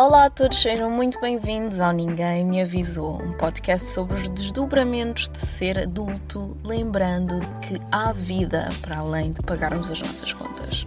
Olá 0.00 0.26
a 0.26 0.30
todos, 0.30 0.62
sejam 0.62 0.88
muito 0.88 1.20
bem-vindos 1.20 1.80
ao 1.80 1.90
Ninguém 1.92 2.44
Me 2.44 2.62
Avisou, 2.62 3.20
um 3.20 3.32
podcast 3.32 3.88
sobre 3.88 4.14
os 4.14 4.30
desdobramentos 4.30 5.28
de 5.28 5.40
ser 5.40 5.76
adulto, 5.76 6.56
lembrando 6.62 7.40
que 7.66 7.80
há 7.90 8.12
vida 8.12 8.68
para 8.80 8.98
além 8.98 9.32
de 9.32 9.42
pagarmos 9.42 9.90
as 9.90 9.98
nossas 9.98 10.32
contas. 10.32 10.86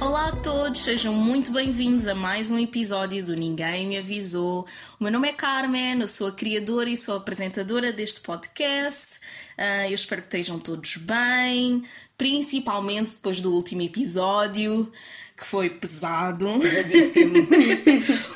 Olá 0.00 0.28
a 0.28 0.36
todos, 0.36 0.80
sejam 0.80 1.12
muito 1.12 1.50
bem-vindos 1.50 2.06
a 2.06 2.14
mais 2.14 2.52
um 2.52 2.58
episódio 2.58 3.24
do 3.24 3.34
Ninguém 3.34 3.88
Me 3.88 3.98
Avisou. 3.98 4.64
O 5.00 5.02
meu 5.02 5.12
nome 5.12 5.28
é 5.28 5.32
Carmen, 5.32 6.00
eu 6.00 6.06
sou 6.06 6.28
a 6.28 6.32
criadora 6.32 6.88
e 6.88 6.96
sou 6.96 7.14
a 7.14 7.16
apresentadora 7.18 7.92
deste 7.92 8.20
podcast. 8.20 9.18
Uh, 9.58 9.88
eu 9.88 9.94
espero 9.94 10.22
que 10.22 10.28
estejam 10.28 10.58
todos 10.58 10.96
bem, 10.98 11.84
principalmente 12.16 13.10
depois 13.10 13.40
do 13.40 13.52
último 13.52 13.82
episódio 13.82 14.90
que 15.38 15.44
foi 15.44 15.70
pesado. 15.70 16.46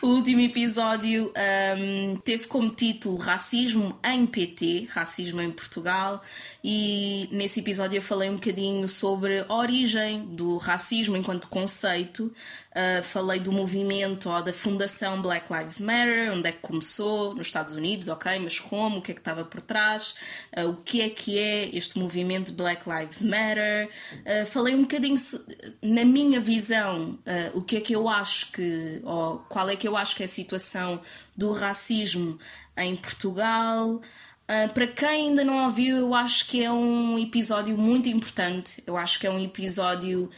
O 0.00 0.08
último 0.08 0.40
episódio 0.40 1.32
um, 1.78 2.16
teve 2.18 2.46
como 2.46 2.70
título 2.70 3.16
Racismo 3.16 3.98
em 4.04 4.26
PT, 4.26 4.88
Racismo 4.90 5.40
em 5.40 5.50
Portugal, 5.50 6.22
e 6.62 7.28
nesse 7.30 7.60
episódio 7.60 7.98
eu 7.98 8.02
falei 8.02 8.28
um 8.28 8.34
bocadinho 8.34 8.86
sobre 8.88 9.44
a 9.48 9.54
origem 9.54 10.24
do 10.26 10.56
racismo 10.58 11.16
enquanto 11.16 11.48
conceito. 11.48 12.32
Uh, 12.72 13.02
falei 13.02 13.38
do 13.38 13.52
movimento 13.52 14.30
ou 14.30 14.42
da 14.42 14.52
fundação 14.52 15.20
Black 15.20 15.52
Lives 15.52 15.78
Matter, 15.78 16.32
onde 16.32 16.48
é 16.48 16.52
que 16.52 16.60
começou, 16.60 17.34
nos 17.34 17.46
Estados 17.46 17.74
Unidos, 17.74 18.08
ok, 18.08 18.38
mas 18.38 18.58
como, 18.58 18.98
o 18.98 19.02
que 19.02 19.12
é 19.12 19.14
que 19.14 19.20
estava 19.20 19.44
por 19.44 19.60
trás, 19.60 20.14
uh, 20.56 20.70
o 20.70 20.76
que 20.76 21.02
é 21.02 21.10
que 21.10 21.38
é 21.38 21.68
este 21.76 21.98
movimento 21.98 22.52
Black 22.52 22.88
Lives 22.88 23.20
Matter. 23.20 23.90
Uh, 24.20 24.46
falei 24.46 24.74
um 24.74 24.82
bocadinho, 24.82 25.16
na 25.82 26.04
minha 26.04 26.40
visão, 26.40 27.18
o 27.54 27.60
que 27.60 27.76
é 27.76 27.80
que 27.80 27.94
eu 27.94 28.08
acho 28.08 28.52
que, 28.52 29.00
ou 29.04 29.38
qual 29.48 29.68
é 29.68 29.76
que 29.76 29.86
eu 29.86 29.96
acho 29.96 30.16
que 30.16 30.22
é 30.22 30.26
a 30.26 30.28
situação 30.28 31.00
do 31.36 31.52
racismo 31.52 32.38
em 32.76 32.96
Portugal. 32.96 34.00
Uh, 34.52 34.68
para 34.74 34.86
quem 34.86 35.08
ainda 35.08 35.44
não 35.44 35.64
ouviu, 35.64 35.96
eu 35.96 36.14
acho 36.14 36.46
que 36.46 36.62
é 36.62 36.70
um 36.70 37.18
episódio 37.18 37.76
muito 37.78 38.08
importante. 38.08 38.82
Eu 38.86 38.96
acho 38.96 39.18
que 39.18 39.26
é 39.26 39.30
um 39.30 39.42
episódio 39.42 40.30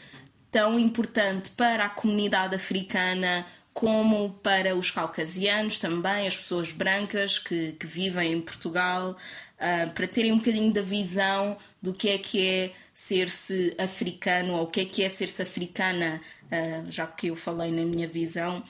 tão 0.54 0.78
importante 0.78 1.50
para 1.50 1.86
a 1.86 1.88
comunidade 1.88 2.54
africana 2.54 3.44
como 3.72 4.30
para 4.40 4.76
os 4.76 4.88
caucasianos 4.88 5.80
também, 5.80 6.28
as 6.28 6.36
pessoas 6.36 6.70
brancas 6.70 7.40
que, 7.40 7.72
que 7.72 7.84
vivem 7.88 8.34
em 8.34 8.40
Portugal, 8.40 9.16
uh, 9.58 9.90
para 9.92 10.06
terem 10.06 10.30
um 10.30 10.36
bocadinho 10.36 10.72
da 10.72 10.80
visão 10.80 11.56
do 11.82 11.92
que 11.92 12.08
é 12.08 12.18
que 12.18 12.46
é 12.46 12.72
ser-se 12.94 13.74
africano 13.76 14.52
ou 14.54 14.62
o 14.62 14.66
que 14.68 14.82
é 14.82 14.84
que 14.84 15.02
é 15.02 15.08
ser-se 15.08 15.42
africana, 15.42 16.20
uh, 16.44 16.88
já 16.88 17.04
que 17.04 17.26
eu 17.26 17.34
falei 17.34 17.72
na 17.72 17.82
minha 17.82 18.06
visão, 18.06 18.62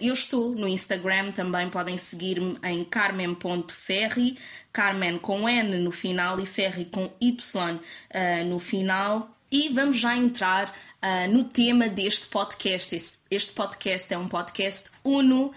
eu 0.00 0.12
estou 0.12 0.54
no 0.54 0.68
Instagram 0.68 1.32
também, 1.32 1.68
podem 1.68 1.98
seguir-me 1.98 2.56
em 2.62 2.84
carmen.ferri. 2.84 4.38
Carmen 4.76 5.16
com 5.16 5.48
N 5.48 5.78
no 5.78 5.90
final 5.90 6.38
e 6.38 6.44
Ferri 6.44 6.84
com 6.84 7.10
Y 7.18 7.76
uh, 7.76 8.44
no 8.44 8.58
final. 8.58 9.34
E 9.50 9.70
vamos 9.70 9.96
já 9.96 10.14
entrar 10.14 10.68
uh, 10.68 11.32
no 11.32 11.44
tema 11.44 11.88
deste 11.88 12.26
podcast. 12.26 12.94
Este, 12.94 13.18
este, 13.30 13.54
podcast 13.54 14.12
é 14.12 14.18
um 14.18 14.28
podcast 14.28 14.90
Uno. 15.02 15.46
Uh, 15.46 15.52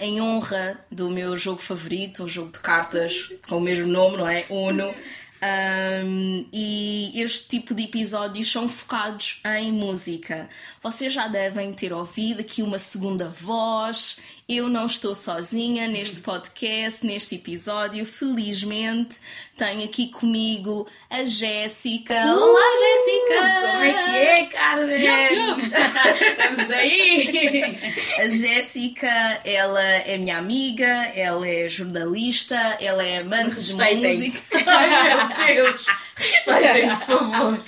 em 0.00 0.22
honra 0.22 0.82
do 0.90 1.10
meu 1.10 1.36
jogo 1.36 1.60
favorito, 1.60 2.24
um 2.24 2.28
jogo 2.28 2.52
de 2.52 2.60
cartas 2.60 3.30
com 3.46 3.58
o 3.58 3.60
mesmo 3.60 3.88
nome, 3.88 4.16
não 4.16 4.26
é? 4.26 4.46
Uno. 4.48 4.94
Um, 5.42 6.48
e 6.50 7.12
este 7.20 7.48
tipo 7.48 7.74
de 7.74 7.84
episódios 7.84 8.50
são 8.50 8.68
focados 8.68 9.42
em 9.58 9.70
música. 9.70 10.48
Vocês 10.82 11.12
já 11.12 11.28
devem 11.28 11.74
ter 11.74 11.92
ouvido 11.92 12.40
aqui 12.40 12.62
uma 12.62 12.78
segunda 12.78 13.28
voz. 13.28 14.18
Eu 14.48 14.68
não 14.68 14.86
estou 14.86 15.12
sozinha 15.12 15.88
neste 15.88 16.20
podcast, 16.20 17.04
neste 17.04 17.34
episódio. 17.34 18.06
Felizmente 18.06 19.18
tenho 19.56 19.84
aqui 19.84 20.08
comigo 20.08 20.86
a 21.10 21.24
Jéssica. 21.24 22.14
Uh, 22.14 22.38
Olá, 22.38 22.60
Jéssica! 22.78 23.60
Como 23.60 23.82
é 23.82 23.92
que 23.92 24.16
é, 24.16 24.46
Carmen? 24.46 25.56
Estamos 26.14 26.70
aí! 26.70 27.78
A 28.18 28.28
Jéssica, 28.28 29.40
ela 29.44 29.82
é 29.82 30.18
minha 30.18 30.38
amiga, 30.38 30.86
ela 30.86 31.48
é 31.48 31.68
jornalista, 31.68 32.54
ela 32.80 33.02
é 33.02 33.18
amante 33.18 33.60
de 33.60 33.74
música. 33.74 34.42
Ai 34.66 35.16
meu 35.16 35.64
Deus! 35.64 35.86
Respeitem, 36.14 36.88
por 36.90 37.06
favor. 37.06 37.64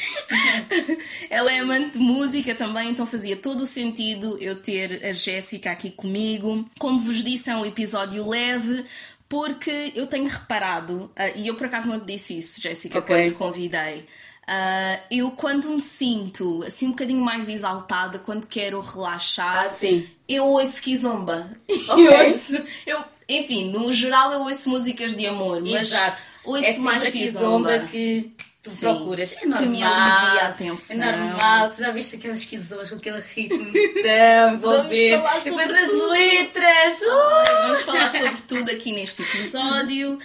Ela 1.29 1.53
é 1.53 1.59
amante 1.59 1.99
de 1.99 1.99
música 1.99 2.55
também, 2.55 2.91
então 2.91 3.07
fazia 3.07 3.37
todo 3.37 3.63
o 3.63 3.67
sentido 3.67 4.39
eu 4.41 4.61
ter 4.61 5.05
a 5.05 5.13
Jéssica 5.13 5.71
aqui 5.71 5.91
comigo. 5.91 6.68
Como 6.79 7.01
vos 7.01 7.23
disse, 7.23 7.51
é 7.51 7.57
um 7.57 7.65
episódio 7.65 8.29
leve, 8.29 8.85
porque 9.29 9.93
eu 9.95 10.07
tenho 10.07 10.29
reparado, 10.29 11.11
uh, 11.17 11.37
e 11.37 11.47
eu 11.47 11.55
por 11.55 11.67
acaso 11.67 11.89
não 11.89 12.01
te 12.01 12.07
disse 12.07 12.39
isso, 12.39 12.61
Jéssica, 12.61 12.99
okay. 12.99 13.17
quando 13.17 13.29
te 13.29 13.35
convidei. 13.35 14.07
Uh, 14.49 14.99
eu 15.11 15.31
quando 15.33 15.69
me 15.69 15.81
sinto 15.81 16.65
assim 16.67 16.87
um 16.87 16.91
bocadinho 16.93 17.21
mais 17.23 17.51
exaltada, 17.51 18.19
quando 18.19 18.47
quero 18.47 18.81
relaxar, 18.81 19.67
ah, 19.67 19.71
sim. 19.71 20.09
eu 20.27 20.47
ouço 20.47 20.81
Kizomba. 20.81 21.51
Okay. 21.89 22.07
Eu 22.07 22.29
ouço, 22.29 22.65
eu, 22.87 23.05
enfim, 23.29 23.71
no 23.71 23.93
geral 23.93 24.33
eu 24.33 24.41
ouço 24.41 24.71
músicas 24.71 25.15
de 25.15 25.27
amor, 25.27 25.61
mas 25.61 25.83
Exato. 25.83 26.23
ouço 26.45 26.65
é 26.65 26.79
mais 26.79 27.07
Kizomba. 27.09 27.81
que 27.81 28.33
tu 28.63 28.71
Sim, 28.71 28.81
procuras. 28.81 29.35
É 29.35 29.47
normal. 29.47 29.63
Que 29.63 29.69
me 29.69 29.83
alivia 29.83 30.43
a 30.43 30.49
atenção. 30.49 30.97
É 30.97 31.17
normal. 31.17 31.71
Tu 31.71 31.79
já 31.79 31.91
viste 31.91 32.17
aquelas 32.17 32.45
quizoas 32.45 32.91
com 32.91 32.97
aquele 32.97 33.21
ritmo 33.21 33.73
tão 34.03 34.55
envolvente. 34.55 34.95
E 34.95 35.45
depois 35.45 35.71
as 35.71 36.11
letras. 36.11 37.01
Uh! 37.01 37.67
Vamos 37.67 37.83
falar 37.83 38.11
sobre 38.11 38.41
tudo 38.47 38.71
aqui 38.71 38.93
neste 38.93 39.23
episódio. 39.23 40.15
Uh, 40.15 40.21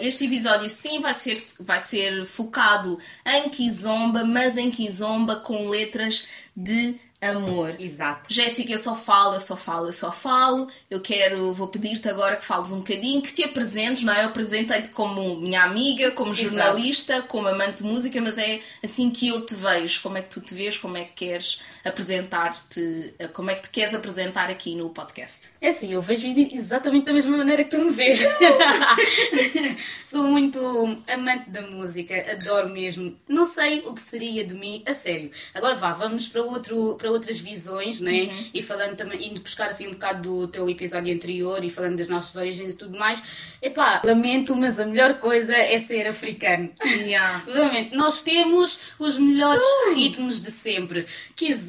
este 0.00 0.24
episódio 0.24 0.68
sim 0.70 1.00
vai 1.00 1.14
ser, 1.14 1.38
vai 1.60 1.80
ser 1.80 2.24
focado 2.24 2.98
em 3.26 3.48
Kizomba, 3.50 4.24
mas 4.24 4.56
em 4.56 4.70
Kizomba 4.70 5.36
com 5.36 5.68
letras 5.68 6.26
de 6.56 6.98
amor. 7.20 7.74
Exato. 7.78 8.32
Jéssica, 8.32 8.72
eu 8.72 8.78
só 8.78 8.94
falo, 8.94 9.34
eu 9.34 9.40
só 9.40 9.56
falo, 9.56 9.88
eu 9.88 9.92
só 9.92 10.12
falo. 10.12 10.68
Eu 10.90 11.00
quero, 11.00 11.52
vou 11.52 11.68
pedir-te 11.68 12.08
agora 12.08 12.36
que 12.36 12.44
fales 12.44 12.70
um 12.70 12.78
bocadinho, 12.78 13.22
que 13.22 13.32
te 13.32 13.42
apresentes, 13.44 14.02
não 14.02 14.12
é? 14.12 14.24
Eu 14.24 14.28
apresentei-te 14.28 14.90
como 14.90 15.36
minha 15.36 15.64
amiga, 15.64 16.10
como 16.12 16.34
jornalista, 16.34 17.14
Exato. 17.14 17.28
como 17.28 17.48
amante 17.48 17.78
de 17.78 17.84
música, 17.84 18.20
mas 18.20 18.38
é 18.38 18.60
assim 18.82 19.10
que 19.10 19.28
eu 19.28 19.44
te 19.44 19.54
vejo. 19.54 20.00
Como 20.02 20.18
é 20.18 20.22
que 20.22 20.30
tu 20.30 20.40
te 20.40 20.54
vês? 20.54 20.76
Como 20.76 20.96
é 20.96 21.04
que 21.04 21.26
queres 21.26 21.60
apresentar-te? 21.88 23.14
Como 23.32 23.50
é 23.50 23.54
que 23.54 23.62
te 23.62 23.70
queres 23.70 23.94
apresentar 23.94 24.50
aqui 24.50 24.74
no 24.74 24.90
podcast? 24.90 25.48
É 25.60 25.68
assim, 25.68 25.92
eu 25.92 26.02
vejo 26.02 26.26
exatamente 26.26 27.06
da 27.06 27.12
mesma 27.12 27.36
maneira 27.36 27.64
que 27.64 27.70
tu 27.70 27.82
me 27.82 27.90
vês. 27.90 28.20
Sou 30.04 30.24
muito 30.24 30.58
amante 31.06 31.50
da 31.50 31.62
música, 31.62 32.14
adoro 32.32 32.68
mesmo. 32.68 33.16
Não 33.28 33.44
sei 33.44 33.80
o 33.80 33.94
que 33.94 34.00
seria 34.00 34.44
de 34.44 34.54
mim, 34.54 34.82
a 34.86 34.92
sério. 34.92 35.30
Agora 35.54 35.74
vá, 35.74 35.92
vamos 35.92 36.28
para 36.28 36.42
outro, 36.42 36.96
para 36.96 37.10
outras 37.10 37.38
visões, 37.38 38.00
né? 38.00 38.22
Uhum. 38.22 38.50
E 38.54 38.62
falando 38.62 38.96
também, 38.96 39.28
indo 39.28 39.40
buscar 39.40 39.68
assim 39.68 39.88
um 39.88 39.92
bocado 39.92 40.22
do 40.22 40.48
teu 40.48 40.68
episódio 40.68 41.14
anterior 41.14 41.64
e 41.64 41.70
falando 41.70 41.96
das 41.96 42.08
nossas 42.08 42.34
origens 42.36 42.74
e 42.74 42.76
tudo 42.76 42.98
mais. 42.98 43.22
Epá, 43.62 44.02
lamento, 44.04 44.54
mas 44.54 44.78
a 44.78 44.86
melhor 44.86 45.14
coisa 45.14 45.56
é 45.56 45.78
ser 45.78 46.06
africano. 46.06 46.70
Yeah. 46.84 47.44
Lamento. 47.48 47.96
Nós 47.96 48.22
temos 48.22 48.94
os 48.98 49.18
melhores 49.18 49.62
uh. 49.62 49.94
ritmos 49.94 50.40
de 50.40 50.50
sempre. 50.50 51.06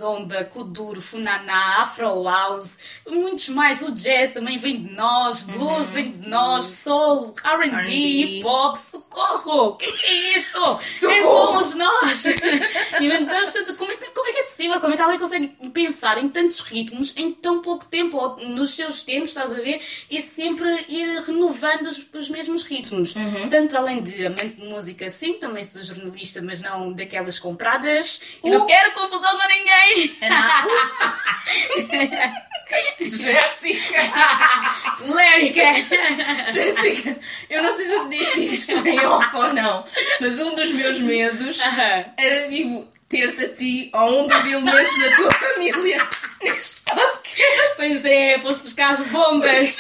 Kizomba, 0.10 0.44
Kuduro, 0.46 1.02
Funaná, 1.02 1.82
Afro 1.82 2.24
House, 2.24 2.80
muitos 3.08 3.50
mais. 3.50 3.82
O 3.82 3.92
jazz 3.92 4.34
também 4.34 4.58
vem 4.58 4.82
de 4.82 4.94
nós, 4.94 5.44
blues 5.44 5.90
uhum. 5.90 5.94
vem 5.94 6.12
de 6.12 6.28
nós, 6.28 6.66
soul, 6.66 7.34
R&B, 7.44 7.92
hip 7.92 8.46
hop, 8.46 8.76
socorro! 8.76 9.70
O 9.70 9.76
que 9.76 9.86
é 9.86 10.36
isto? 10.36 10.60
Quem 11.00 11.22
somos 11.22 11.76
nós? 11.76 12.26
Inventamos 13.00 13.52
tanto. 13.52 13.76
Como 13.76 13.92
é, 13.92 13.96
que, 13.96 14.06
como 14.12 14.28
é 14.28 14.32
que 14.32 14.40
é 14.40 14.44
possível? 14.44 14.80
Como 14.80 14.94
é 14.94 14.96
que 14.96 15.02
alguém 15.02 15.20
consegue 15.20 15.48
pensar 15.74 16.18
em 16.18 16.28
tantos 16.28 16.60
ritmos 16.62 17.14
em 17.16 17.32
tão 17.32 17.62
pouco 17.62 17.86
tempo, 17.86 18.18
ou 18.18 18.38
nos 18.38 18.76
seus 18.76 19.04
tempos, 19.04 19.30
estás 19.30 19.52
a 19.52 19.62
ver? 19.62 19.82
E 20.10 20.22
sempre 20.22 20.68
ir 20.88 21.22
renovando 21.22 21.86
os, 21.86 22.06
os 22.14 22.30
mesmos 22.30 22.64
ritmos. 22.64 23.16
Uhum. 23.16 23.50
Tanto 23.50 23.70
para 23.70 23.80
além 23.80 24.02
de 24.02 24.26
amante 24.26 24.56
de 24.56 24.68
música, 24.68 25.10
sim, 25.10 25.34
também 25.34 25.64
sou 25.64 25.82
jornalista, 25.82 26.42
mas 26.42 26.62
não 26.62 26.92
daquelas 26.92 27.38
compradas. 27.38 28.22
E 28.44 28.50
não 28.50 28.64
uh! 28.64 28.68
quero 28.68 28.94
confusão 28.94 29.38
com 29.38 29.48
ninguém! 29.48 29.89
Jéssica! 33.00 33.98
Lérica! 35.08 35.74
Jéssica, 36.54 37.20
eu 37.50 37.64
não 37.64 37.76
sei 37.76 37.86
se 37.86 37.92
eu 37.94 38.10
disse 38.10 38.42
isto 38.42 38.88
em 38.88 39.00
off 39.00 39.36
ou 39.36 39.54
não, 39.54 39.86
mas 40.20 40.40
um 40.40 40.54
dos 40.56 40.72
meus 40.72 41.00
medos 41.00 41.60
uh 41.60 41.64
-huh. 41.64 42.06
era 42.18 42.48
tipo 42.50 42.88
ter-te 43.10 43.46
a 43.46 43.50
ti 43.56 43.90
ou 43.94 44.24
um 44.24 44.28
dos 44.28 44.46
elementos 44.46 45.00
da 45.00 45.16
tua 45.16 45.32
família 45.32 46.08
neste 46.44 46.82
podcast. 46.82 47.76
Pois 47.76 48.06
é, 48.06 48.40
foste 48.40 48.64
buscar 48.64 48.92
as 48.92 49.02
bombas. 49.02 49.78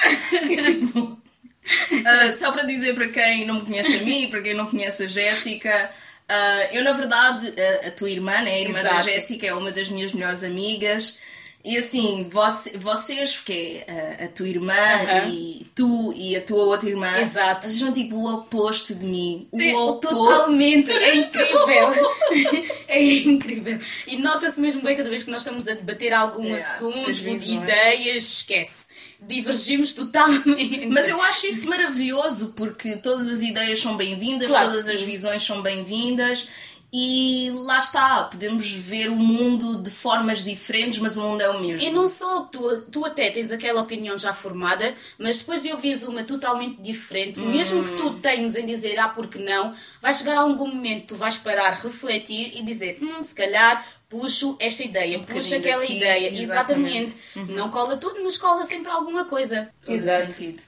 uh, 1.91 2.33
só 2.37 2.51
para 2.51 2.63
dizer 2.63 2.95
para 2.95 3.07
quem 3.07 3.45
não 3.45 3.55
me 3.55 3.61
conhece 3.61 3.97
a 3.97 4.01
mim, 4.01 4.27
para 4.29 4.41
quem 4.41 4.55
não 4.55 4.65
conhece 4.65 5.03
a 5.03 5.07
Jéssica, 5.07 5.91
uh, 6.29 6.75
eu 6.75 6.83
na 6.83 6.93
verdade, 6.93 7.53
a, 7.59 7.87
a 7.87 7.91
tua 7.91 8.09
irmã, 8.09 8.41
né, 8.41 8.51
a 8.51 8.59
irmã 8.59 8.79
Exato. 8.79 8.95
da 8.95 9.01
Jéssica, 9.01 9.47
é 9.47 9.53
uma 9.53 9.71
das 9.71 9.89
minhas 9.89 10.11
melhores 10.11 10.43
amigas. 10.43 11.17
E 11.63 11.77
assim, 11.77 12.29
você, 12.31 12.77
vocês, 12.77 13.35
porque 13.35 13.83
é 13.85 14.17
a, 14.21 14.25
a 14.25 14.27
tua 14.29 14.47
irmã 14.47 14.73
uh 14.73 15.27
-huh. 15.27 15.29
e 15.29 15.67
tu 15.75 16.13
e 16.15 16.35
a 16.35 16.41
tua 16.41 16.63
outra 16.63 16.89
irmã, 16.89 17.19
Exato. 17.19 17.65
vocês 17.65 17.79
são 17.79 17.91
tipo 17.91 18.15
o 18.15 18.33
oposto 18.33 18.95
de 18.95 19.05
mim. 19.05 19.47
O 19.51 19.89
oposto. 19.89 20.15
Totalmente, 20.15 20.89
é 20.91 21.15
incrível. 21.19 21.91
é 22.89 23.01
incrível. 23.03 23.79
E 24.07 24.17
nota-se 24.17 24.59
mesmo 24.59 24.81
bem 24.81 24.95
cada 24.95 25.09
vez 25.09 25.23
que 25.23 25.31
nós 25.31 25.41
estamos 25.41 25.67
a 25.67 25.73
debater 25.73 26.13
algum 26.13 26.53
é, 26.53 26.57
assunto, 26.57 27.11
ideias, 27.11 28.23
esquece. 28.23 28.87
Divergimos 29.21 29.93
totalmente. 29.93 30.87
Mas 30.87 31.07
eu 31.07 31.21
acho 31.21 31.45
isso 31.47 31.69
maravilhoso 31.69 32.53
porque 32.55 32.97
todas 32.97 33.27
as 33.27 33.41
ideias 33.41 33.79
são 33.79 33.95
bem-vindas, 33.95 34.47
claro 34.47 34.71
todas 34.71 34.89
as 34.89 35.01
visões 35.01 35.43
são 35.43 35.61
bem-vindas 35.61 36.47
e 36.91 37.51
lá 37.55 37.77
está, 37.77 38.23
podemos 38.23 38.71
ver 38.71 39.09
o 39.09 39.15
mundo 39.15 39.77
de 39.77 39.91
formas 39.91 40.43
diferentes, 40.43 40.97
mas 40.97 41.17
o 41.17 41.21
mundo 41.21 41.41
é 41.41 41.49
o 41.49 41.61
mesmo. 41.61 41.87
E 41.87 41.91
não 41.91 42.07
só 42.07 42.41
tu, 42.41 42.81
tu 42.91 43.05
até 43.05 43.29
tens 43.29 43.51
aquela 43.51 43.81
opinião 43.81 44.17
já 44.17 44.33
formada, 44.33 44.95
mas 45.17 45.37
depois 45.37 45.61
de 45.61 45.71
ouvires 45.71 46.03
uma 46.03 46.23
totalmente 46.23 46.81
diferente, 46.81 47.39
hum. 47.39 47.49
mesmo 47.49 47.83
que 47.83 47.95
tu 47.95 48.13
tenhas 48.15 48.55
em 48.55 48.65
dizer 48.65 48.97
ah, 48.97 49.07
porque 49.07 49.37
não, 49.37 49.71
vai 50.01 50.13
chegar 50.15 50.35
a 50.35 50.41
algum 50.41 50.67
momento, 50.67 51.09
tu 51.09 51.15
vais 51.15 51.37
parar, 51.37 51.73
refletir 51.73 52.57
e 52.57 52.63
dizer, 52.63 52.97
hum, 52.99 53.23
se 53.23 53.35
calhar 53.35 53.85
puxo 54.09 54.57
esta 54.59 54.83
ideia, 54.83 55.19
um 55.19 55.23
puxo 55.23 55.55
aquela 55.55 55.83
aqui, 55.83 55.97
ideia. 55.97 56.41
Exatamente. 56.41 57.15
exatamente. 57.15 57.15
Uhum. 57.35 57.55
Não 57.55 57.69
cola 57.69 57.97
tudo, 57.97 58.23
mas 58.23 58.35
cola 58.37 58.65
sempre 58.65 58.91
alguma 58.91 59.25
coisa. 59.25 59.69
Todo 59.85 59.95
Exato. 59.95 60.31
Sentido. 60.31 60.63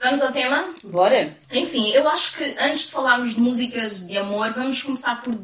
Vamos 0.00 0.22
ao 0.22 0.32
tema? 0.32 0.74
Bora! 0.84 1.36
Enfim, 1.52 1.90
eu 1.90 2.08
acho 2.08 2.36
que 2.36 2.44
antes 2.58 2.86
de 2.86 2.92
falarmos 2.92 3.34
de 3.34 3.40
músicas 3.40 4.06
de 4.06 4.18
amor, 4.18 4.52
vamos 4.52 4.82
começar 4.82 5.22
por 5.22 5.34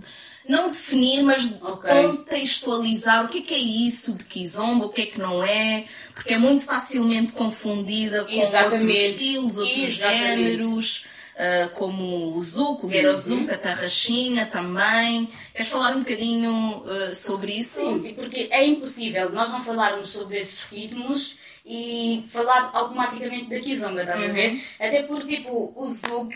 não 0.49 0.69
definir, 0.69 1.23
mas 1.23 1.45
okay. 1.63 2.03
contextualizar 2.03 3.25
o 3.25 3.29
que 3.29 3.39
é, 3.39 3.43
que 3.43 3.55
é 3.55 3.59
isso 3.59 4.13
de 4.15 4.25
Kizomba, 4.25 4.87
o 4.87 4.89
que 4.91 5.03
é 5.03 5.07
que 5.07 5.21
não 5.21 5.43
é, 5.43 5.85
porque 6.15 6.35
é 6.35 6.39
muito 6.39 6.65
facilmente 6.65 7.33
confundida 7.33 8.25
com 8.25 8.31
Exatamente. 8.31 8.87
outros 8.87 8.99
estilos, 8.99 9.59
outros 9.59 9.79
Exatamente. 9.79 10.21
géneros. 10.21 11.07
Uh, 11.33 11.71
como 11.77 12.37
o 12.37 12.43
Zuko, 12.43 12.87
o 12.87 12.93
Gerozuka, 12.93 13.55
a 13.55 13.59
Tarraxinha 13.59 14.45
também. 14.45 15.31
Queres 15.55 15.73
falar 15.73 15.97
um 15.97 16.01
bocadinho 16.01 16.85
uh, 16.85 17.15
sobre 17.17 17.55
isso? 17.55 17.81
Sim, 17.81 18.15
porque 18.15 18.49
é 18.51 18.67
impossível 18.67 19.31
nós 19.31 19.51
não 19.51 19.65
falarmos 19.65 20.11
sobre 20.11 20.39
esses 20.39 20.63
ritmos 20.65 21.39
e 21.65 22.25
falar 22.29 22.71
automaticamente 22.73 23.49
da 23.51 23.61
Kizomba, 23.61 24.03
estás 24.03 24.21
uhum. 24.21 24.31
a 24.31 24.33
ver? 24.33 24.65
Até 24.81 25.03
porque, 25.05 25.37
tipo, 25.37 25.73
o 25.77 25.89
Zuko 25.89 26.35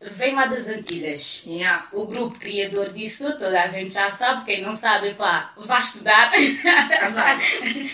vem 0.00 0.34
lá 0.34 0.46
das 0.46 0.68
Antilhas. 0.68 1.42
Yeah. 1.46 1.88
O 1.92 2.06
grupo 2.06 2.38
criador 2.38 2.92
disso 2.92 3.36
toda 3.38 3.62
a 3.62 3.68
gente 3.68 3.92
já 3.92 4.10
sabe. 4.10 4.44
Quem 4.44 4.62
não 4.62 4.72
sabe, 4.72 5.14
pá, 5.14 5.52
vá 5.56 5.78
estudar. 5.78 6.32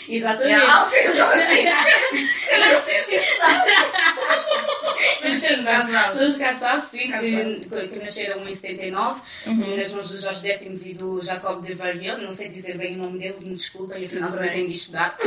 Exatamente. 0.08 0.10
Yeah, 0.10 0.84
ok, 0.84 1.06
eu 1.06 1.14
já 1.14 1.34
Eu 2.52 2.60
não 2.60 3.16
estudar. 3.16 3.64
Todos 6.16 6.36
cá 6.36 6.54
sabem, 6.54 6.80
sim, 6.80 7.10
que, 7.10 7.88
que, 7.88 7.98
nasceram 7.98 8.48
em 8.48 8.54
79, 8.54 9.22
uhum. 9.46 9.76
nas 9.76 9.92
mãos 9.92 10.08
do 10.10 10.18
Jorge 10.18 10.42
Décimos 10.42 10.86
e 10.86 10.94
do 10.94 11.22
Jacob 11.24 11.64
de 11.64 11.74
Varieux. 11.74 12.20
Não 12.20 12.30
sei 12.30 12.48
dizer 12.48 12.76
bem 12.78 12.94
o 12.94 12.98
nome 12.98 13.18
deles, 13.18 13.42
me 13.42 13.54
desculpem, 13.54 14.04
afinal 14.04 14.32
também 14.32 14.50
tenho 14.50 14.68
de 14.68 14.74
estudar. 14.74 15.16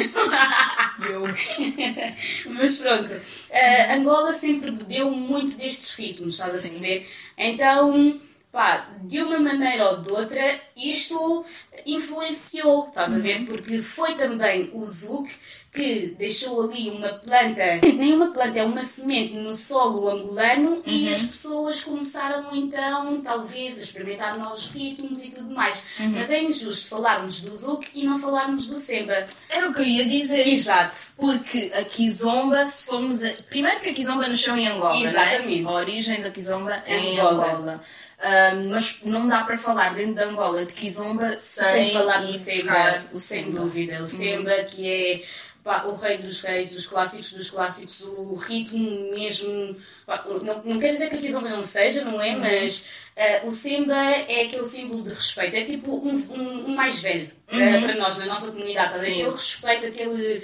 Mas 2.49 2.77
pronto, 2.79 3.15
uh, 3.15 3.93
Angola 3.93 4.33
sempre 4.33 4.71
bebeu 4.71 5.11
muito 5.11 5.57
destes 5.57 5.93
ritmos, 5.93 6.35
estás 6.35 6.55
a 6.55 6.59
perceber? 6.59 7.07
Então, 7.37 8.19
pá, 8.51 8.89
de 9.01 9.21
uma 9.21 9.39
maneira 9.39 9.91
ou 9.91 9.97
de 10.01 10.11
outra, 10.11 10.59
isto 10.75 11.45
influenciou, 11.85 12.87
estás 12.87 13.13
a 13.13 13.19
ver? 13.19 13.39
Uhum. 13.39 13.45
Porque 13.45 13.81
foi 13.81 14.15
também 14.15 14.69
o 14.73 14.85
Zouk 14.85 15.31
que 15.77 16.15
deixou 16.17 16.63
ali 16.63 16.89
uma 16.89 17.09
planta, 17.09 17.79
nem 17.95 18.13
uma 18.13 18.31
planta, 18.31 18.59
é 18.59 18.63
uma 18.63 18.81
semente 18.81 19.35
no 19.35 19.53
solo 19.53 20.09
angolano 20.09 20.77
uhum. 20.77 20.83
e 20.85 21.09
as 21.09 21.23
pessoas 21.23 21.83
começaram 21.83 22.55
então, 22.55 23.21
talvez, 23.21 23.79
a 23.79 23.83
experimentar 23.83 24.37
novos 24.37 24.69
ritmos 24.69 25.23
e 25.23 25.29
tudo 25.29 25.53
mais. 25.53 25.83
Uhum. 25.99 26.09
Mas 26.09 26.31
é 26.31 26.41
injusto 26.41 26.89
falarmos 26.89 27.41
do 27.41 27.55
Zouk 27.55 27.89
e 27.93 28.05
não 28.05 28.17
falarmos 28.17 28.67
do 28.67 28.77
Semba. 28.77 29.25
Era 29.49 29.69
o 29.69 29.73
que 29.73 29.81
eu 29.81 29.85
ia 29.85 30.05
dizer. 30.05 30.47
Exato. 30.47 30.97
Porque 31.15 31.71
a 31.75 31.83
Kizomba, 31.83 32.65
se 32.67 32.87
formos. 32.87 33.23
A... 33.23 33.29
Primeiro 33.49 33.79
que 33.81 33.89
a 33.89 33.93
Kizomba 33.93 34.27
nasceu 34.27 34.57
em 34.57 34.67
Angola. 34.67 34.99
Exatamente. 34.99 35.63
É? 35.63 35.67
A 35.67 35.71
origem 35.73 36.21
da 36.21 36.31
Kizomba 36.31 36.83
é 36.85 36.97
em 36.97 37.19
Angola. 37.19 37.53
Angola. 37.53 37.81
Um, 38.19 38.69
mas 38.71 38.99
não 39.03 39.27
dá 39.27 39.43
para 39.43 39.59
falar 39.59 39.93
dentro 39.93 40.15
da 40.15 40.25
Angola 40.25 40.65
de 40.65 40.73
Kizomba 40.73 41.37
sem, 41.37 41.67
sem 41.67 41.93
falar 41.93 42.21
do 42.21 42.33
Semba, 42.33 43.03
sem 43.15 43.51
dúvida. 43.51 44.01
O 44.01 44.07
Semba, 44.07 44.55
uhum. 44.55 44.65
que 44.65 44.89
é 44.89 45.21
pá, 45.67 45.83
o 45.83 45.95
rei 45.95 46.17
dos 46.17 46.39
reis, 46.39 46.73
os 46.73 46.87
clássicos 46.87 47.33
dos 47.33 47.51
clássicos, 47.51 47.99
o 47.99 48.35
ritmo 48.35 49.11
mesmo. 49.11 49.75
Pá, 50.05 50.25
não, 50.41 50.63
não 50.63 50.79
quer 50.79 50.93
dizer 50.93 51.09
que 51.09 51.17
a 51.17 51.21
Kizomba 51.21 51.49
não 51.49 51.61
seja, 51.61 52.05
não 52.05 52.21
é? 52.21 52.33
Uhum. 52.33 52.39
Mas 52.39 53.03
uh, 53.17 53.47
o 53.47 53.51
Semba 53.51 53.93
é 53.93 54.45
aquele 54.45 54.65
símbolo 54.65 55.03
de 55.03 55.09
respeito, 55.09 55.57
é 55.57 55.65
tipo 55.65 55.91
um, 55.91 56.15
um, 56.15 56.69
um 56.69 56.75
mais 56.75 57.01
velho. 57.03 57.35
Uhum. 57.51 57.81
para 57.81 57.95
nós, 57.95 58.17
na 58.17 58.25
nossa 58.25 58.51
comunidade, 58.51 58.93
tá 58.93 59.01
aquele 59.01 59.29
respeito, 59.29 59.87
aquele, 59.87 60.43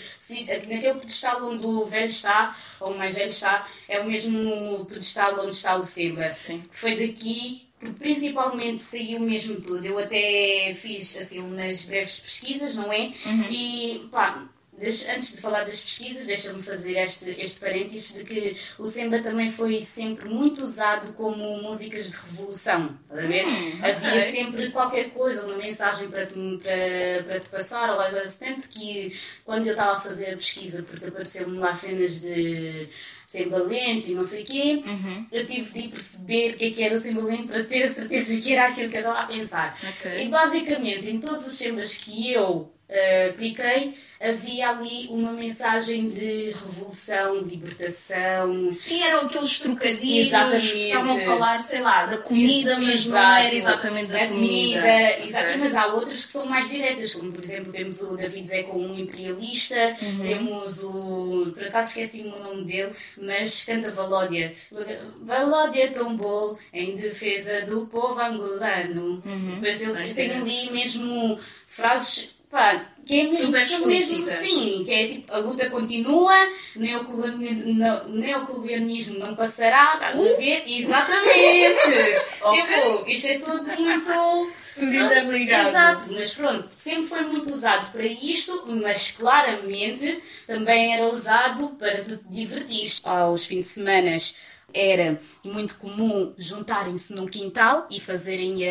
naquele 0.70 1.00
pedestal 1.00 1.46
onde 1.46 1.66
o 1.66 1.86
velho 1.86 2.10
está, 2.10 2.56
ou 2.80 2.94
o 2.94 2.98
mais 2.98 3.16
velho 3.16 3.30
está, 3.30 3.68
é 3.90 4.00
o 4.00 4.06
mesmo 4.06 4.86
pedestal 4.86 5.40
onde 5.42 5.56
está 5.56 5.76
o 5.76 5.86
Semba. 5.86 6.30
Sim. 6.32 6.64
Foi 6.72 6.96
daqui 6.96 7.68
que 7.80 7.92
principalmente 7.92 8.82
saiu 8.82 9.20
mesmo 9.20 9.62
tudo. 9.62 9.86
Eu 9.86 10.00
até 10.00 10.74
fiz 10.76 11.18
assim 11.18 11.42
umas 11.42 11.84
breves 11.84 12.20
pesquisas, 12.20 12.78
não 12.78 12.92
é? 12.92 13.12
Uhum. 13.26 13.52
E 13.52 14.08
pá, 14.10 14.48
antes 14.80 15.34
de 15.34 15.42
falar 15.42 15.64
das 15.64 15.82
pesquisas, 15.82 16.26
deixa-me 16.26 16.62
fazer 16.62 16.98
este, 16.98 17.30
este 17.40 17.60
parênteses 17.60 18.14
de 18.14 18.24
que 18.24 18.58
o 18.78 18.86
Semba 18.86 19.20
também 19.20 19.52
foi 19.52 19.82
sempre 19.82 20.28
muito 20.28 20.64
usado 20.64 21.14
como 21.14 21.62
músicas 21.62 22.10
de 22.10 22.18
revolução. 22.18 22.98
Hum, 23.12 23.80
Havia 23.82 24.10
okay. 24.10 24.22
sempre 24.22 24.72
qualquer 24.72 25.12
coisa, 25.12 25.46
uma 25.46 25.58
mensagem 25.58 26.10
para 26.10 26.26
te, 26.26 26.34
para, 26.34 27.24
para 27.26 27.40
te 27.40 27.50
passar, 27.50 27.94
ou 27.94 28.02
algo 28.02 28.18
assim. 28.18 28.46
Tanto 28.46 28.70
que 28.70 29.18
quando 29.46 29.68
eu 29.68 29.74
estava 29.74 29.94
a 29.94 30.00
fazer 30.00 30.34
a 30.34 30.38
pesquisa, 30.38 30.84
porque 30.84 31.06
apareceram-me 31.06 31.60
lá 31.60 31.74
cenas 31.74 32.20
de 32.20 32.90
sembalento 33.26 34.12
e 34.12 34.16
não 34.16 34.24
sei 34.24 34.44
o 34.44 34.46
quê, 34.46 34.84
uhum. 34.86 35.26
eu 35.32 35.46
tive 35.46 35.82
de 35.82 35.88
perceber 35.88 36.54
o 36.54 36.58
que, 36.58 36.66
é 36.66 36.72
que 36.72 36.84
era 36.84 36.96
o 36.96 37.00
sembalento 37.00 37.48
para 37.48 37.64
ter 37.64 37.84
a 37.84 37.90
certeza 37.90 38.36
que 38.40 38.54
era 38.54 38.70
aquilo 38.70 38.90
que 38.90 38.98
eu 38.98 39.02
estava 39.02 39.20
a 39.20 39.28
pensar. 39.28 39.80
Okay. 39.98 40.26
E 40.26 40.30
basicamente, 40.30 41.10
em 41.10 41.20
todos 41.20 41.48
os 41.48 41.56
sembas 41.56 41.98
que 41.98 42.32
eu 42.32 42.73
uh, 42.94 43.34
cliquei, 43.34 43.96
havia 44.20 44.70
ali 44.70 45.08
uma 45.10 45.34
mensagem 45.34 46.10
de 46.10 46.52
revolução, 46.52 47.38
libertação. 47.38 48.72
Sim, 48.72 49.04
eram 49.04 49.22
aqueles 49.22 49.60
trocadilhos. 49.60 50.28
Exatamente. 50.28 50.78
Estavam 50.78 51.18
a 51.18 51.20
falar, 51.22 51.62
sei 51.64 51.82
lá, 51.82 52.06
da 52.06 52.18
comida, 52.20 52.80
mas 52.80 53.06
não 53.06 53.18
era 53.18 53.54
exatamente 53.54 54.12
da, 54.12 54.28
comida. 54.28 54.82
comida. 54.82 55.58
Mas 55.60 55.76
há 55.76 55.88
outras 55.88 56.24
que 56.24 56.32
são 56.32 56.46
mais 56.46 56.70
diretas, 56.70 57.14
como 57.14 57.32
por 57.32 57.44
exemplo 57.44 57.74
temos 57.74 58.02
o 58.02 58.16
David 58.16 58.48
Zé 58.48 58.64
com 58.64 58.80
um 58.80 58.98
imperialista, 58.98 59.98
uhum. 60.02 60.26
temos 60.26 60.84
o. 60.84 61.52
Por 61.54 61.68
acaso 61.68 61.90
esqueci 61.90 62.22
o 62.22 62.40
nome 62.40 62.66
dele, 62.66 62.94
mas 63.18 63.64
canta 63.66 63.92
Valódia. 63.92 64.54
Valódia 65.22 65.92
tombou 65.92 66.58
em 66.72 66.96
defesa 66.96 67.66
do 67.66 67.88
povo 67.88 68.20
angolano. 68.22 69.22
Uhum. 69.26 69.56
Depois 69.56 69.82
ele 69.82 70.14
tem 70.14 70.32
ali 70.32 70.72
mesmo 70.72 71.38
frases 71.68 72.43
pá, 72.54 72.86
que 73.04 73.20
é 73.20 73.24
mesmo, 73.24 73.88
mesmo 73.88 74.26
sim, 74.28 74.84
que 74.86 74.94
é 74.94 75.08
tipo, 75.08 75.34
a 75.34 75.40
luta 75.40 75.70
continua, 75.72 76.36
neocolonialismo, 76.76 78.10
neocolonialismo 78.10 79.20
não 79.20 79.36
passará, 79.36 79.96
estás 79.96 80.20
uh? 80.20 80.34
a 80.34 80.38
ver? 80.38 80.64
Exatamente! 80.68 81.82
okay. 82.46 82.64
tipo, 82.64 83.10
isto 83.10 83.28
é 83.28 83.40
tudo 83.40 83.64
muito. 83.64 84.54
Tudo 84.76 84.96
interligado. 84.96 85.68
Exato, 85.68 86.14
mas 86.14 86.34
pronto, 86.36 86.68
sempre 86.70 87.08
foi 87.08 87.22
muito 87.22 87.52
usado 87.52 87.92
para 87.92 88.06
isto, 88.06 88.66
mas 88.68 89.12
claramente 89.12 90.24
também 90.46 90.96
era 90.96 91.08
usado 91.08 91.70
para 91.72 92.04
te 92.04 92.20
divertir. 92.30 92.90
Aos 93.04 93.46
fins 93.46 93.66
de 93.66 93.72
semana 93.72 94.16
era 94.74 95.20
muito 95.44 95.76
comum 95.78 96.34
juntarem-se 96.38 97.14
num 97.14 97.28
quintal 97.28 97.88
e 97.90 98.00
fazerem 98.00 98.64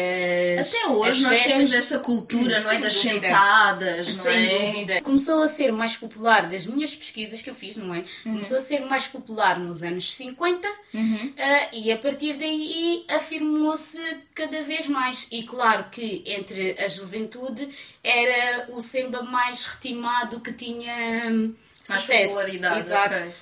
as 0.59 0.75
Até 0.75 0.89
hoje 0.89 1.25
as 1.25 1.31
nós 1.31 1.43
temos 1.43 1.73
essa 1.73 1.99
cultura, 2.01 2.61
não 2.61 2.71
é? 2.71 2.79
Das 2.79 2.95
dúvida. 2.95 3.21
sentadas, 3.21 4.09
não 4.09 4.25
Sem 4.25 4.47
é? 4.47 4.67
dúvida. 4.67 5.01
Começou 5.01 5.43
a 5.43 5.47
ser 5.47 5.73
mais 5.73 5.97
popular 5.97 6.49
das 6.49 6.67
minhas 6.67 6.95
pesquisas 6.95 7.41
que 7.41 7.51
eu 7.51 7.55
fiz, 7.55 7.77
não 7.77 7.95
é? 7.95 7.99
Uhum. 7.99 8.33
Começou 8.33 8.57
a 8.57 8.61
ser 8.61 8.81
mais 8.81 9.07
popular 9.07 9.59
nos 9.59 9.83
anos 9.83 10.13
50 10.15 10.69
uhum. 10.95 11.15
uh, 11.15 11.33
e 11.73 11.93
a 11.93 11.99
partir 11.99 12.35
daí 12.35 13.05
afirmou-se 13.09 14.01
cada 14.35 14.61
vez 14.63 14.87
mais. 14.89 15.29
E 15.31 15.45
claro 15.45 15.87
que 15.91 16.25
entre 16.27 16.77
a 16.83 16.89
juventude 16.89 17.69
era 18.03 18.67
o 18.71 18.81
samba 18.81 19.23
mais 19.23 19.65
retimado 19.65 20.41
que 20.41 20.53
tinha 20.53 21.53
sucesso. 21.85 22.47
Exato. 22.77 23.17
Okay. 23.17 23.33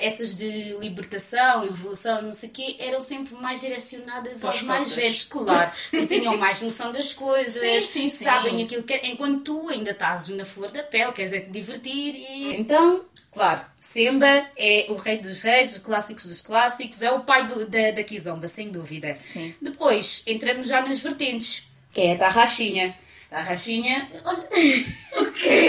Essas 0.00 0.34
de 0.36 0.76
libertação 0.78 1.64
e 1.64 1.68
revolução, 1.68 2.22
não 2.22 2.32
sei 2.32 2.48
o 2.48 2.52
quê, 2.52 2.76
eram 2.78 3.00
sempre 3.00 3.34
mais 3.34 3.60
direcionadas 3.60 4.40
Pós 4.40 4.54
aos 4.54 4.62
mais 4.62 4.94
velhos, 4.94 5.24
claro. 5.24 5.70
Porque 5.90 6.06
tinham 6.06 6.36
mais 6.36 6.60
noção 6.60 6.92
das 6.92 7.12
coisas, 7.12 7.60
sim, 7.60 7.80
sim, 7.80 8.08
sim. 8.08 8.24
sabem 8.24 8.62
aquilo 8.62 8.82
que 8.82 8.94
é. 8.94 9.06
Enquanto 9.06 9.40
tu 9.40 9.68
ainda 9.68 9.90
estás 9.90 10.28
na 10.28 10.44
flor 10.44 10.70
da 10.70 10.82
pele, 10.82 11.12
queres 11.12 11.32
é 11.32 11.40
te 11.40 11.50
divertir 11.50 12.14
e. 12.14 12.56
Então. 12.56 13.04
Claro, 13.32 13.62
Semba 13.80 14.46
é 14.56 14.86
o 14.90 14.94
rei 14.94 15.18
dos 15.18 15.40
reis, 15.40 15.72
os 15.72 15.80
clássicos 15.80 16.24
dos 16.26 16.40
clássicos, 16.40 17.02
é 17.02 17.10
o 17.10 17.24
pai 17.24 17.44
do, 17.44 17.66
da, 17.66 17.90
da 17.90 18.04
Kizomba, 18.04 18.46
sem 18.46 18.70
dúvida. 18.70 19.16
Sim. 19.18 19.52
Depois 19.60 20.22
entramos 20.24 20.68
já 20.68 20.80
nas 20.80 21.00
vertentes, 21.00 21.68
que 21.92 22.00
é 22.00 22.12
a 22.12 22.18
tarraxinha. 22.18 22.96
Tarraxinha. 23.28 24.08
Olha. 24.24 24.48
O 25.16 25.30
quê? 25.32 25.68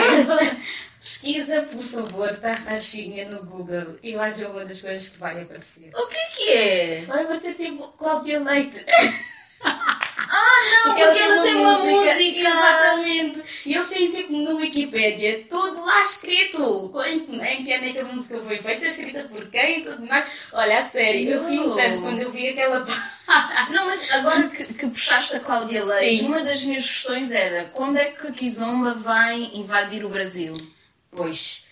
Pesquisa, 1.06 1.62
por 1.62 1.84
favor, 1.84 2.36
Tarraxinha 2.36 3.30
no 3.30 3.46
Google. 3.46 3.96
Eu 4.02 4.20
acho 4.20 4.40
que 4.40 4.44
é 4.44 4.48
uma 4.48 4.66
das 4.66 4.82
coisas 4.82 5.08
que 5.08 5.20
vai 5.20 5.40
aparecer. 5.40 5.92
O 5.94 6.08
que 6.08 6.18
que 6.36 6.50
é? 6.50 7.06
Vai 7.06 7.22
aparecer 7.22 7.54
tipo 7.54 7.90
Cláudia 7.90 8.40
Leite. 8.40 8.84
Ah, 10.28 10.88
não, 10.88 10.96
porque, 10.96 11.20
ela, 11.20 11.44
tem 11.44 11.56
uma, 11.56 11.78
música. 11.78 12.14
música. 12.14 12.50
Exatamente. 12.50 13.44
E 13.66 13.74
eles 13.74 13.90
têm 13.90 14.12
tipo 14.12 14.34
no 14.34 14.58
Wikipedia 14.58 15.46
tudo 15.50 15.86
lá 15.86 16.02
escrito. 16.02 16.92
Em, 17.06 17.42
em 17.42 17.64
que 17.64 17.74
ano 17.74 17.86
é 17.86 17.94
que 17.94 18.00
a 18.00 18.06
música 18.06 18.40
foi 18.42 18.58
feita, 18.58 18.88
escrita 18.88 19.24
por 19.26 19.50
quem 19.50 19.80
e 19.80 19.84
tudo 19.84 20.06
mais. 20.06 20.50
Olha, 20.52 20.80
a 20.80 20.84
sério, 20.84 21.30
eu 21.30 21.48
ri 21.48 21.58
tanto 21.58 22.02
quando 22.02 22.22
eu 22.22 22.32
vi 22.32 22.50
aquela. 22.50 22.86
não, 23.70 23.86
mas 23.86 24.12
agora 24.12 24.50
que, 24.50 24.74
que 24.74 24.88
puxaste 24.88 25.36
a 25.36 25.40
Cláudia 25.40 25.86
Leite, 25.86 26.24
Sim. 26.24 26.28
uma 26.28 26.44
das 26.44 26.64
minhas 26.64 26.90
questões 26.90 27.32
era 27.32 27.66
quando 27.66 27.98
é 27.98 28.06
que 28.06 28.28
a 28.28 28.32
Kizomba 28.32 28.96
vai 28.96 29.52
invadir 29.54 30.04
o 30.04 30.10
Brasil? 30.10 30.56
Pois. 31.16 31.66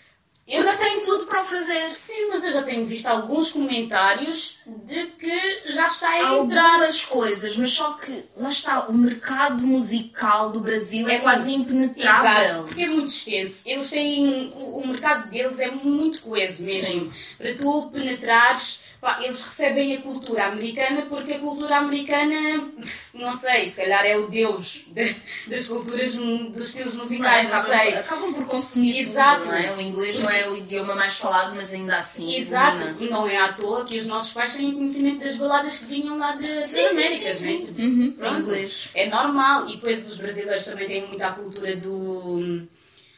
Eu 0.46 0.62
já 0.62 0.76
tenho 0.76 1.02
tudo 1.02 1.24
para 1.24 1.40
o 1.40 1.44
fazer. 1.44 1.94
Sim, 1.94 2.28
mas 2.28 2.44
eu 2.44 2.52
já 2.52 2.62
tenho 2.62 2.84
visto 2.84 3.06
alguns 3.06 3.50
comentários 3.50 4.56
de 4.66 5.06
que 5.06 5.72
já 5.72 5.86
está 5.86 6.10
a 6.10 6.18
entrar. 6.34 6.72
Algumas 6.72 7.02
coisas, 7.02 7.56
mas 7.56 7.72
só 7.72 7.94
que 7.94 8.24
lá 8.36 8.50
está, 8.50 8.86
o 8.86 8.92
mercado 8.92 9.66
musical 9.66 10.50
do 10.50 10.60
Brasil 10.60 11.08
é, 11.08 11.14
é 11.14 11.20
quase 11.20 11.50
impenetrável. 11.50 12.44
Exato, 12.44 12.64
porque 12.64 12.82
é 12.82 12.88
muito 12.88 13.08
extenso. 13.08 13.62
Eles 13.64 13.88
têm. 13.88 14.52
O, 14.54 14.80
o 14.80 14.86
mercado 14.86 15.30
deles 15.30 15.58
é 15.60 15.70
muito 15.70 16.22
coeso 16.22 16.62
mesmo. 16.62 17.10
Sim. 17.10 17.12
Para 17.38 17.54
tu 17.54 17.90
penetrares 17.90 18.83
pá, 19.04 19.18
eles 19.22 19.44
recebem 19.44 19.94
a 19.94 20.00
cultura 20.00 20.46
americana 20.46 21.02
porque 21.02 21.34
a 21.34 21.38
cultura 21.38 21.76
americana, 21.76 22.70
não 23.12 23.32
sei, 23.34 23.68
se 23.68 23.82
calhar 23.82 24.06
é 24.06 24.16
o 24.16 24.26
deus 24.26 24.86
de, 24.86 25.14
das 25.46 25.68
culturas, 25.68 26.16
dos 26.16 26.68
estilos 26.68 26.94
musicais, 26.94 27.44
não, 27.44 27.50
não 27.50 27.60
acabam, 27.60 27.78
sei. 27.78 27.94
Acabam 27.94 28.32
por 28.32 28.46
consumir 28.46 28.98
Exato. 28.98 29.42
Tudo, 29.42 29.52
não 29.52 29.58
é? 29.58 29.76
O 29.76 29.80
inglês 29.82 30.18
não 30.18 30.30
é 30.30 30.48
o 30.48 30.56
idioma 30.56 30.94
mais 30.94 31.18
falado, 31.18 31.54
mas 31.54 31.74
ainda 31.74 31.98
assim. 31.98 32.34
Exato, 32.34 32.78
domina. 32.94 33.10
não 33.10 33.28
é 33.28 33.36
à 33.36 33.52
toa 33.52 33.84
que 33.84 33.98
os 33.98 34.06
nossos 34.06 34.32
pais 34.32 34.56
têm 34.56 34.72
conhecimento 34.72 35.22
das 35.22 35.36
baladas 35.36 35.80
que 35.80 35.84
vinham 35.84 36.16
lá 36.16 36.34
de, 36.36 36.46
das 36.46 36.72
Américas, 36.72 37.38
sim, 37.38 37.58
sim, 37.58 37.66
sim. 37.66 37.72
Né? 37.72 37.84
Uhum, 37.84 38.12
Pronto, 38.12 38.40
inglês. 38.40 38.88
É 38.94 39.06
normal. 39.06 39.68
E 39.68 39.72
depois 39.72 40.08
os 40.08 40.16
brasileiros 40.16 40.64
também 40.64 40.88
têm 40.88 41.06
muita 41.06 41.30
cultura 41.32 41.76
do 41.76 42.66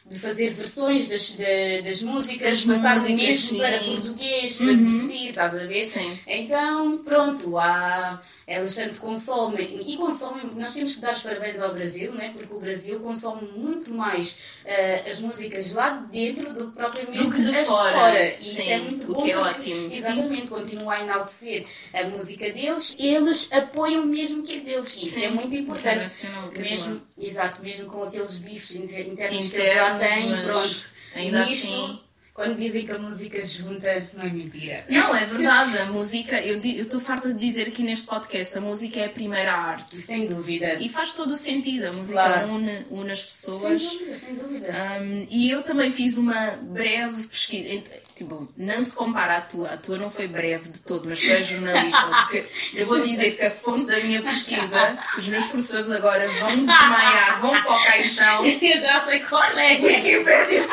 de 0.09 0.17
fazer 0.19 0.51
versões 0.51 1.09
das, 1.09 1.31
de, 1.33 1.81
das 1.81 2.01
músicas, 2.01 2.63
das 2.63 2.77
passar 2.77 2.95
músicas, 2.95 3.17
mesmo 3.17 3.49
sim. 3.49 3.57
para 3.57 3.79
português, 3.79 4.59
uhum. 4.59 4.65
traduzir, 4.67 5.29
estás 5.29 5.55
a 5.55 5.65
ver? 5.65 5.85
Sim. 5.85 6.19
Então, 6.25 6.97
pronto, 6.99 7.57
há, 7.57 8.21
elas 8.47 8.73
tanto 8.75 9.01
consomem, 9.01 9.81
e 9.85 9.97
consomem, 9.97 10.49
nós 10.55 10.73
temos 10.73 10.95
que 10.95 11.01
dar 11.01 11.11
os 11.11 11.21
parabéns 11.23 11.61
ao 11.61 11.73
Brasil, 11.73 12.13
né? 12.13 12.33
porque 12.35 12.53
o 12.55 12.59
Brasil 12.59 13.01
consome 13.01 13.49
muito 13.57 13.93
mais 13.93 14.61
uh, 14.63 15.09
as 15.09 15.19
músicas 15.19 15.73
lá 15.73 15.89
dentro 16.09 16.53
do 16.53 16.71
que 16.71 16.77
propriamente 16.77 17.25
do 17.25 17.31
que 17.31 17.41
de 17.41 17.55
as 17.55 17.67
fora. 17.67 17.91
fora. 17.91 18.37
E 18.39 18.43
sim, 18.43 18.61
isso 18.61 18.71
é 18.71 18.79
muito 18.79 19.07
bom. 19.07 19.19
O 19.19 19.23
que 19.23 19.31
é 19.31 19.37
ótimo. 19.37 19.93
Exatamente, 19.93 20.47
continua 20.47 20.93
a 20.93 21.01
enaltecer 21.01 21.65
a 21.93 22.03
música 22.05 22.53
deles, 22.53 22.95
eles 22.97 23.51
apoiam 23.51 24.05
mesmo 24.05 24.43
que 24.43 24.55
é 24.55 24.59
deles. 24.61 24.95
Isso 24.95 25.19
sim, 25.19 25.25
é 25.25 25.29
muito 25.29 25.53
importante. 25.53 26.25
Mesmo, 26.57 27.01
exato, 27.19 27.61
mesmo 27.61 27.87
com 27.87 28.03
aqueles 28.03 28.37
bifes 28.37 28.75
internos, 28.75 29.13
internos 29.13 29.51
que 29.51 29.57
eles 29.57 29.96
tem, 29.99 30.43
pronto. 30.43 30.89
Ainda 31.15 31.45
Nisto, 31.45 31.67
assim. 31.67 31.99
Quando 32.37 32.55
dizem 32.59 32.85
que 32.85 32.91
a 32.91 32.99
música 32.99 33.43
junta, 33.43 34.07
não 34.13 34.23
é 34.23 34.29
mentira. 34.29 34.85
Não, 34.87 35.15
é 35.15 35.25
verdade. 35.25 35.75
A 35.79 35.85
música, 35.85 36.39
eu 36.39 36.59
estou 36.59 37.01
farta 37.01 37.33
de 37.33 37.39
dizer 37.39 37.69
aqui 37.69 37.81
neste 37.81 38.05
podcast, 38.05 38.55
a 38.55 38.61
música 38.61 38.99
é 38.99 39.07
a 39.07 39.09
primeira 39.09 39.51
arte. 39.53 39.95
Sem 39.95 40.27
dúvida. 40.27 40.75
E 40.75 40.87
faz 40.87 41.13
todo 41.13 41.31
o 41.31 41.35
sentido. 41.35 41.85
A 41.87 41.93
música 41.93 42.13
claro. 42.13 42.49
une, 42.49 42.85
une 42.91 43.11
as 43.11 43.23
pessoas. 43.23 43.81
Sem 43.81 43.89
dúvida, 43.89 44.15
sem 44.15 44.35
dúvida. 44.35 44.71
Um, 45.01 45.25
e 45.31 45.49
eu 45.49 45.63
também 45.63 45.91
fiz 45.91 46.19
uma 46.19 46.51
breve 46.61 47.23
pesquisa. 47.23 47.83
Tipo, 48.15 48.47
não 48.55 48.83
se 48.83 48.95
compara 48.95 49.37
à 49.37 49.41
tua. 49.41 49.69
A 49.69 49.77
tua 49.77 49.97
não 49.97 50.11
foi 50.11 50.27
breve 50.27 50.69
de 50.69 50.81
todo, 50.81 51.09
mas 51.09 51.19
tu 51.19 51.31
és 51.31 51.47
jornalista. 51.47 52.05
Porque 52.29 52.45
eu 52.75 52.85
vou 52.85 53.01
dizer 53.01 53.31
que 53.31 53.45
a 53.45 53.51
fonte 53.51 53.87
da 53.87 53.99
minha 54.01 54.21
pesquisa, 54.21 54.99
os 55.17 55.27
meus 55.27 55.47
professores 55.47 55.89
agora 55.89 56.27
vão 56.39 56.55
desmaiar, 56.55 57.41
vão 57.41 57.63
para 57.63 57.73
o 57.73 57.83
caixão. 57.83 58.45
Eu 58.67 58.79
já 58.79 59.01
sei 59.01 59.21
qual 59.21 59.43
é. 59.57 59.79
Wikipedia 59.81 60.67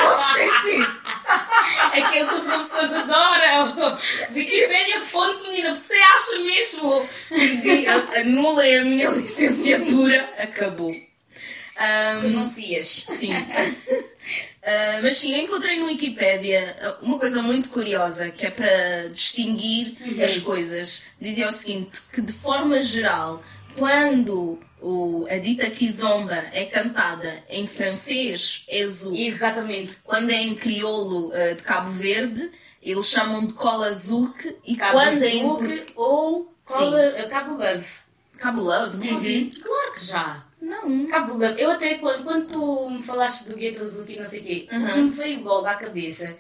Aquele 1.93 2.29
que 2.29 2.35
os 2.35 2.45
professores 2.45 2.93
adoram. 2.93 3.99
Wikipedia 4.35 5.01
fonte, 5.01 5.43
menina, 5.45 5.75
você 5.75 5.95
acha 5.95 6.39
mesmo? 6.41 7.09
Anulem 8.21 8.79
a 8.79 8.85
minha 8.85 9.11
licenciatura. 9.11 10.21
Acabou. 10.39 10.91
Um, 10.91 12.21
Renuncias. 12.21 13.07
Sim. 13.09 13.35
Uh, 13.35 15.03
mas 15.03 15.19
sim, 15.19 15.35
eu 15.35 15.43
encontrei 15.43 15.79
no 15.79 15.87
Wikipedia 15.87 16.77
uma 17.03 17.19
coisa 17.19 17.43
muito 17.43 17.69
curiosa 17.69 18.31
que 18.31 18.47
é 18.47 18.51
para 18.51 19.09
distinguir 19.13 19.97
uhum. 20.01 20.25
as 20.25 20.39
coisas. 20.39 21.03
Dizia 21.21 21.49
o 21.49 21.53
seguinte: 21.53 22.01
que 22.13 22.21
de 22.21 22.33
forma 22.33 22.83
geral, 22.83 23.43
quando 23.77 24.59
o, 24.85 25.27
a 25.31 25.39
dita 25.39 25.71
kizomba 25.71 26.35
é 26.53 26.67
cantada 26.67 27.43
em 27.49 27.67
francês, 27.67 28.67
é 28.69 28.87
zouk. 28.87 29.27
Exatamente. 29.27 29.99
Quando 30.05 30.31
é 30.31 30.43
em 30.43 30.55
crioulo 30.55 31.29
uh, 31.29 31.55
de 31.55 31.63
Cabo 31.63 31.91
Verde, 31.91 32.51
eles 32.83 33.07
chamam 33.07 33.47
de 33.47 33.55
cola 33.55 33.95
zouk. 33.95 34.57
E 34.63 34.77
Cabo 34.77 34.99
quando 34.99 35.23
é 35.23 35.31
em... 35.31 35.87
ou 35.97 36.55
cola, 36.65 37.01
eh, 37.01 37.27
Cabo 37.29 37.55
Love. 37.55 37.89
Cabo 38.37 38.61
Love? 38.61 38.97
Não 38.99 39.07
uhum. 39.07 39.15
ouvi. 39.15 39.51
Claro 39.59 39.93
que 39.93 40.05
já. 40.05 40.45
Não. 40.61 41.07
Cabo 41.07 41.33
Love. 41.33 41.63
Eu 41.63 41.71
até, 41.71 41.95
quando, 41.95 42.23
quando 42.23 42.53
tu 42.53 42.91
me 42.91 43.03
falaste 43.03 43.49
do 43.49 43.57
Ghetto 43.57 43.87
Zouk 43.87 44.13
e 44.13 44.19
não 44.19 44.27
sei 44.27 44.41
o 44.41 44.45
quê, 44.45 44.69
uhum. 44.71 45.05
me 45.05 45.11
veio 45.11 45.43
logo 45.43 45.67
à 45.67 45.77
cabeça 45.77 46.37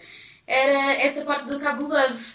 era 0.46 0.94
essa 0.94 1.24
parte 1.24 1.46
do 1.46 1.58
Cabo 1.58 1.88
Love. 1.88 2.34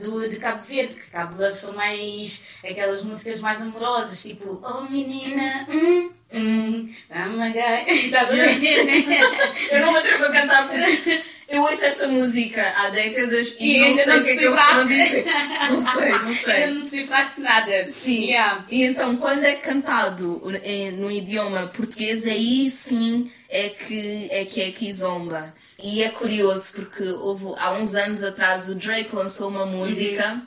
Do, 0.00 0.28
de 0.28 0.36
Cabo 0.36 0.62
Verde, 0.62 0.94
que 0.94 1.10
Cabo 1.10 1.40
Love 1.42 1.56
são 1.56 1.72
mais 1.74 2.42
aquelas 2.64 3.02
músicas 3.02 3.40
mais 3.40 3.60
amorosas, 3.62 4.22
tipo 4.22 4.62
Oh 4.64 4.82
menina, 4.90 5.66
hum, 5.70 6.10
hum, 6.32 6.88
dá-me 7.08 7.52
gai. 7.52 7.90
Estás 7.90 8.28
a 8.30 8.32
ver? 8.32 8.58
Eu 9.72 9.80
não 9.86 9.92
me 9.92 9.98
atrevo 9.98 10.24
a 10.24 10.30
cantar 10.32 10.68
porque 10.68 11.22
eu 11.50 11.62
ouço 11.62 11.82
essa 11.82 12.06
música 12.06 12.62
há 12.76 12.90
décadas 12.90 13.54
e, 13.58 13.76
E 13.76 13.78
não 13.78 13.86
ainda 13.86 14.04
sei 14.04 14.12
não 14.12 14.20
o 14.20 14.24
que 14.24 14.30
é 14.30 14.36
que 14.36 14.44
eles 14.44 14.58
estão 14.60 14.80
a 14.80 14.84
dizer. 14.84 15.24
Não 15.68 15.92
sei, 15.94 16.10
não 16.10 16.34
sei. 16.34 16.54
Ainda 16.54 16.74
não 16.74 16.82
decifraste 16.84 17.40
nada. 17.40 17.90
Sim. 17.90 18.24
Yeah. 18.26 18.64
E 18.70 18.84
então, 18.84 19.16
quando 19.16 19.44
é 19.44 19.54
cantado 19.56 20.42
no 20.98 21.10
idioma 21.10 21.66
português, 21.68 22.26
aí 22.26 22.70
sim 22.70 23.30
é 23.48 23.68
que 23.70 24.28
é 24.30 24.44
que 24.44 24.60
é 24.60 24.70
kizomba. 24.72 25.54
E 25.80 26.02
é 26.02 26.08
curioso 26.10 26.72
porque 26.74 27.04
houve, 27.04 27.54
há 27.56 27.72
uns 27.72 27.94
anos 27.94 28.22
atrás 28.22 28.68
o 28.68 28.74
Drake 28.74 29.14
lançou 29.14 29.48
uma 29.48 29.64
música 29.64 30.42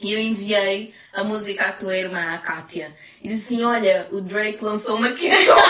e 0.00 0.12
eu 0.12 0.20
enviei 0.20 0.94
a 1.12 1.24
música 1.24 1.64
à 1.66 1.72
tua 1.72 1.96
irmã, 1.96 2.32
a 2.32 2.38
Kátia. 2.38 2.94
E 3.20 3.28
disse 3.28 3.54
assim: 3.54 3.64
Olha, 3.64 4.06
o 4.12 4.20
Drake 4.20 4.62
lançou 4.64 4.96
uma 4.96 5.10
kizomba. 5.10 5.60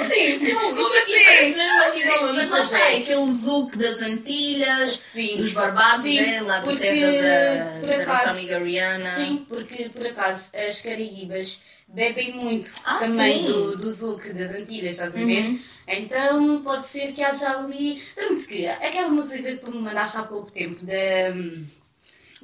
assim, 0.00 0.38
não, 0.38 0.60
Como 0.60 0.98
assim? 0.98 1.24
parece 1.24 1.56
mesmo 1.56 1.74
uma 1.74 1.90
kizomba, 1.90 2.32
mas 2.34 2.50
lá 2.50 2.60
está, 2.60 2.78
é. 2.78 2.96
aquele 2.98 3.30
zouk 3.30 3.78
das 3.78 4.02
Antilhas, 4.02 4.96
Sim. 4.96 5.38
dos 5.38 5.52
Barbados, 5.52 6.02
Sim, 6.02 6.20
né? 6.20 6.40
lá 6.42 6.58
da 6.58 6.64
porque, 6.64 6.80
terra 6.82 7.80
da, 7.80 7.86
da 7.86 8.04
nossa 8.04 8.12
acaso, 8.12 8.30
amiga 8.38 8.58
Rihanna. 8.58 9.04
Sim, 9.04 9.46
porque 9.48 9.88
por 9.88 10.06
acaso 10.06 10.50
as 10.54 10.82
Caraíbas 10.82 11.62
bebem 11.88 12.32
muito 12.34 12.70
Ah, 12.84 12.98
também 12.98 13.46
sim. 13.46 13.52
do, 13.52 13.76
do 13.78 13.90
Zouk 13.90 14.32
das 14.34 14.52
Antilhas, 14.52 14.96
estás 14.96 15.16
a 15.16 15.24
ver? 15.24 15.58
Então 15.86 16.62
pode 16.62 16.86
ser 16.86 17.12
que 17.12 17.22
haja 17.22 17.58
ali. 17.58 18.02
Tanto 18.14 18.46
que 18.48 18.66
aquela 18.66 19.08
música 19.08 19.42
que 19.42 19.56
tu 19.56 19.70
me 19.72 19.78
mandaste 19.78 20.18
há 20.18 20.22
pouco 20.22 20.50
tempo 20.50 20.84
da. 20.84 21.34
hum, 21.34 21.66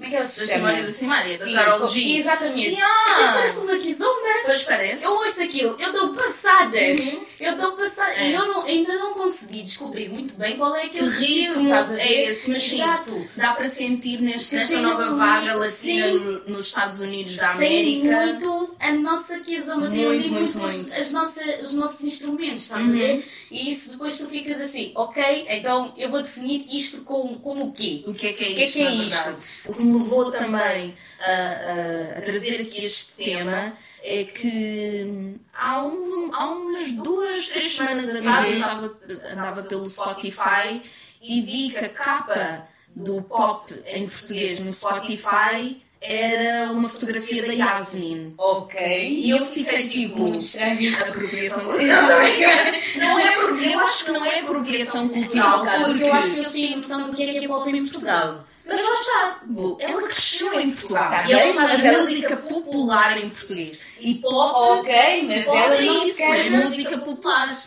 Como 0.00 0.06
é 0.06 0.08
que 0.10 0.16
ela 0.16 0.26
se 0.26 0.40
chama? 0.46 0.54
Simária 0.54 0.82
da 0.86 0.92
Simária, 0.92 1.38
da 1.78 1.78
co- 1.80 1.88
G. 1.88 2.16
Exatamente. 2.16 2.70
Yeah. 2.74 3.14
Até 3.14 3.32
parece 3.32 3.58
uma 3.60 3.76
kizomba. 3.76 4.20
Pois 4.46 4.62
parece. 4.62 5.04
Eu 5.04 5.10
ouço 5.12 5.42
aquilo, 5.42 5.76
eu 5.78 5.92
dou 5.92 6.14
passadas. 6.14 7.20
Eu 7.38 7.56
dou 7.56 7.72
passadas. 7.72 8.16
É. 8.16 8.30
E 8.30 8.34
eu 8.34 8.46
não- 8.48 8.62
ainda 8.62 8.94
não 8.98 9.14
consegui 9.14 9.62
descobrir 9.62 10.08
muito 10.08 10.34
bem 10.34 10.56
qual 10.56 10.74
é 10.74 10.88
Que 10.88 10.98
aquele 10.98 11.10
ritmo 11.10 11.74
é 11.98 12.22
esse, 12.30 12.50
mas 12.50 12.62
sim, 12.62 12.76
Exato. 12.76 13.28
dá 13.36 13.52
para 13.52 13.68
sentir 13.68 14.20
neste, 14.22 14.54
nesta 14.54 14.74
tem 14.74 14.82
nova 14.82 15.14
vaga 15.14 15.54
latina 15.54 16.08
no- 16.12 16.40
nos 16.48 16.66
Estados 16.68 16.98
Unidos 17.00 17.36
da 17.36 17.56
Tem 17.56 18.00
América. 18.00 18.20
muito 18.26 18.74
a 18.80 18.92
nossa 18.94 19.38
kizomba, 19.40 19.88
tem 19.90 20.04
Muito, 20.06 20.30
muito, 20.30 20.56
muito, 20.58 20.66
os- 20.66 20.76
muito. 20.76 20.94
As 21.00 21.12
nossa, 21.12 21.42
os 21.64 21.74
nossos 21.74 22.00
instrumentos, 22.06 22.62
estás 22.62 22.82
Uhum. 22.84 22.90
a 22.90 22.96
ver? 22.96 23.28
E 23.50 23.70
isso 23.70 23.90
depois 23.90 24.16
tu 24.18 24.28
ficas 24.28 24.60
assim, 24.60 24.92
ok, 24.94 25.46
então 25.48 25.92
eu 25.96 26.10
vou 26.10 26.22
definir 26.22 26.66
isto 26.70 27.02
com, 27.02 27.38
como 27.38 27.66
o 27.66 27.72
quê? 27.72 28.04
O 28.06 28.14
que 28.14 28.28
é 28.28 28.32
que 28.32 28.44
é 28.44 28.48
O 28.48 28.54
que 28.54 28.60
é 28.62 28.64
isto, 28.64 28.72
que 28.74 28.82
é 28.82 28.94
isto? 28.94 29.36
Me 29.90 29.98
levou 30.02 30.30
também 30.30 30.94
a, 31.20 31.30
a- 32.14 32.18
a 32.18 32.22
trazer 32.22 32.60
aqui 32.62 32.84
este 32.84 33.12
tema 33.24 33.72
é 34.02 34.24
que 34.24 35.36
há, 35.52 35.82
um- 35.84 36.30
há 36.32 36.46
umas 36.50 36.92
duas, 36.92 37.48
três 37.50 37.74
semanas 37.76 38.14
atrás 38.14 38.52
estava- 38.52 38.98
andava 39.32 39.62
pelo 39.62 39.88
Spotify 39.88 40.80
e 41.22 41.40
vi 41.42 41.70
que 41.70 41.84
a 41.84 41.88
capa 41.88 42.66
do 42.96 43.20
pop 43.22 43.72
em 43.86 44.08
português 44.08 44.58
no 44.60 44.72
Spotify 44.72 45.80
era 46.02 46.72
uma 46.72 46.88
fotografia 46.88 47.46
da 47.46 47.52
Yasmin. 47.52 48.32
Ok. 48.38 48.80
E 49.06 49.28
eu 49.30 49.44
fiquei 49.44 49.86
tipo. 49.86 50.18
Muito 50.22 50.40
estranho. 50.42 50.96
Apropriação 51.06 51.62
cultural. 51.66 52.02
Não 52.96 53.18
é 53.18 53.36
porque 53.46 53.66
eu 53.66 53.80
acho 53.80 54.04
que 54.06 54.10
não 54.10 54.24
é 54.24 54.40
apropriação 54.40 55.08
cultural, 55.10 55.58
Não, 55.58 55.64
cara, 55.66 55.78
porque 55.84 55.92
porque. 55.98 56.04
eu 56.08 56.14
acho 56.14 56.30
que 56.30 56.36
eles 56.38 56.50
têm 56.52 56.74
noção 56.76 57.10
do 57.10 57.16
que 57.16 57.22
é 57.22 57.34
que 57.38 57.44
é 57.44 57.48
pop 57.48 57.68
em 57.70 57.84
Portugal. 57.86 58.46
Mas 58.70 58.86
lá 58.86 58.94
está, 58.94 59.40
ela 59.80 60.02
cresceu 60.02 60.60
em 60.60 60.70
Portugal. 60.70 61.10
Tá 61.10 61.26
e 61.28 61.32
ela 61.32 61.68
faz 61.68 61.82
música 61.98 62.36
popular 62.36 63.18
em 63.18 63.28
português. 63.28 63.78
E 64.00 64.14
pop, 64.14 64.78
Ok, 64.80 65.24
mas 65.26 65.44
pop 65.44 65.58
ela 65.58 65.74
é 65.76 65.82
isso, 65.82 66.22
é 66.22 66.50
música 66.50 66.98
popular. 66.98 67.58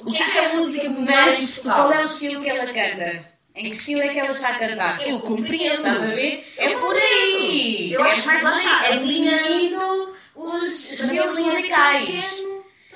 O 0.00 0.10
que 0.10 0.22
é 0.22 0.30
que 0.30 0.38
é 0.38 0.56
música 0.56 0.88
popular 0.88 1.22
em 1.22 1.26
Mas 1.26 1.50
Portugal? 1.50 1.76
qual 1.76 1.92
é 1.92 2.02
o 2.02 2.06
estilo 2.06 2.42
que 2.42 2.50
ela 2.50 2.66
canta? 2.66 3.32
Em 3.54 3.64
que 3.70 3.76
estilo 3.76 4.00
é 4.00 4.08
que 4.08 4.18
ela 4.18 4.30
está 4.30 4.48
a 4.48 4.54
cantar? 4.58 5.06
Eu 5.06 5.20
compreendo. 5.20 5.86
Estás 5.86 6.02
a 6.02 6.06
ver? 6.14 6.52
É 6.56 6.70
por 6.78 6.96
aí! 6.96 7.92
Eu 7.92 8.02
acho 8.02 8.30
é 8.30 8.36
que 8.38 8.44
lá 8.44 8.58
está, 8.58 8.86
É 8.86 8.96
definindo 8.96 10.12
os 10.34 10.92
estilos 10.92 11.36
musicais. 11.38 12.42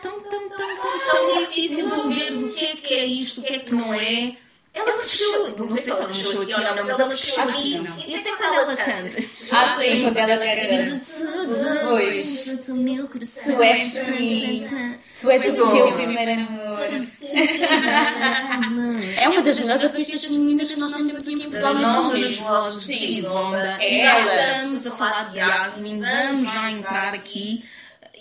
tão, 0.01 0.23
tão, 0.23 0.49
tão, 0.49 0.77
tão, 0.77 0.99
tão 1.11 1.39
difícil 1.45 1.91
tu 1.91 2.09
veres 2.09 2.43
o 2.43 2.53
que 2.55 2.65
é 2.65 2.77
que 2.77 2.95
é 2.95 3.05
isto, 3.05 3.41
o 3.43 3.45
que 3.45 3.55
é 3.55 3.59
que 3.59 3.75
não 3.75 3.93
é. 3.93 4.37
Ela 4.77 4.93
cresceu, 4.99 5.57
não 5.57 5.67
sei 5.69 5.79
se 5.83 5.91
ela 5.91 6.07
nasceu 6.07 6.43
aqui 6.43 6.55
ou 6.55 6.61
não, 6.61 6.85
mas 6.85 6.99
ela 7.01 7.09
cresceu 7.17 7.43
aqui. 7.45 7.83
E 8.07 8.15
até 8.15 8.31
quando 8.37 8.55
ela 8.55 8.77
canta. 8.77 9.25
Ah, 9.51 9.69
sim, 9.79 10.03
quando 10.03 10.19
ela 10.19 10.45
canta. 10.45 11.01
Pois. 11.89 12.45
Tu 13.45 13.63
és 13.63 13.95
para 13.99 14.13
mim. 14.21 14.69
Tu 15.19 15.31
és 15.31 15.59
o 15.59 15.71
teu 15.73 15.93
primeiro 15.95 16.41
amor. 16.43 16.79
É 19.19 19.29
uma 19.29 19.43
das 19.43 19.59
melhores 19.59 19.85
artistas 19.85 20.25
femininas 20.25 20.71
que 20.73 20.79
nós 20.79 20.93
temos 20.93 21.17
aqui 21.17 21.33
em 21.33 21.39
Portugal 21.51 21.75
Das 21.75 21.83
novas 21.83 22.05
momento. 22.05 22.43
vozes 22.45 22.87
de 22.87 22.95
Sim. 22.95 23.07
Kizomba. 23.07 23.57
É 23.81 24.05
já 24.05 24.19
ela. 24.19 24.35
estamos 24.57 24.87
a 24.87 24.91
falar 24.93 25.31
de 25.33 25.39
Yasmin, 25.39 26.01
vamos 26.01 26.53
já 26.53 26.71
entrar 26.71 27.15
aqui. 27.15 27.65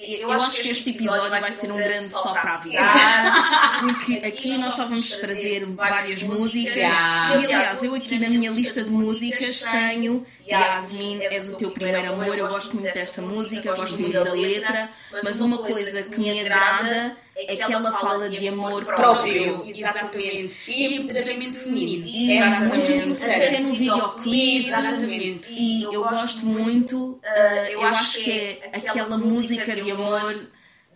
Eu 0.07 0.31
acho 0.31 0.61
que 0.61 0.69
este 0.69 0.91
episódio 0.91 1.29
vai 1.29 1.51
ser 1.51 1.71
um 1.71 1.77
grande 1.77 2.09
só 2.09 2.33
para 2.33 2.55
avisar, 2.55 3.79
porque 3.81 4.25
aqui 4.25 4.57
nós 4.57 4.73
só 4.75 4.83
vamos 4.83 5.17
trazer 5.17 5.65
várias 5.65 6.21
músicas. 6.23 6.75
Yeah. 6.75 7.35
E 7.35 7.45
aliás, 7.45 7.83
eu 7.83 7.95
aqui 7.95 8.19
na 8.19 8.29
minha 8.29 8.51
lista 8.51 8.83
de 8.83 8.89
músicas 8.89 9.61
tenho 9.61 10.25
Yasmin, 10.47 11.23
és 11.23 11.51
o 11.51 11.57
teu 11.57 11.71
primeiro 11.71 12.13
amor. 12.13 12.37
Eu 12.37 12.47
gosto 12.47 12.75
muito 12.75 12.93
desta 12.93 13.21
música, 13.21 13.69
eu 13.69 13.75
gosto 13.75 13.99
muito 13.99 14.23
da 14.23 14.33
letra, 14.33 14.89
mas 15.23 15.41
uma 15.41 15.57
coisa 15.57 16.03
que 16.03 16.19
me 16.19 16.39
agrada 16.39 17.17
é 17.35 17.55
que 17.57 17.73
ela 17.73 17.91
fala 17.91 18.29
de 18.29 18.47
amor 18.47 18.85
próprio. 18.85 19.55
Próprio, 19.55 19.69
exatamente. 19.69 20.71
E 20.71 20.95
empoderamento 20.95 21.59
feminino. 21.59 22.07
É 22.07 22.37
Exatamente. 22.37 23.25
Até 23.25 23.59
no 23.59 23.73
videoclipe. 23.73 24.67
Exatamente. 24.67 25.53
E 25.53 25.83
eu 25.83 26.03
gosto 26.03 26.45
muito, 26.45 27.11
uh, 27.11 27.21
eu 27.71 27.81
acho 27.83 28.19
que 28.23 28.31
é 28.31 28.69
aquela 28.71 29.17
música 29.17 29.75
de 29.75 29.91
amor 29.91 30.47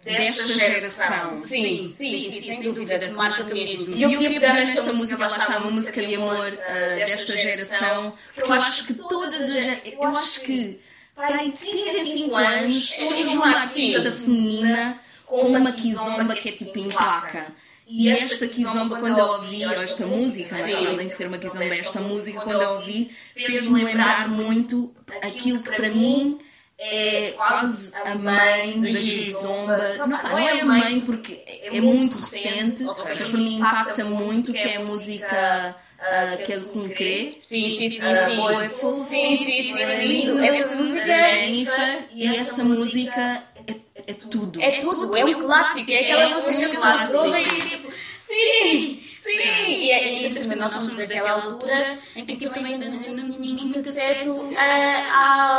desta 0.02 0.48
geração. 0.48 1.36
Sim, 1.36 1.92
sim, 1.92 2.20
sim, 2.20 2.42
sem 2.42 2.62
dúvida. 2.72 3.12
Marca 3.12 3.44
mesmo. 3.54 3.94
E 3.94 4.04
eu 4.04 4.10
queria 4.10 4.40
pegar 4.40 4.54
nesta 4.54 4.94
música, 4.94 5.28
lá 5.28 5.38
está, 5.38 5.58
uma 5.58 5.72
música 5.72 6.06
de 6.06 6.16
amor 6.16 6.48
uh, 6.48 6.96
desta 6.96 7.36
geração, 7.36 8.14
porque 8.34 8.50
eu 8.50 8.56
acho 8.56 8.86
que 8.86 8.94
todas 8.94 9.36
as. 9.36 9.56
Eu 9.92 10.06
acho 10.06 10.42
que 10.42 10.80
para 11.14 11.36
aí 11.36 11.52
de 11.52 11.58
5 11.58 11.78
em 11.78 12.06
5 12.06 12.36
anos 12.36 12.90
surge 12.92 13.36
uma 13.36 13.58
artista 13.58 14.10
feminina 14.10 15.02
com 15.30 15.42
uma 15.44 15.72
kizomba 15.72 16.36
que 16.36 16.50
é 16.50 16.52
tipo 16.52 16.78
em 16.80 16.90
placa. 16.90 17.54
E 17.88 18.10
esta 18.10 18.48
kizomba, 18.48 19.00
quando 19.00 19.18
eu 19.18 19.26
ouvi, 19.26 19.66
ou 19.66 19.74
esta 19.74 20.06
música, 20.06 20.56
Sim. 20.56 20.88
além 20.88 21.08
de 21.08 21.16
ser 21.16 21.28
uma 21.28 21.38
kizomba, 21.38 21.66
esta 21.66 22.00
música, 22.00 22.40
quando 22.42 22.62
eu 22.62 22.74
ouvi, 22.74 23.12
fez-me 23.36 23.84
lembrar 23.84 24.28
muito 24.28 24.94
aquilo 25.22 25.62
que 25.64 25.72
para 25.72 25.90
mim 25.90 26.40
é 26.78 27.34
quase 27.36 27.92
a 27.96 28.16
mãe 28.16 28.80
da 28.82 29.00
kizomba. 29.00 29.98
Não, 29.98 30.08
não 30.08 30.38
é 30.38 30.62
a 30.62 30.66
mãe 30.66 31.02
porque 31.02 31.42
é 31.46 31.82
muito 31.82 32.18
recente, 32.18 32.84
mas 32.84 33.30
para 33.30 33.40
mim 33.40 33.58
impacta 33.58 34.06
muito, 34.06 34.52
que 34.52 34.60
é 34.60 34.78
a 34.78 34.82
música 34.82 35.76
ah, 36.02 36.38
que 36.46 36.54
é 36.54 36.58
do 36.58 36.68
Concré. 36.68 37.34
Sim, 37.40 37.70
sim, 37.70 37.90
sim, 37.90 38.00
Ah, 38.02 38.70
sim. 38.70 39.04
Sim, 39.04 39.46
sim, 39.46 39.82
é 39.82 40.26
da 41.06 41.36
Jennifer, 41.36 42.06
e 42.14 42.28
essa 42.28 42.64
música 42.64 43.44
é, 44.10 44.12
é 44.12 44.14
tudo. 44.16 44.62
É 44.62 44.72
tudo, 44.80 45.16
é 45.16 45.24
um 45.24 45.34
clássico. 45.36 45.92
É 45.92 46.00
aquela 46.00 46.30
música 46.36 46.66
que 46.66 46.76
pessoas 46.76 47.14
ouvem 47.14 47.44
e 47.46 47.62
tipo, 47.62 47.92
sim, 47.92 49.02
sim. 49.22 49.38
E 49.38 49.92
é 49.92 50.14
e 50.14 50.26
é 50.26 50.28
interessante, 50.30 50.60
nós 50.60 50.74
somos 50.74 51.08
daquela 51.08 51.44
altura 51.44 52.00
em 52.16 52.26
que 52.26 52.36
tipo, 52.36 52.54
também 52.54 52.78
não 52.80 52.90
não 52.90 53.32
tínhamos 53.34 53.64
muito 53.64 53.80
acesso 53.80 54.50
À 54.58 55.59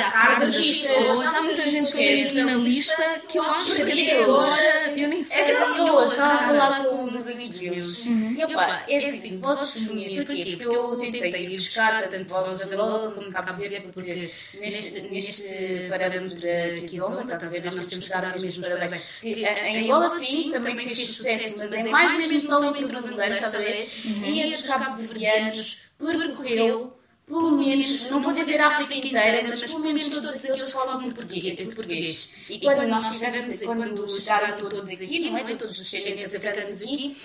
à 0.00 0.10
casa 0.10 0.46
das 0.46 0.56
pessoas, 0.56 1.26
há 1.34 1.42
muita 1.42 1.66
gente 1.66 1.86
que 1.92 1.96
tem 1.98 2.24
aqui 2.24 2.42
na 2.42 2.54
lista 2.56 3.22
que 3.28 3.38
eu 3.38 3.42
acho 3.44 3.74
que 3.76 3.82
até 3.82 4.22
agora 4.22 4.92
eu 4.96 5.08
nem 5.08 5.22
sei. 5.22 5.38
É 5.38 5.52
eu 5.52 6.04
estava 6.04 6.34
a 6.34 6.48
falar 6.48 6.84
com 6.84 7.04
uns 7.04 7.26
amigos 7.26 7.60
meus. 7.60 8.06
E 8.06 8.44
opa, 8.44 8.82
é 8.88 8.96
assim, 8.96 9.38
vozes 9.38 9.84
femininas, 9.86 10.26
porquê? 10.26 10.56
Porque 10.56 10.76
eu 10.76 10.98
tentei 11.00 11.46
ir 11.46 11.56
buscar 11.56 12.08
tanto 12.08 12.28
vozes 12.28 12.66
de 12.68 12.74
Angola 12.74 13.10
como 13.10 13.32
Cabo 13.32 13.52
Verde, 13.54 13.88
porque 13.92 14.30
neste, 14.60 15.00
neste 15.02 15.86
parâmetro 15.88 16.34
da 16.40 16.86
Kizomba, 16.86 17.22
estás 17.22 17.44
a 17.44 17.48
ver, 17.48 17.64
nós 17.74 17.88
temos 17.88 18.06
que 18.08 18.12
dar 18.20 18.38
mesmo 18.40 18.62
os 18.62 18.68
parabéns. 18.68 19.04
A- 19.22 19.68
Em 19.68 19.84
Angola, 19.84 20.08
sim, 20.08 20.50
também 20.52 20.78
fez 20.78 21.08
sucesso, 21.10 21.58
mas 21.58 21.72
é 21.72 21.82
mais 21.84 22.12
mesmo 22.28 22.48
só 22.48 22.74
entre 22.74 22.96
os 22.96 23.06
angolanos, 23.06 23.34
estás 23.34 23.54
a 23.54 23.58
ver? 23.58 23.88
E 24.24 24.40
entre 24.40 24.54
os 24.56 24.62
cabo-verdianos 24.62 25.78
percorreu 25.98 26.96
pelo 27.26 27.56
menos, 27.58 28.10
não 28.10 28.20
vou 28.20 28.32
dizer 28.32 28.60
a 28.60 28.68
África 28.68 28.94
inteira, 28.94 29.48
mas 29.48 29.62
pelo 29.62 29.80
menos 29.80 30.08
todos 30.08 30.42
que 30.42 30.72
falam 30.72 31.10
português. 31.12 31.74
português. 31.74 32.30
E 32.50 32.60
quando 32.60 32.86
nós 32.86 33.10
estivermos, 33.10 33.60
quando 33.62 34.20
chegaram 34.20 34.58
todos 34.58 34.88
aqui, 34.88 35.30
não 35.30 35.38
é? 35.38 35.44
Todos 35.54 35.80
os 35.80 35.90
descendentes 35.90 36.34
africanos 36.34 36.82
aqui, 36.82 37.16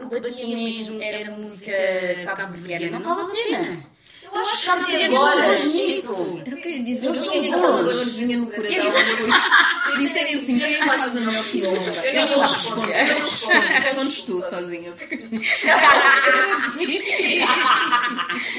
o 0.00 0.08
que 0.08 0.20
batia 0.20 0.56
mesmo 0.56 1.02
era 1.02 1.30
música 1.32 1.72
cabo-verdiana. 2.36 3.00
Não 3.00 3.14
vale 3.14 3.28
a 3.28 3.32
pena. 3.32 3.99
Eu 4.32 4.40
acho 4.42 4.62
que 4.62 4.70
até 4.70 5.04
agora. 5.06 5.58
nisso. 5.58 6.42
Era 6.46 6.56
o 6.56 6.60
que 6.60 6.68
eu 6.68 6.72
ia 6.72 6.82
dizer, 6.84 7.06
eu 7.08 7.12
tinha 7.14 7.56
aquela 7.56 7.82
dorzinha 7.82 8.38
no 8.38 8.46
coração. 8.46 8.92
Se 9.90 9.98
disserem 9.98 10.34
assim, 10.36 10.58
quem 10.58 10.74
é 10.74 10.78
que 10.78 10.86
faz 10.86 11.16
a 11.16 11.20
melhor 11.20 11.44
kizomba? 11.44 11.80
Eu 11.80 12.26
não 12.28 12.38
respondo. 12.48 12.88
eu 12.90 13.06
não 13.06 13.30
respondo. 13.30 13.60
Respondes 13.60 14.22
tu 14.22 14.44
sozinha. 14.48 14.92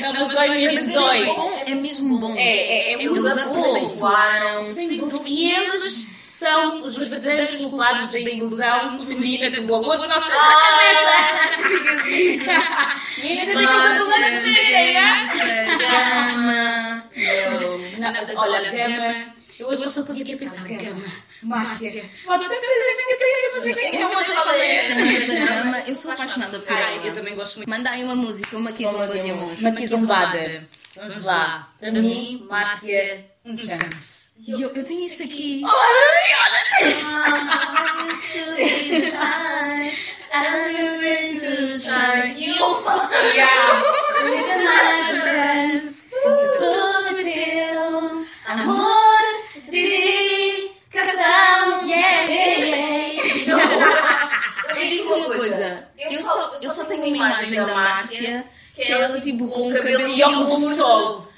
Não, 0.02 0.14
mas 0.14 0.28
dói 0.30 0.48
Mas 0.50 0.74
mesmo, 0.74 0.92
é 0.92 0.94
dói. 0.94 1.64
é 1.68 1.76
mesmo 1.76 2.18
bom. 2.18 2.34
É, 2.36 2.42
é, 2.44 2.94
é 2.94 3.04
Eles 3.04 3.22
bom. 3.22 3.28
aperfeiçoaram. 3.30 4.62
Sem 4.64 4.98
dúvida. 4.98 5.24
E 5.28 5.52
eles 5.52 6.08
são 6.42 6.84
os 6.84 6.98
verdadeiros 6.98 7.56
culpados 7.66 8.08
da 8.08 8.20
ilusão 8.20 9.04
feminina 9.04 9.62
do 9.62 9.76
amor 9.76 10.00
na 10.00 10.08
cabeça. 10.08 10.32
E 13.22 13.28
ainda 13.28 13.46
tem 13.46 13.58
que 13.58 13.66
mas 18.12 18.38
olha, 18.38 18.72
Gama. 18.72 19.36
Eu 19.60 19.68
hoje 19.68 19.88
só 19.90 20.00
estou 20.00 20.16
aqui 20.16 20.34
a 20.34 20.38
pensar, 20.38 20.68
Gama, 20.68 21.06
Márcia. 21.44 22.04
Eu 25.88 25.96
sou 25.96 26.12
apaixonada 26.12 26.60
por 26.60 26.76
ela. 26.76 27.06
eu 27.06 27.14
também 27.14 27.36
gosto 27.36 27.58
muito. 27.58 27.70
Manda 27.70 27.92
aí 27.92 28.04
uma 28.04 28.16
música, 28.16 28.58
uma 28.58 28.72
kizomba 28.72 29.08
de 29.08 29.30
amor. 29.30 29.54
Uma 29.60 29.72
quizombada. 29.74 30.68
Vamos 30.96 31.24
lá. 31.24 31.72
Para 31.80 31.92
mim, 31.92 32.46
Márcia, 32.50 33.31
um 33.46 33.58
chance. 33.58 34.30
E 34.40 34.52
Eu, 34.52 34.74
eu 34.74 34.84
tenho 34.84 35.06
isso 35.06 35.24
aqui. 35.24 35.62
Prometeu 46.58 48.26
amor, 48.46 49.20
dedicação, 49.70 51.22
yeah, 51.88 52.22
yeah. 52.30 53.22
Eu 54.70 54.90
digo 54.90 55.14
uma 55.14 55.36
coisa, 55.36 55.88
eu 55.98 56.22
só, 56.22 56.56
eu 56.62 56.70
só 56.70 56.86
tenho 56.86 57.02
uma 57.02 57.16
imagem 57.16 57.56
da 57.56 57.68
Márcia, 57.68 58.46
que 58.76 58.82
é 58.82 58.92
ela 58.92 59.20
tipo 59.22 59.48
com 59.50 59.70
o 59.70 59.74
cabelo 59.74 60.08
E 60.08 60.24
óculos 60.24 60.58
de 60.70 60.76
sol. 60.76 61.31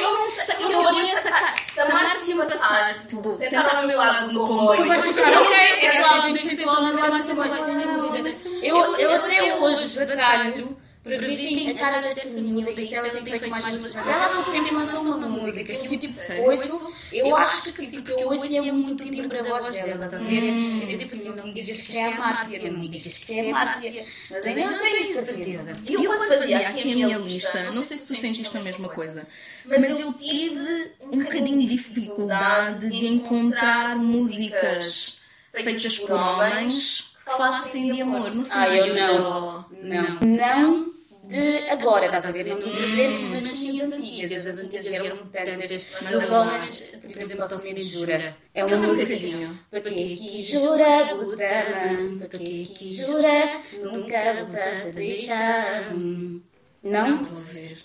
Eu 0.00 0.12
não 0.12 0.30
sei, 0.30 0.56
eu 0.74 0.84
conheço 0.84 1.28
a 1.28 1.30
cara. 1.30 1.54
Se 1.74 1.80
a 1.80 1.94
Márcia 1.94 2.34
me 2.34 2.46
passar, 2.46 3.06
tipo, 3.06 3.36
sentar 3.38 3.76
ao 3.76 3.86
meu 3.86 3.98
lado 3.98 4.32
no 4.32 4.46
comboio. 4.46 4.82
Tu 4.82 4.88
vais 4.88 5.02
ficar, 5.04 5.40
ok, 5.40 5.80
pessoal, 5.80 6.22
ainda 6.22 6.38
que 6.38 6.50
se 6.50 6.62
torna 6.64 6.92
mais 6.92 7.22
sem 7.22 7.96
dúvida. 7.96 8.30
Eu, 8.62 9.14
até 9.14 9.54
hoje 9.56 9.98
batalho 10.06 10.83
para 11.04 11.18
ver 11.18 11.36
quem 11.36 11.70
a 11.70 11.74
cara 11.74 12.00
dessa 12.00 12.26
e 12.26 12.86
se 12.86 12.94
ela 12.94 13.10
tem 13.10 13.38
feito 13.38 13.50
mais 13.50 13.66
músicas. 13.66 13.94
Mas 13.94 14.06
ela 14.06 14.34
não 14.36 14.44
tem 14.44 14.70
uma 14.70 14.86
só 14.86 15.00
uma 15.02 15.28
música. 15.28 15.62
Que 15.74 15.94
eu 15.94 15.98
tipo, 15.98 16.14
ouço, 16.50 16.92
eu 17.12 17.36
acho 17.36 17.72
que 17.74 17.84
sim, 17.84 18.00
porque 18.00 18.22
eu 18.22 18.28
ouço 18.28 18.46
e 18.46 18.56
é 18.56 18.72
muito 18.72 19.04
o 19.04 19.10
timbre 19.10 19.42
da 19.42 19.58
voz 19.60 19.76
dela, 19.76 20.06
estás 20.06 20.24
a 20.24 20.26
ver? 20.26 20.42
Eu 20.90 20.98
digo 20.98 21.02
assim, 21.02 21.28
não 21.28 21.46
me 21.46 21.52
digas 21.52 21.82
que 21.82 21.92
isto 21.92 21.98
é 21.98 22.12
a 22.12 22.16
Márcia, 22.16 22.70
não 22.70 22.78
me 22.78 22.88
digas 22.88 23.18
que 23.18 23.32
isto 23.32 23.32
é 23.32 23.50
a 23.50 23.52
Márcia. 23.52 24.06
Mas 24.30 24.46
ainda 24.46 24.70
não 24.70 24.80
tenho 24.80 25.14
certeza. 25.14 25.72
Eu 25.90 26.04
quando 26.04 26.28
fazia 26.28 26.68
aqui 26.68 26.80
a 26.80 26.94
minha 26.94 27.18
lista, 27.18 27.70
não 27.72 27.82
sei 27.82 27.98
se 27.98 28.06
tu 28.06 28.14
sentiste 28.14 28.56
a 28.56 28.60
mesma 28.60 28.88
coisa, 28.88 29.26
mas 29.66 30.00
eu 30.00 30.10
tive 30.14 30.90
um 31.02 31.22
bocadinho 31.22 31.60
de 31.60 31.66
dificuldade 31.66 32.88
de 32.88 33.06
encontrar 33.06 33.94
músicas 33.96 35.18
feitas 35.52 35.98
por 35.98 36.12
homens 36.12 37.14
que 37.26 37.30
falassem 37.30 37.92
de 37.92 38.00
amor. 38.00 38.34
Não 38.34 38.44
sei 38.44 38.56
Ah, 38.56 38.74
eu 38.74 38.94
não. 38.94 39.66
Não. 39.82 40.20
Não 40.20 40.93
de 41.28 41.68
agora, 41.70 42.06
estás 42.06 42.26
a 42.26 42.30
ver? 42.30 42.46
Não 42.46 42.58
do 42.58 42.70
presente, 42.70 43.30
mas 43.30 43.44
sim 43.44 43.80
as 43.80 43.92
antigas. 43.92 44.46
As 44.46 44.58
antigas 44.58 44.86
eram 44.86 45.16
tantas. 45.26 45.88
Homens, 46.30 46.80
por 47.00 47.10
exemplo, 47.10 47.44
a 47.44 47.48
Tomé 47.48 47.80
jura. 47.80 48.36
É 48.54 48.64
uma 48.64 48.76
um 48.76 48.80
bocadinho. 48.80 49.58
Para 49.70 49.80
que 49.80 50.16
que 50.16 50.42
jura, 50.42 51.14
Butama? 51.14 52.18
Para 52.18 52.38
que 52.38 52.66
que 52.66 52.92
jura, 52.92 53.60
nunca 53.82 54.34
vou 54.34 54.82
te 54.82 54.96
deixar. 54.96 55.94
Não? 56.82 57.22
Estou 57.22 57.38
a 57.38 57.40
ver. 57.40 57.78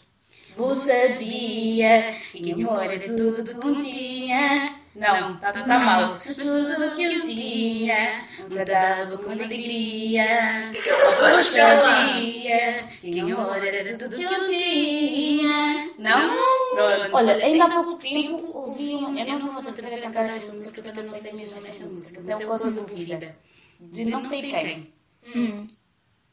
Vou 0.57 0.75
sabia 0.75 2.13
que 2.33 2.51
amor 2.51 2.83
era 2.83 3.15
tudo 3.15 3.59
que 3.59 3.91
tinha. 3.91 4.78
Não, 4.99 5.35
está 5.35 5.51
tá, 5.53 5.63
tá 5.63 5.79
mal. 5.79 6.19
Mas 6.25 6.37
tudo 6.37 6.95
que 6.95 7.03
eu 7.03 7.25
tinha, 7.25 8.25
me 8.49 8.65
dava 8.65 9.17
com 9.17 9.31
alegria. 9.31 10.71
Eu 10.73 11.43
sabia 11.43 12.87
que 13.01 13.19
amor 13.21 13.65
era 13.65 13.97
tudo 13.97 14.17
que 14.17 14.23
eu 14.23 14.47
tinha. 14.47 15.89
Não? 15.97 16.35
Pronto. 16.75 17.15
Olha, 17.15 17.33
ainda 17.35 17.63
há 17.65 17.69
pouco 17.69 17.95
tempo 17.95 18.51
ouvi 18.53 18.95
um. 18.95 19.17
Eu 19.17 19.39
não 19.39 19.39
vou 19.39 19.69
atrever 19.69 19.99
a 19.99 20.01
cantar 20.01 20.25
esta 20.25 20.51
música 20.51 20.81
porque 20.81 20.99
eu 20.99 21.05
não 21.05 21.13
sei 21.13 21.31
mesmo 21.31 21.59
esta 21.59 21.85
música, 21.85 22.21
mas 22.21 22.41
é 22.41 22.45
uma 22.45 22.59
coisa 22.59 22.81
ouvida. 22.81 23.35
De 23.79 24.05
não 24.05 24.21
sei 24.21 24.41
quem. 24.51 24.93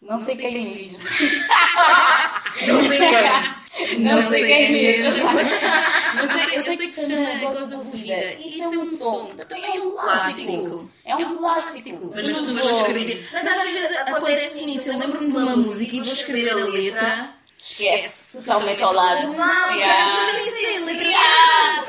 Não 0.02 0.18
sei 0.18 0.36
quem 0.36 0.70
mesmo. 0.70 1.02
Não 2.66 2.88
sei 2.88 2.98
quem. 2.98 3.98
Não 3.98 4.28
sei 4.28 4.46
quem 4.46 4.72
mesmo. 4.72 5.24
Mas 6.14 6.52
eu 6.52 6.62
sei 6.62 6.76
que 6.76 6.86
se 6.86 7.10
chama 7.10 7.50
Goza 7.50 7.76
Movida. 7.76 8.34
Isso 8.34 8.62
é 8.62 8.68
um 8.68 8.86
som. 8.86 9.26
Também 9.48 9.76
é 9.76 9.80
um 9.80 9.90
clássico. 9.92 10.90
É 11.04 11.16
um 11.16 11.36
clássico. 11.38 12.12
Mas 12.14 12.42
tu 12.42 12.54
vais 12.54 12.76
escrever. 12.76 13.28
Mas 13.32 13.58
às 13.58 13.72
vezes 13.72 13.96
acontece 13.96 14.64
nisso. 14.64 14.88
Eu 14.90 14.98
lembro-me 14.98 15.30
de 15.30 15.36
uma 15.36 15.56
música 15.56 15.96
e 15.96 16.00
vou 16.02 16.12
escrever 16.12 16.52
a 16.52 16.56
letra. 16.66 17.30
Esquece. 17.60 18.38
Totalmente 18.38 18.82
ao 18.82 18.92
lado. 18.92 19.28
Não, 19.28 19.36
mas 19.36 20.28
eu 20.28 20.34
nem 20.34 20.50
sei 20.52 20.76
a 20.76 20.80
letra. 20.80 21.08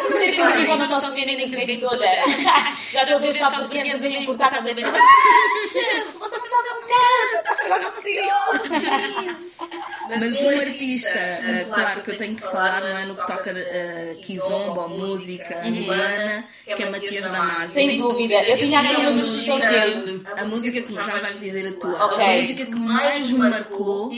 Eu 0.10 0.66
já 0.66 0.76
não 0.76 0.86
estou 0.86 1.10
a 1.10 1.10
ver 1.12 1.26
nem 1.26 1.42
escrever 1.44 1.80
toda. 1.80 2.06
Já 2.92 3.02
a 3.02 3.06
ver 3.06 3.40
português 3.40 3.94
a 4.04 4.08
vir 4.08 4.26
cortar 4.26 4.46
a 4.48 4.50
cabeça. 4.50 4.82
Jesus, 4.82 6.18
você 6.18 6.40
sabe 6.40 6.70
um 6.70 6.88
cara, 6.88 7.54
estás 7.54 7.72
a 7.72 7.78
não 7.80 7.90
sei 7.90 8.22
Mas 10.10 10.42
um 10.42 10.60
artista, 10.60 11.20
eh, 11.20 11.68
claro 11.74 12.02
que 12.02 12.12
eu 12.12 12.18
tenho 12.18 12.36
que 12.36 12.42
falar, 12.42 12.82
não 12.82 12.98
é 12.98 13.06
no 13.06 13.16
que 13.16 13.28
toca 13.28 13.52
a 13.52 14.24
kizomba 14.24 14.84
ou 14.84 14.90
música 14.90 15.62
angolana, 15.66 16.46
que 16.66 16.84
é 16.84 16.90
Matias 16.90 17.24
Damasio. 17.26 17.68
Sem 17.68 17.98
dúvida. 17.98 18.36
Eu 18.44 18.58
tinha 18.58 18.80
aqui 18.80 18.94
E 18.94 18.96
uma 18.96 19.10
a 19.10 19.14
sugestão 19.14 19.60
dele. 19.60 19.96
música, 19.96 20.42
a 20.42 20.46
música 20.46 20.82
que 20.82 20.94
já 20.94 21.20
vais 21.20 21.40
dizer 21.40 21.68
a 21.68 21.74
tua, 21.74 22.00
a 22.00 22.38
música 22.38 22.66
que 22.66 22.76
mais 22.76 23.30
me 23.30 23.50
marcou 23.50 24.12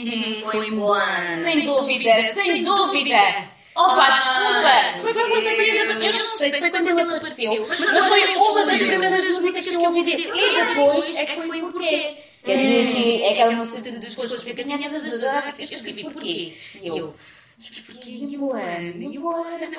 foi 0.50 0.70
Moana. 0.70 1.34
Sem 1.34 1.64
dúvida, 1.64 2.22
sem 2.34 2.62
dúvida. 2.62 3.59
Opa, 3.76 4.10
desculpa! 4.10 5.00
Foi 5.00 5.12
quando 5.12 5.32
ele 5.36 6.06
eu 6.06 6.12
não 6.12 6.26
sei 6.26 6.50
se 6.50 6.58
foi 6.58 6.70
quando 6.70 6.88
ele 6.88 7.00
apareceu, 7.02 7.66
mas 7.68 7.78
foi 7.78 8.36
uma 8.36 8.66
das 8.66 8.82
primeiras 8.82 9.38
músicas 9.38 9.76
que 9.76 9.84
eu 9.84 9.88
ouvi 9.88 10.04
dele. 10.04 10.32
E 10.34 10.64
depois 10.64 11.16
é 11.16 11.26
que 11.26 11.42
foi 11.42 11.62
o 11.62 11.70
porquê. 11.72 12.16
Quer 12.44 12.56
dizer 12.56 12.92
que 12.92 13.22
é 13.22 13.32
aquela 13.32 13.52
música 13.52 13.92
dos 13.92 14.14
coisas 14.14 14.44
pequenas, 14.44 15.58
eu 15.58 15.64
escrevi 15.64 16.04
porquê. 16.04 16.56
Eu, 16.82 17.14
mas 17.58 17.80
porquê 17.80 18.10
e 18.10 18.34
a 18.34 18.38
Moana? 18.38 18.80
E 18.80 19.16
a 19.16 19.20
Moana? 19.20 19.70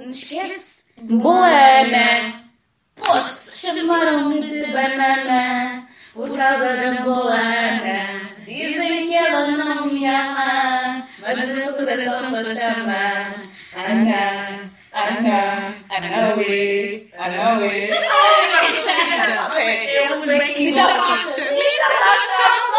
Não 0.00 0.10
esquece. 0.10 0.84
Moana! 1.02 2.44
Posso 2.94 3.72
chamaram-me 3.72 4.40
de 4.40 4.66
banana 4.66 5.88
por 6.12 6.36
causa 6.36 6.76
da 6.76 7.00
Moana. 7.00 8.32
Dizem 8.44 9.08
que 9.08 9.14
ela 9.14 9.46
não 9.46 9.86
me 9.86 10.06
ama, 10.06 11.06
mas 11.22 11.38
o 11.38 11.54
meu 11.54 11.72
coração 11.72 12.44
só 12.44 12.54
chama 12.54 13.34
Ana, 13.74 14.70
Ana, 14.92 15.74
Anauê, 15.90 17.06
Anauê. 17.18 17.90
É 19.54 20.14
os 20.14 20.24
back 20.24 20.62
in 20.62 20.66
Me 20.66 20.74
dá 20.74 20.86
racha, 20.86 21.44
me 21.44 21.78
dá 21.78 21.88
racha. 22.04 22.72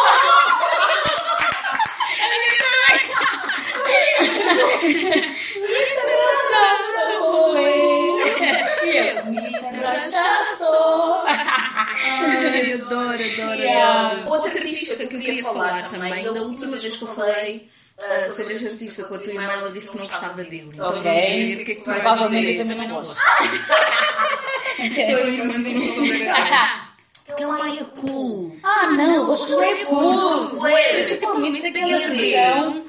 Ai, 11.26 12.74
adoro, 12.74 13.14
adoro, 13.14 13.62
Yeah. 13.62 14.12
adoro. 14.12 14.30
Outro 14.30 14.52
artista 14.58 15.06
que 15.06 15.16
eu 15.16 15.22
queria 15.22 15.44
falar 15.44 15.90
também, 15.90 16.24
da 16.24 16.42
última 16.42 16.78
vez 16.78 16.96
que 16.96 17.04
eu 17.04 17.08
falei 17.08 17.70
ah, 18.00 18.32
sobre 18.32 18.54
este 18.56 18.68
artista 18.68 19.04
com 19.04 19.16
a 19.16 19.20
tua 19.20 19.34
irmã, 19.34 19.52
ela 19.52 19.72
disse 19.72 19.92
que 19.92 19.98
não 19.98 20.08
gostava 20.08 20.44
dele. 20.44 20.70
Então 20.74 21.02
ver 21.02 21.62
o 21.62 21.66
que 21.66 21.72
é 21.72 21.76
que 21.76 21.82
tu 21.82 21.90
vais 21.90 22.02
Provavelmente 22.02 22.52
eu 22.52 22.58
também 22.58 22.88
não 22.88 22.96
gosto. 22.96 23.16
São 24.76 25.28
irmãzinhos 25.30 25.98
não 25.98 26.08
são. 26.08 27.36
Que 27.36 27.44
é 27.44 27.48
Maia 27.48 27.86
Cool. 27.86 28.60
Ah, 28.64 28.92
não, 28.92 29.16
eu 29.16 29.26
gosto 29.26 29.62
é 29.62 29.86
curto. 29.86 30.60
Ué, 30.60 31.04
Principalmente 31.04 31.72
daquela 31.72 32.10
versão. 32.10 32.86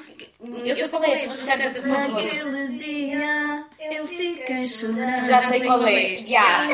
Eu 0.63 0.75
sei 0.75 0.87
qual 0.89 1.03
é 1.03 1.25
mas 1.25 1.41
canta, 1.41 1.81
por 1.81 1.89
favor. 1.89 2.23
Naquele 2.23 2.77
dia 2.77 3.65
eu 3.91 4.07
fiquei 4.07 4.67
chorando. 4.67 5.27
Já 5.27 5.49
sei 5.49 5.61
qual 5.65 5.85
é. 5.85 6.01
Yeah. 6.19 6.69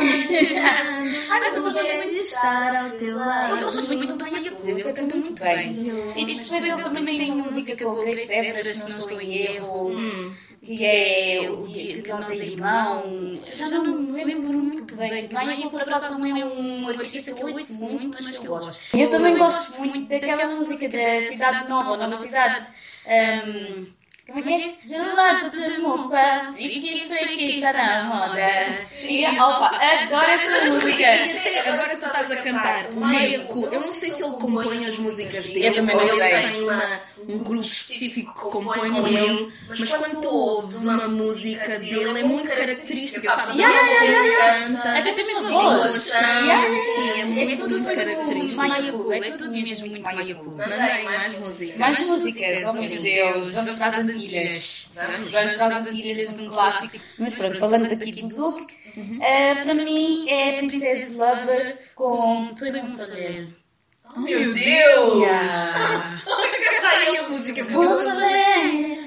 Ai, 1.31 1.39
mas 1.39 1.55
eu 1.55 1.63
gosto 1.63 1.93
muito 1.95 2.09
de 2.09 2.17
estar 2.17 2.75
ao 2.75 2.91
teu 2.91 3.09
Eu 3.09 3.17
lado. 3.19 3.61
gosto 3.61 3.97
muito 3.97 4.15
do 4.15 4.31
Maia 4.31 4.51
Clube, 4.51 4.81
ele 4.81 4.93
canta 4.93 5.15
muito 5.15 5.41
bem. 5.43 5.91
E 6.15 6.25
depois 6.25 6.63
ele 6.63 6.83
também 6.83 7.17
tem 7.17 7.31
uma 7.31 7.43
música 7.45 7.75
com 7.83 7.91
o 7.91 8.03
Grace 8.03 8.33
Everest, 8.33 8.77
se 8.77 8.89
não 8.89 8.97
estou 8.97 9.21
em 9.21 9.33
erro, 9.37 9.91
que 10.63 10.85
é 10.85 11.49
o 11.49 11.67
dia 11.67 12.01
que 12.01 12.09
nós 12.09 12.29
é 12.29 12.35
irmão. 12.45 13.41
Já 13.53 13.67
não 13.69 13.97
me 13.97 14.23
lembro 14.23 14.53
muito 14.53 14.95
bem. 14.95 15.27
Maia 15.31 15.57
Clube, 15.69 15.85
por 15.85 15.93
acaso, 15.93 16.19
não 16.19 16.37
é 16.37 16.45
um 16.45 16.87
artista 16.89 17.33
que 17.33 17.43
eu 17.43 17.47
ouço 17.47 17.83
muito, 17.83 18.17
mas 18.23 18.37
que 18.37 18.45
eu 18.47 18.51
gosto. 18.51 18.97
Eu 18.97 19.09
também 19.09 19.37
gosto 19.37 19.79
muito 19.79 20.07
daquela 20.07 20.55
música 20.55 20.87
da 20.89 21.21
Cidade 21.21 21.67
Nova, 21.69 21.97
Nova 21.97 22.15
Cidade. 22.15 22.69
Ahm, 24.31 24.39
como 24.39 24.39
é 24.39 24.41
que 24.41 24.63
é? 24.63 24.73
Gelado 24.83 25.49
de 25.49 25.77
mopa, 25.79 26.53
e 26.57 26.79
que 26.79 26.91
que 27.35 27.43
está 27.45 27.73
na 27.73 28.03
moda. 28.03 28.41
E, 29.03 29.25
opa, 29.25 29.67
adoro 29.67 30.31
essa 30.31 30.69
música. 30.69 31.71
Agora 31.73 31.95
tu 31.97 32.05
estás 32.05 32.31
a 32.31 32.37
cantar 32.37 32.85
o 32.93 32.99
Maiacu. 32.99 33.67
Eu 33.71 33.81
não 33.81 33.93
sei 33.93 34.11
se 34.11 34.23
ele 34.23 34.33
compõe 34.33 34.85
as 34.85 34.97
músicas 34.97 35.45
dele. 35.45 35.67
Eu 35.67 35.75
também 35.75 35.95
não 35.95 36.03
ele 36.03 36.17
sei. 36.17 36.41
tem 36.41 36.63
uma, 36.63 37.01
um 37.27 37.37
grupo 37.39 37.65
específico 37.65 38.33
que 38.33 38.49
compõe 38.49 38.91
com 38.91 39.07
ele. 39.07 39.53
Mas 39.67 39.93
quando 39.93 40.21
tu 40.21 40.29
ouves 40.29 40.77
uma 40.77 41.07
música 41.07 41.79
dele, 41.79 42.19
é 42.19 42.23
muito 42.23 42.53
característica, 42.53 43.35
sabes? 43.35 43.55
Yeah, 43.55 43.81
yeah, 43.81 44.05
ele 44.05 44.27
yeah. 44.27 44.67
canta, 44.67 44.99
Até 44.99 45.13
tem 45.13 45.25
mesmo 45.25 45.47
a 45.47 45.51
voz. 45.51 46.07
Yeah, 46.07 46.39
yeah, 46.41 46.69
sim, 46.95 47.09
é 47.09 47.21
É 47.21 47.25
muito, 47.25 47.69
muito 47.69 47.69
muito 47.69 47.93
característico. 47.95 48.61
Maiacu, 48.61 49.13
é 49.13 49.31
tudo 49.31 49.51
mesmo 49.51 49.87
muito 49.87 50.03
Maiacu. 50.03 50.51
Mandei 50.51 51.03
mais 51.03 51.39
música. 51.39 51.79
Mais 51.79 51.99
músicas, 51.99 52.63
oh 52.67 52.73
meu 52.73 53.01
Deus, 53.01 53.51
vamos 53.51 53.73
para 53.73 53.97
as 53.97 54.07
Antilhas. 54.21 54.87
Vamos, 54.95 55.31
Vamos 55.31 55.53
para 55.55 55.77
as 55.77 55.87
Antilhas 55.87 56.35
de 56.35 56.41
um 56.43 56.49
clássico. 56.49 57.03
Mas 57.17 57.33
pronto, 57.33 57.59
falando 57.59 57.91
aqui 57.91 58.11
do 58.11 58.27
Zouk, 58.29 58.77
eh, 59.21 59.55
para 59.55 59.73
mim 59.73 60.29
é 60.29 60.57
Princess 60.57 61.17
Lover 61.17 61.79
com 61.95 62.53
Tu 62.55 62.65
e 62.65 62.87
Soler. 62.87 63.47
Meu 64.17 64.53
Deus! 64.53 65.23
Yeah. 65.23 66.21
Canta 66.25 66.87
aí 66.89 67.17
a 67.17 67.29
música. 67.29 67.61
eu 67.61 67.65
Vou 67.65 67.83
vou 67.89 67.97
fazer. 68.03 69.01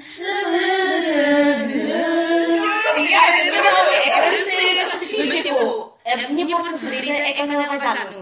É 4.05 4.21
francês, 4.21 4.97
mas 5.17 5.43
tipo, 5.43 5.93
a 6.05 6.29
minha 6.29 6.57
parte 6.57 6.79
favorita 6.79 7.13
é 7.13 7.33
quando 7.33 7.53
ela 7.53 7.67
vai 7.67 7.79
já 7.79 8.05
no 8.05 8.17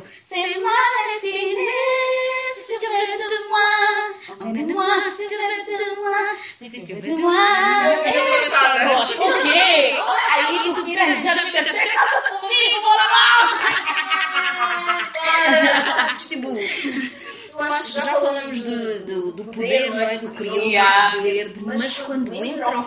ma 0.61 0.73
destinée, 1.13 2.32
si 2.73 2.79
tu 2.79 2.87
veux 2.87 3.17
de 3.17 3.39
moi, 3.49 3.69
emmène-moi 4.41 4.85
si 5.15 5.27
tu 5.27 5.35
veux 5.35 5.63
de 5.63 6.01
moi, 6.01 6.21
si 6.51 6.83
tu 6.83 6.93
veux 6.93 7.01
de 7.01 7.21
moi. 7.21 7.45
O 9.19 9.41
quê? 9.43 9.95
Aí 10.33 10.73
tu 10.73 10.83
vira, 10.83 11.05
já 11.13 11.33
fica, 11.45 11.63
chega 11.63 11.93
casa 11.93 12.29
comigo, 12.41 12.81
bora 12.81 13.05
lá! 13.13 13.25
Sabes, 15.97 16.27
tipo, 16.29 16.49
eu 17.53 17.73
acho 17.73 17.93
que 17.93 18.01
já 18.01 18.01
falamos 18.15 18.61
do, 18.61 18.99
do, 18.99 19.31
do 19.31 19.43
poder, 19.45 19.89
não 19.91 19.99
é? 19.99 20.17
Do 20.17 20.29
crioulo, 20.29 20.61
Yeah. 20.63 21.15
do 21.15 21.21
verde, 21.21 21.59
mas 21.63 21.97
quando 21.99 22.33
entra 22.33 22.65
ao 22.65 22.81
oh 22.81 22.85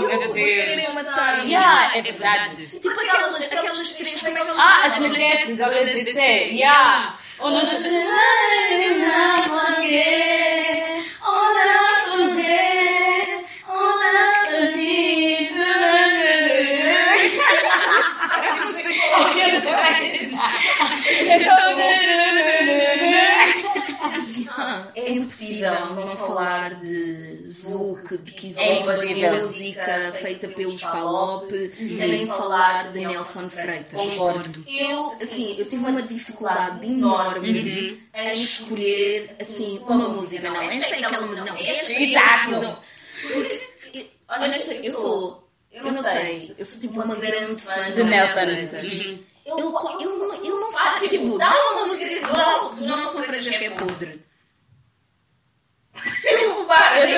meu 0.00 0.08
vocês 0.28 0.60
querem 0.60 0.76
Deus. 0.76 0.94
matar. 0.94 1.44
Yeah, 1.46 1.96
é 1.96 2.02
verdade. 2.02 2.66
Tipo 2.66 3.00
aquelas, 3.00 3.36
aquelas 3.36 3.92
três, 3.94 4.20
como 4.20 4.28
é 4.28 4.34
que 4.34 4.40
elas 4.40 4.56
Ah, 4.58 4.86
as 4.86 4.98
mulheres, 4.98 5.60
elas 5.60 5.92
disseram, 5.92 6.52
yeah. 6.52 7.14
On 7.40 7.56
a 7.56 7.64
Zouk, 28.08 28.18
de 28.18 28.32
É 28.32 28.34
Kizomba, 28.34 28.70
impossível. 28.94 29.36
música 29.46 30.12
feita 30.20 30.48
pelos 30.48 30.80
Palop, 30.82 31.50
sem 31.76 32.26
falar 32.26 32.92
de 32.92 33.00
Nelson 33.00 33.48
Freitas. 33.50 33.92
Concordo. 34.00 34.64
Eu, 34.68 35.12
assim, 35.12 35.56
eu 35.58 35.68
tive 35.68 35.84
uma 35.84 36.02
dificuldade 36.02 36.86
enorme 36.86 38.00
em 38.14 38.32
escolher, 38.32 39.30
assim, 39.40 39.78
uma 39.86 40.08
música. 40.08 40.50
Não, 40.50 40.62
esta 40.62 40.94
é 40.96 41.04
aquela 41.04 41.26
música. 41.26 41.44
Não, 41.44 41.56
esta 41.56 41.92
é 41.92 42.02
Exato. 42.02 42.54
essa. 42.54 42.78
Porque, 43.32 44.10
honesta, 44.28 44.74
eu 44.74 44.92
sou, 44.92 45.48
eu 45.72 45.84
não 45.84 46.02
sei, 46.02 46.50
eu 46.58 46.64
sou 46.64 46.80
tipo 46.80 47.00
uma 47.00 47.16
grande 47.16 47.60
fã 47.62 47.90
De 47.92 48.04
Nelson. 48.04 48.32
Freitas. 48.40 48.84
Ele, 48.84 49.24
ele, 49.48 49.64
não- 49.64 50.34
ele 50.34 50.48
não 50.50 50.72
faz, 50.72 51.08
tipo, 51.08 51.38
dá 51.38 51.50
uma 51.72 51.86
música 51.86 52.20
dá- 52.28 52.58
do 52.68 52.80
Nelson 52.86 53.22
Freitas 53.22 53.56
que 53.56 53.64
é 53.64 53.70
podre. 53.70 54.27
Para, 56.66 57.04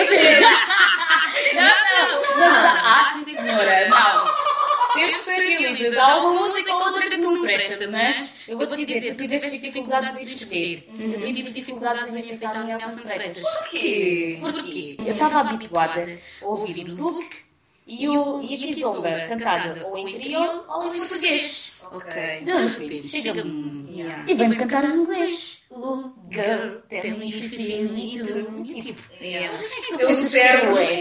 Ah, 2.82 3.18
sim 3.24 3.36
senhora, 3.36 3.88
não. 3.88 4.50
Temos 4.92 5.18
que 5.18 5.24
ser 5.24 5.36
realistas. 5.38 5.96
Há 5.96 6.16
uma 6.16 6.40
música 6.40 6.74
ou 6.74 6.82
outra 6.82 7.10
que 7.10 7.16
não 7.16 7.42
presta, 7.42 7.86
mas 7.88 8.32
eu 8.48 8.58
vou-te 8.58 8.84
dizer, 8.84 9.14
tu 9.14 9.26
tiveste 9.26 9.58
dificuldades 9.58 10.16
em 10.16 10.34
escolher. 10.34 10.88
Eu 10.98 11.32
tive 11.32 11.50
dificuldades 11.50 12.14
em 12.14 12.20
aceitar 12.20 12.56
o 12.62 12.64
Nelson 12.64 12.98
Freitas. 12.98 13.42
quê? 13.70 14.38
Porquê? 14.40 14.96
Eu 14.98 15.12
estava 15.12 15.40
habituada 15.40 16.18
a 16.42 16.46
ouvir 16.46 16.84
o 16.84 16.90
Zouk 16.90 17.49
e, 17.90 18.08
o, 18.08 18.40
e 18.42 18.54
a 18.54 18.58
Kizomba 18.74 19.10
cantada 19.28 19.86
ou 19.86 19.98
em 19.98 20.18
crioulo 20.20 20.64
ou 20.68 20.94
em 20.94 20.98
português. 20.98 21.80
Ok. 21.92 22.12
De 22.44 22.52
repente 22.52 23.06
chega-me 23.08 24.04
e 24.28 24.34
vem-me 24.34 24.54
cantar 24.56 24.84
em 24.84 24.94
inglês. 25.00 25.64
Look, 25.72 26.14
girl, 26.30 26.80
tell 26.88 27.18
me 27.18 27.28
if 27.28 27.52
you 27.52 27.58
feel 27.66 27.92
me 27.92 28.18
too. 28.22 28.64
E 28.64 28.80
tipo, 28.80 29.00
Yeah. 29.20 29.50
mas 29.52 29.64
quem 29.74 29.82
é 29.82 29.86
que 29.86 29.92
tu 29.92 30.06
pensas 30.06 30.32
que 30.32 30.38
tu 30.60 30.78
és? 30.78 31.00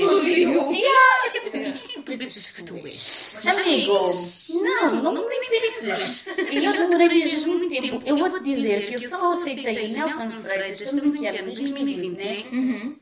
Tipo, 1.31 1.53
mas 1.53 1.81
quem 1.83 1.91
é 1.91 1.95
que 1.95 2.01
tu 2.01 2.01
pensas 2.03 2.51
que 2.51 2.63
tu 2.63 2.87
és? 2.87 3.37
Amigo, 3.45 4.13
não, 4.49 5.13
não 5.13 5.27
me 5.29 5.39
penses. 5.49 6.25
E 6.51 6.65
eu 6.65 6.71
demorei 6.73 7.07
mesmo 7.07 7.53
muito 7.57 7.81
tempo. 7.81 8.01
Eu 8.05 8.17
vou-te 8.17 8.43
dizer 8.43 8.87
que 8.87 8.95
eu 8.95 8.99
só 8.99 9.33
aceitei 9.33 9.91
o 9.91 9.93
Nelson 9.93 10.31
Freitas, 10.41 10.81
estamos 10.81 11.15
em 11.15 11.19
que 11.19 11.27
ano? 11.27 11.53
2020, 11.53 12.17
né? 12.17 12.95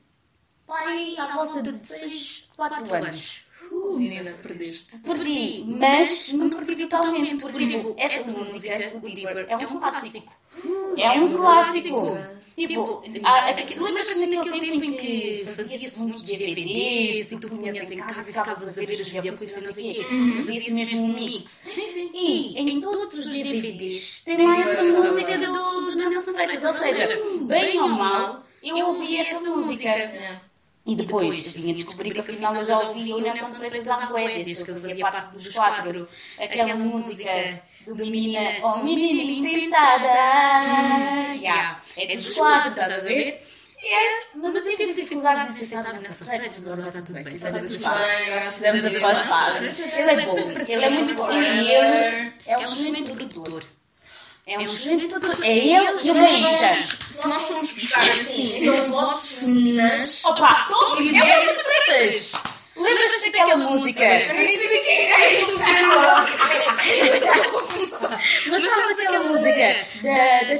Pai, 0.65 1.15
à 1.17 1.27
volta 1.27 1.61
de 1.61 1.77
6, 1.77 2.49
4 2.57 2.93
anos. 2.95 3.46
Uh, 3.95 3.99
menina, 3.99 4.31
perdeste. 4.41 4.97
Perdi, 4.99 5.63
mas 5.67 6.33
não 6.33 6.49
perdi 6.49 6.75
totalmente, 6.87 7.35
porque 7.37 7.65
tipo, 7.65 7.93
essa 7.97 8.31
música, 8.31 8.91
o 8.95 8.99
Deeper, 9.09 9.45
é 9.49 9.57
um 9.57 9.79
clássico. 9.79 10.33
É 10.97 11.11
um 11.11 11.33
clássico. 11.33 12.17
Tipo, 12.57 13.03
há- 13.23 13.49
há- 13.51 13.55
lembras-te 13.79 14.35
daquele 14.35 14.59
tempo 14.59 14.83
em 14.83 14.93
que 14.93 15.45
fazia-se 15.55 15.99
muitos 16.01 16.23
DVDs 16.23 17.31
e 17.31 17.39
tu 17.39 17.49
punhas 17.49 17.91
em 17.91 17.97
casa 17.97 18.21
e 18.21 18.33
ficavas 18.33 18.77
a 18.77 18.81
ver 18.81 18.99
os 18.99 19.07
videoclipes 19.09 19.57
e 19.57 19.61
não 19.61 19.71
sei 19.71 19.91
o 19.91 19.93
quê? 19.93 20.05
Fazia-se 20.37 20.71
mesmo 20.73 21.03
um 21.03 21.13
mix. 21.13 21.43
Sim, 21.43 21.87
sim. 21.87 22.09
E 22.15 22.57
em 22.59 22.81
todos 22.81 23.13
os 23.13 23.25
DVDs 23.29 24.21
tem 24.25 24.61
essa 24.61 24.83
música 24.83 25.37
do, 25.37 25.51
do 25.53 25.95
Nelson 25.97 26.33
Freitas. 26.33 26.63
Ou 26.65 26.73
seja, 26.73 27.21
bem 27.43 27.79
ou 27.79 27.89
mal, 27.89 28.43
eu 28.63 28.87
ouvi 28.87 29.17
essa 29.17 29.47
música. 29.51 29.89
Yeah. 30.87 30.91
E 30.91 30.95
depois 30.95 31.51
vinha 31.51 31.73
descobrir 31.73 32.13
que 32.13 32.19
afinal 32.19 32.55
eu 32.55 32.65
já 32.65 32.79
ouvi 32.79 33.13
o 33.13 33.19
Nelson 33.19 33.55
Freitas 33.55 34.09
bué, 34.09 34.27
desde 34.35 34.63
que 34.63 34.71
ele 34.71 34.79
fazia 34.79 35.11
parte 35.11 35.33
dos 35.33 35.49
quatro. 35.53 36.07
Aquela 36.39 36.75
música 36.75 37.61
do 37.85 38.05
menina, 38.05 38.57
oh 38.63 38.83
menina 38.83 39.49
intentada. 39.49 40.07
Yeah. 41.35 41.77
É 41.97 42.15
dos 42.15 42.29
quatro, 42.35 42.69
estás 42.69 42.93
a 42.93 42.99
ver? 42.99 43.41
É, 43.79 44.35
mas 44.35 44.55
eu 44.55 44.75
tive 44.75 44.93
dificuldades 44.93 45.59
em 45.59 45.61
aceitar 45.61 45.93
o 45.93 46.01
Nelson 46.01 46.25
Freitas, 46.25 46.59
mas 46.63 46.73
agora 46.73 46.87
está 46.87 47.01
tudo 47.01 47.23
bem. 47.23 47.37
Fazemos 47.37 47.75
as 47.75 47.81
pazes. 47.83 48.29
Graças 48.29 48.63
a 48.63 48.71
Fazemos 48.71 48.85
as 48.85 48.91
Deus. 48.93 49.21
pazes. 49.29 49.93
Ele 49.93 50.11
é 50.11 50.25
bom, 50.25 50.37
ele 50.67 50.83
é 50.83 50.89
muito 50.89 51.13
bom. 51.13 51.31
E 51.31 51.45
ele 51.71 52.33
é 52.47 52.57
um 52.57 52.61
excelente 52.61 53.11
produtor. 53.11 53.63
É 54.47 54.57
um 54.57 54.61
excelente 54.61 55.07
produtor. 55.07 55.45
É 55.45 55.57
ele 55.57 55.99
e 56.03 56.11
o 56.11 56.13
Gaícha. 56.13 56.75
Se 56.75 57.27
nós 57.27 57.43
formos 57.43 57.71
buscar 57.73 58.09
assim, 58.09 58.63
então 58.63 58.91
vozes 58.91 59.26
femininas. 59.39 60.23
Opa, 60.25 60.65
todo, 60.69 61.01
é 61.01 61.05
o 61.05 61.11
Nelson 61.11 61.63
Freitas. 61.63 62.33
Lembras-te 62.75 63.31
daquela 63.31 63.57
música? 63.57 64.05
Mas 68.49 68.63
sabes 68.63 68.99
aquela 68.99 69.23
música 69.23 69.75
da, 70.03 70.57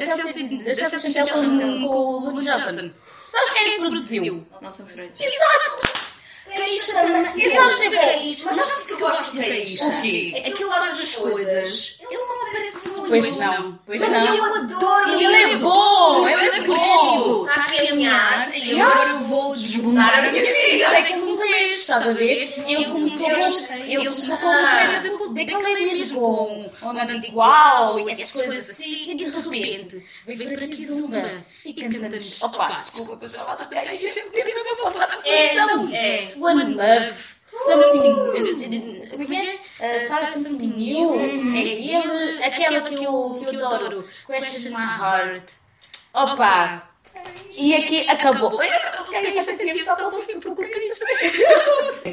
Chelsea, 0.75 0.99
Chantel 0.99 1.27
com, 1.27 1.39
o 1.39 2.19
Lulu 2.19 2.41
Johnson? 2.41 2.91
Sabes 3.29 3.49
quem 3.51 3.67
é 3.67 3.71
que 3.71 3.79
produziu? 3.79 4.47
Nossa 4.61 4.85
Freitas. 4.85 5.19
Exato! 5.19 6.16
Caícha 6.55 6.93
também. 6.93 7.21
E 7.35 7.49
sabes 7.55 7.77
de 7.79 7.89
que- 7.89 7.95
Caícha? 7.97 8.45
Mas 8.45 8.55
sabes 8.57 8.83
o 8.83 8.87
que 8.87 8.93
é 8.93 8.97
que 8.97 9.03
eu 9.03 9.07
gosto 9.09 9.31
de 9.35 9.39
Caícha? 9.47 9.85
O 9.85 10.01
quê? 10.01 10.31
É 10.35 10.51
que 10.51 10.63
ele 10.63 10.71
faz 10.71 11.01
as 11.01 11.15
coisas. 11.15 11.95
Ele 12.09 12.17
não 12.17 12.47
aparece 12.47 12.89
muito. 12.89 13.07
Pois 13.09 13.37
não, 13.39 13.79
pois 13.85 14.01
Mas 14.01 14.13
não. 14.13 14.35
eu 14.35 14.55
adoro 14.55 15.09
Ele 15.19 15.35
é 15.35 15.55
bom, 15.57 16.27
ele 16.27 16.33
é 16.45 16.49
Porque 16.49 16.57
é 16.57 16.61
bom. 16.67 17.11
tipo, 17.17 17.47
está 17.49 17.61
a 17.61 17.87
caminhar 17.87 18.55
e 18.57 18.81
agora 18.81 19.09
eu 19.09 19.19
vou 19.19 19.55
desviar 19.55 19.83
mudar 19.83 20.19
a 20.25 20.31
minha 20.31 20.43
vida. 20.43 21.26
Com 21.37 21.45
inglês, 21.45 21.71
estás 21.71 22.07
a 22.07 22.11
ver? 22.13 22.63
Ele 22.67 22.85
começou 22.85 23.29
ele 23.29 24.05
começou 24.09 24.37
com 24.37 24.45
uma 24.47 24.57
comédia 24.57 25.45
de 25.45 25.45
daquela 25.45 25.75
mesmo, 25.75 26.19
com 26.19 26.87
um 26.87 26.89
andando 26.89 27.25
igual 27.25 27.99
e 27.99 28.11
essas 28.11 28.31
coisas 28.31 28.69
assim, 28.71 29.11
e 29.11 29.15
de 29.15 29.25
repente 29.25 30.03
vem 30.25 30.53
para 30.53 30.65
aqui 30.65 30.83
Zumba 30.83 31.45
e 31.63 31.73
canta-nos. 31.73 32.41
Opa, 32.41 32.79
desculpa, 32.79 33.23
eu 33.23 33.29
já 33.29 33.37
falo 33.37 33.57
da 33.59 33.65
caixa, 33.67 34.07
sempre 34.07 34.43
tive 34.43 34.59
a 34.59 34.91
falar 34.91 35.05
da 35.05 35.17
coleção. 35.17 35.89
é. 35.93 36.33
One 36.39 36.73
Love. 36.73 37.37
Something. 37.45 39.07
Como 39.09 39.23
é 39.23 39.25
que 39.27 39.35
é? 39.79 39.93
Uh, 39.93 39.97
Start 39.97 40.33
Something 40.33 40.67
New. 40.75 41.19
É 41.19 41.59
aquele, 41.61 42.43
aquela 42.43 42.81
que 42.81 43.03
eu, 43.03 43.45
que 43.47 43.55
eu 43.55 43.65
adoro. 43.67 44.03
Question 44.25 44.71
My 44.71 44.99
Heart. 44.99 45.45
Opa! 46.13 46.89
E 47.57 47.75
aqui 47.75 48.09
acabou. 48.09 48.51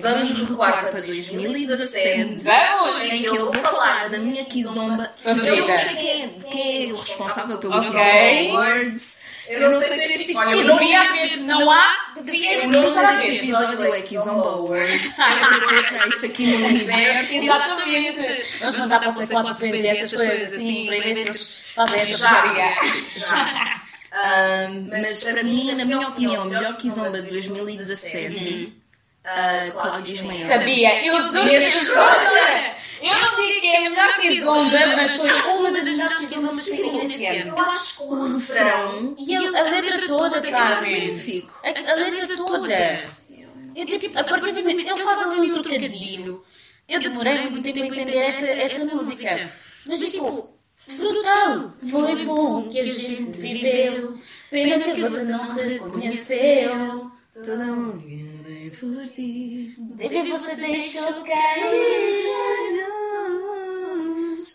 Vamos 0.00 0.40
recuar 0.40 0.90
para 0.90 1.00
2017. 1.00 2.44
Vamos! 2.44 3.12
Em 3.12 3.18
que 3.18 3.26
eu 3.26 3.52
vou 3.52 3.62
falar 3.62 4.08
da 4.08 4.18
minha 4.18 4.44
Kizomba. 4.44 5.12
Eu 5.24 5.34
não 5.36 5.66
sei 5.66 5.94
quem 5.96 6.22
é, 6.24 6.28
quem 6.50 6.90
é 6.90 6.92
o 6.92 6.96
responsável 6.96 7.58
pelo 7.58 7.76
Ok. 7.76 7.90
Kizomba 7.90 8.58
Awards. 8.58 9.24
Eu 9.46 9.70
não 9.72 9.82
sei 9.82 10.08
se 10.08 10.14
este 10.22 10.32
Eu 10.32 10.64
devia 10.64 11.00
haver, 11.02 11.40
não 11.40 11.70
há, 11.70 12.14
devia 12.22 12.64
O 12.64 12.68
nome 12.68 13.06
deste 13.06 13.36
episódio 13.36 13.94
é 13.94 14.00
Kizomba 14.00 14.48
Awards. 14.48 15.18
É 15.18 15.94
para 15.98 16.08
isto 16.08 16.26
aqui 16.26 16.46
no 16.46 16.66
universo. 16.68 17.34
Exatamente! 17.34 18.46
Vamos 18.60 18.76
mandar 18.78 19.00
para 19.00 19.10
você 19.10 19.32
quatro 19.34 19.66
essas 19.66 20.12
coisas 20.20 20.52
assim, 20.54 20.86
para 20.86 21.84
ver 21.84 22.06
se 22.06 22.16
Já, 22.16 22.42
fecharia. 22.42 23.83
Um, 24.14 24.88
mas 24.90 25.24
para 25.24 25.42
mim, 25.42 25.72
na 25.74 25.84
minha 25.84 26.08
opinião, 26.08 26.46
o 26.46 26.48
melhor 26.50 26.76
Kizomba 26.76 27.20
de 27.20 27.28
2017, 27.30 28.72
uh, 29.24 29.72
Cláudio 29.72 30.14
Ismael. 30.14 30.46
Sabia, 30.46 31.04
eu 31.04 31.20
sou 31.20 31.44
escolha! 31.48 32.74
Eu 33.02 33.10
não 33.12 33.46
digo 33.46 33.60
que 33.60 33.66
é 33.66 33.86
a 33.86 33.90
melhor 33.90 34.14
que 34.14 34.40
Zomba, 34.40 34.78
mas 34.96 35.16
foi 35.16 35.32
uma 35.32 35.72
das 35.72 35.86
melhores 35.86 36.14
que 36.24 36.40
Zombas 36.40 36.68
que 36.68 36.76
saíram 36.76 36.98
nesse 36.98 37.26
ano. 37.26 37.54
Eu 37.56 37.64
acho 37.64 37.96
que 37.96 38.02
o 38.04 38.36
refrão 38.36 39.16
E 39.18 39.36
a, 39.36 39.40
a 39.40 39.62
letra 39.62 40.06
toda, 40.06 40.36
é 40.38 40.50
Carmen. 40.50 41.00
magnífico. 41.08 41.60
A, 41.64 41.90
a 41.90 41.94
letra 41.96 42.36
toda. 42.36 43.04
Eu, 43.76 43.86
tipo, 43.98 44.18
a 44.18 44.24
partir 44.24 44.52
do 44.52 44.62
momento. 44.62 44.88
Ele 44.88 44.96
faz 44.96 45.30
ali 45.32 45.50
um 45.50 45.62
trocadilho. 45.62 46.44
Eu 46.88 47.00
demorei 47.00 47.50
muito 47.50 47.62
tempo 47.62 47.80
a 47.92 47.96
entender 47.96 48.16
essa, 48.18 48.46
essa 48.46 48.94
música. 48.94 49.50
Mas, 49.86 50.00
tipo, 50.00 50.53
brutal. 50.98 51.72
Foi 51.90 52.24
bom 52.24 52.68
que 52.68 52.78
a 52.78 52.82
gente 52.82 53.40
viveu. 53.40 54.18
Pena 54.50 54.78
que 54.78 55.00
você 55.00 55.24
não 55.24 55.54
reconheceu. 55.54 57.10
Toda 57.34 57.64
música 57.64 58.34
por 58.80 59.08
ti. 59.08 59.74
Baby, 59.78 60.30
você 60.30 60.56
deixou 60.56 61.24
cair. 61.24 62.84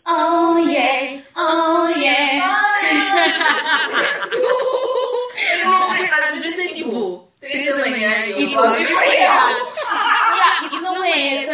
Oh 0.06 0.58
yeah, 0.58 1.22
oh 1.36 1.88
yeah. 1.88 2.44
Às 6.32 6.38
vezes 6.40 6.58
é 6.58 6.74
tipo 6.74 7.28
3 7.40 7.76
da 7.76 7.88
manhã 7.90 8.26
e 8.26 8.48
tu 8.48 8.54
tô 8.54 8.64
Yeah, 8.74 10.66
Isso 10.66 10.82
não 10.82 11.04
é 11.04 11.34
essa, 11.34 11.52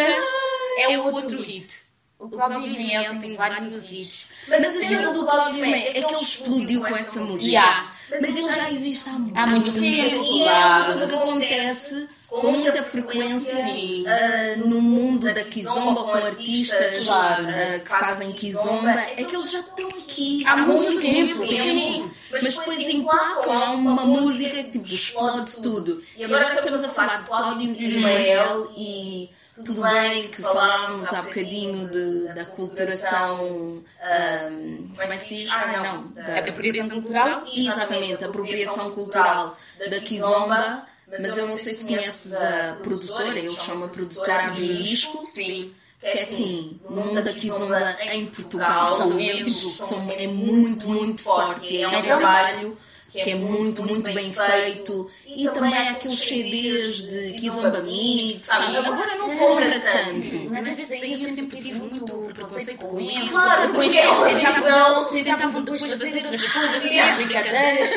é 0.78 0.98
o 0.98 1.12
outro 1.12 1.42
hit. 1.42 1.85
O 2.18 2.28
Cláudio 2.28 2.64
Ismael 2.64 3.18
tem 3.18 3.36
vários 3.36 3.92
hits. 3.92 4.28
Mas 4.48 4.64
a 4.64 4.80
cena 4.80 5.12
do 5.12 5.26
Cláudio 5.26 5.62
Ismael 5.62 5.90
é 5.94 6.02
que 6.02 6.14
ele 6.14 6.22
explodiu 6.22 6.80
com 6.80 6.96
essa 6.96 7.20
música. 7.20 7.46
Yeah. 7.46 7.92
Mas 8.10 8.36
ele 8.36 8.54
já 8.54 8.70
existe 8.70 9.08
há 9.08 9.12
muito, 9.12 9.38
Há 9.38 9.46
muito 9.46 9.72
tempo, 9.72 10.24
E 10.24 10.42
é 10.44 10.66
uma 10.66 10.84
coisa 10.84 11.06
que 11.06 11.14
acontece 11.14 12.08
com 12.28 12.52
muita 12.52 12.82
frequência 12.82 13.58
ah, 14.06 14.56
no 14.58 14.80
mundo 14.80 15.32
da 15.32 15.44
Kizomba, 15.44 16.04
com 16.04 16.12
artistas 16.12 17.04
Claro. 17.04 17.46
ah, 17.48 17.78
que 17.80 17.88
fazem 17.88 18.32
Kizomba, 18.32 18.90
é 18.90 19.24
que 19.24 19.34
eles 19.34 19.50
já 19.50 19.60
estão 19.60 19.88
aqui 19.88 20.44
Há 20.46 20.56
muito 20.58 21.00
tempo, 21.00 21.46
sim. 21.46 22.10
Mas 22.30 22.44
depois 22.44 22.78
emplacam 22.78 23.52
há 23.52 23.70
uma 23.72 24.04
música 24.04 24.62
que 24.64 24.70
tipo, 24.70 24.86
explode 24.86 25.56
tudo. 25.62 26.02
E 26.16 26.24
agora 26.24 26.50
que 26.50 26.56
estamos 26.58 26.84
a 26.84 26.88
falar 26.88 27.18
de 27.18 27.24
Cláudio 27.24 27.82
Ismael 27.82 28.70
e 28.76 29.30
tudo 29.64 29.82
bem 29.82 30.28
que 30.28 30.42
falámos 30.42 31.08
há 31.12 31.22
bocadinho 31.22 31.88
de, 31.88 32.28
da 32.34 32.44
culturação. 32.44 33.82
ahm, 34.02 34.88
como 34.96 35.02
é 35.12 35.16
que 35.16 35.22
se 35.24 35.36
diz? 35.36 35.50
Ah, 35.52 35.66
não. 35.82 36.08
Da, 36.24 36.38
Apropriação 36.40 37.00
cultural? 37.02 37.44
Exatamente, 37.54 38.24
a 38.24 38.28
apropriação 38.28 38.90
cultural 38.92 39.56
da 39.90 40.00
Kizomba. 40.00 40.86
Mas 41.08 41.38
eu 41.38 41.46
não 41.46 41.56
sei 41.56 41.72
se 41.72 41.84
conheces 41.84 42.34
a 42.34 42.76
produtora, 42.82 43.38
eles 43.38 43.54
chamam 43.62 43.84
a 43.84 43.88
produtora 43.88 44.46
Avilisco. 44.48 45.24
Sim. 45.26 45.72
Que 46.00 46.06
é 46.18 46.22
assim, 46.22 46.78
o 46.84 46.92
mundo 46.92 47.22
da 47.22 47.32
Kizomba 47.32 47.96
em 48.12 48.26
Portugal 48.26 48.86
São 48.98 49.18
eles. 49.20 49.56
são- 49.56 50.10
é 50.10 50.26
muito, 50.26 50.88
muito 50.88 51.22
forte. 51.22 51.80
É 51.82 51.86
um 51.88 51.92
Então- 51.92 52.02
trabalho 52.18 52.76
que 53.10 53.30
é 53.30 53.34
muito, 53.34 53.82
muito 53.84 54.12
bem 54.12 54.32
feito. 54.32 55.08
E 55.36 55.50
também 55.50 55.76
há 55.76 55.90
aqueles 55.90 56.18
CDs 56.18 56.96
de 57.10 57.34
Kizomba 57.34 57.82
Mix. 57.82 58.48
Agora 58.48 59.16
não 59.16 59.28
se 59.28 59.44
lembra 59.44 59.80
tanto. 59.80 60.50
Mas 60.50 60.66
esse 60.66 60.94
aí 60.94 61.12
eu 61.12 61.18
sempre 61.18 61.60
tive 61.60 61.78
muito 61.78 62.32
preconceito 62.32 62.86
com 62.86 62.98
eles. 62.98 63.30
Claro, 63.30 63.68
Depois 63.68 63.92
porque 63.92 63.98
é 63.98 64.34
tentavam, 64.34 65.04
tentavam 65.04 65.62
depois 65.62 65.92
fazer 65.92 66.24
outras 66.24 66.52
coisas, 66.52 66.76
assim, 66.76 67.00
as 67.00 67.16
brincadeiras. 67.16 67.90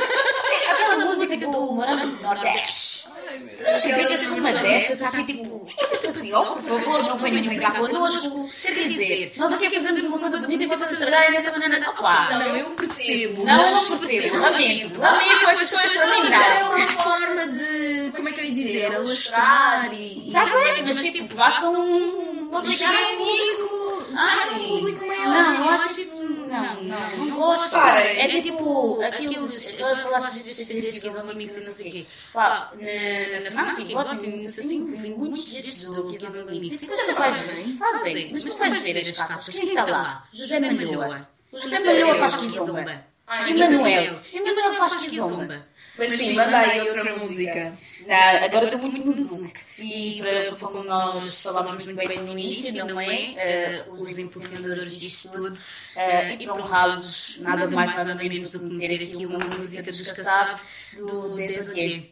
Aquela 0.69 1.05
música 1.05 1.47
do 1.47 1.61
Morango 1.71 2.07
do 2.07 2.21
Nordeste. 2.23 3.07
Que 3.29 3.93
tem 3.93 4.05
que 4.05 4.41
dessas, 4.41 5.01
está 5.01 5.19
aqui 5.19 5.23
tipo, 5.35 5.67
tipo 5.91 6.07
assim, 6.07 6.33
ó, 6.33 6.55
por 6.55 6.63
favor, 6.63 7.03
não 7.03 7.17
venham 7.17 7.45
brincar 7.45 7.77
connosco. 7.77 8.49
Quer 8.61 8.73
dizer, 8.73 9.33
nós 9.37 9.53
aqui 9.53 9.69
fazemos 9.69 10.05
uma 10.05 10.29
coisa 10.31 10.47
bonita 10.47 10.63
e 10.63 10.77
vocês 10.77 10.99
estragarem 10.99 11.31
dessa 11.39 11.59
maneira. 11.59 11.89
Opa! 11.91 12.29
Não, 12.31 12.55
eu 12.55 12.71
percebo. 12.71 13.45
Não, 13.45 13.71
não 13.71 13.97
percebo. 13.97 14.37
Lamento. 14.37 14.99
Lamento 14.99 15.49
essas 15.49 15.69
coisas 15.69 16.01
é 16.01 16.63
uma 16.63 17.28
forma 17.29 17.47
de, 17.57 18.11
como 18.15 18.29
é 18.29 18.31
que 18.31 18.39
eu 18.39 18.45
ia 18.45 18.53
dizer, 18.55 18.95
alastrar 18.95 19.93
e... 19.93 20.27
Está 20.27 20.45
bem, 20.45 20.83
mas 20.83 20.99
tipo, 20.99 21.33
façam 21.35 21.79
um. 21.79 22.49
Vocês 22.49 22.79
ganhem 22.79 23.51
isso. 23.51 24.03
Ah, 24.15 24.55
um 24.55 24.67
público 24.67 25.05
maior. 25.05 25.27
Não, 25.27 25.53
eu 25.55 25.69
acho 25.69 26.01
isso. 26.01 26.23
Não, 26.23 26.83
não, 26.83 27.17
não 27.17 27.35
gosto. 27.37 27.77
É 27.77 28.27
que 28.27 28.41
tipo, 28.41 28.99
aqueles. 29.03 29.75
Agora 29.77 29.95
falaste 29.97 30.43
destes 30.43 30.67
CDs 30.67 30.97
que 30.97 31.11
são 31.11 31.29
amigos 31.29 31.55
e 31.55 31.63
não 31.63 31.71
sei 31.71 31.87
o 31.87 31.91
quê. 31.91 32.05
Pá, 32.33 32.71
na, 32.73 33.43
na 33.43 33.51
FNAC, 33.51 33.93
votem 33.93 34.35
isso 34.35 34.59
assim, 34.59 34.95
vem 34.95 35.13
muitos 35.13 35.45
destes 35.45 35.85
do 35.85 36.11
que 36.11 36.19
são 36.19 36.41
amigos. 36.41 36.79
Depois 36.79 37.01
tu 37.03 37.15
vais 37.15 37.37
ver, 37.37 37.77
fazem, 37.77 38.33
mas 38.33 38.43
tu 38.43 38.57
vais 38.57 38.79
ver 38.79 38.97
as 38.97 39.17
capas. 39.17 39.49
Quem 39.49 39.69
está 39.69 39.85
lá? 39.85 40.27
José 40.33 40.59
Malhoa. 40.59 41.29
José 41.53 41.79
Malhoa 41.79 42.15
faz 42.15 42.35
kizomba. 42.35 43.05
E 43.47 43.53
Manuel. 43.53 44.19
E 44.33 44.41
Manuel 44.41 44.73
faz 44.73 44.95
kizomba. 44.95 45.68
Mas 45.99 46.11
sim, 46.13 46.33
manda 46.35 46.57
aí 46.59 46.81
outra 46.89 47.15
música. 47.17 47.77
Não, 48.07 48.15
agora 48.45 48.65
estou 48.65 48.89
muito 48.91 49.05
no 49.05 49.13
Zouk. 49.13 49.59
E 49.77 50.19
para, 50.19 50.55
para 50.55 50.67
como 50.67 50.83
nós 50.85 51.43
falámos 51.43 51.85
muito 51.85 52.07
bem 52.07 52.19
no 52.19 52.31
início, 52.37 52.85
não 52.85 52.99
é? 52.99 53.33
Eh, 53.37 53.85
os 53.89 54.17
impulsionadores 54.17 54.97
disto 54.97 55.29
tudo. 55.31 55.59
eh, 55.95 56.33
e 56.39 56.45
para 56.45 56.53
honrá-los, 56.55 57.37
nada 57.41 57.67
mais, 57.69 57.93
nada 57.95 58.15
menos 58.15 58.49
do 58.51 58.59
que 58.59 58.65
meter 58.65 59.03
aqui 59.11 59.25
uma 59.25 59.39
música 59.39 59.83
dos 59.83 60.01
Kassav, 60.11 60.61
do 60.97 61.35
Desaguê. 61.35 62.11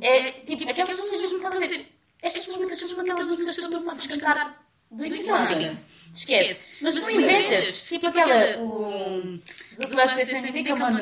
É 0.00 0.30
tipo, 0.46 0.68
aquelas 0.70 0.96
músicas 0.96 1.20
mesmo 1.20 1.40
que 1.40 1.46
estás 1.46 1.62
a 1.62 1.66
ver. 1.66 1.86
Estas 2.22 2.42
são 2.44 3.00
aquelas 3.00 3.26
músicas 3.26 3.56
que 3.56 3.62
tu 3.62 3.70
não 3.70 3.80
sabes 3.80 4.06
cantar 4.06 4.67
do 4.90 5.04
início 5.04 5.34
ao 5.34 5.46
fim. 5.46 5.76
Esquece. 6.14 6.68
Mas 6.80 6.94
tu 6.96 7.10
inventas. 7.10 7.82
Tipo 7.82 8.06
aquela. 8.08 8.58
O. 8.62 9.38
Zuclasse 9.74 10.26
sem 10.26 10.52
fica 10.52 10.74
mano 10.74 11.00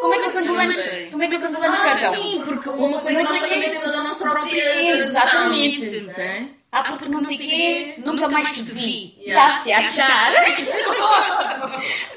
Como 0.00 0.14
é 0.14 0.18
que 0.18 0.26
os 0.26 0.36
angolanos. 0.36 0.98
Como 1.10 1.22
é 1.22 1.28
que 1.28 1.34
os 1.34 1.42
angolanos 1.42 1.80
cantam? 1.80 2.14
Sim, 2.14 2.42
porque 2.44 2.68
uma 2.70 2.98
coisa 2.98 3.22
nós 3.22 3.38
também 3.40 3.70
temos 3.70 3.90
a 3.90 4.02
nossa 4.02 4.30
própria 4.30 4.90
Exatamente. 4.96 5.78
tradição, 5.80 6.06
não 6.06 6.24
é? 6.24 6.48
Ah, 6.72 6.84
porque 6.84 7.08
não 7.08 7.20
sei 7.20 7.36
o 7.36 7.38
quê, 7.40 7.94
nunca 7.98 8.28
mais 8.28 8.52
te 8.52 8.62
vi. 8.62 9.16
Yeah. 9.20 9.56
Dá-se 9.56 9.72
a 9.72 9.78
achar. 9.78 10.32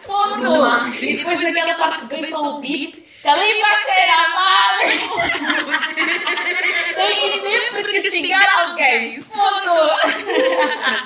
Fogo! 0.03 0.43
E 1.01 1.17
depois 1.17 1.41
naquela 1.41 1.73
parte 1.73 2.05
que 2.05 2.15
vem 2.15 2.29
só 2.29 2.57
o 2.57 2.61
beat, 2.61 3.02
ali 3.29 3.61
vai 3.61 3.77
cheirar 3.77 4.35
mal. 4.35 4.73
Tem 6.95 7.41
sempre 7.41 7.83
que 7.83 8.01
castigar 8.01 8.59
alguém. 8.59 9.21
Fogo! 9.21 9.89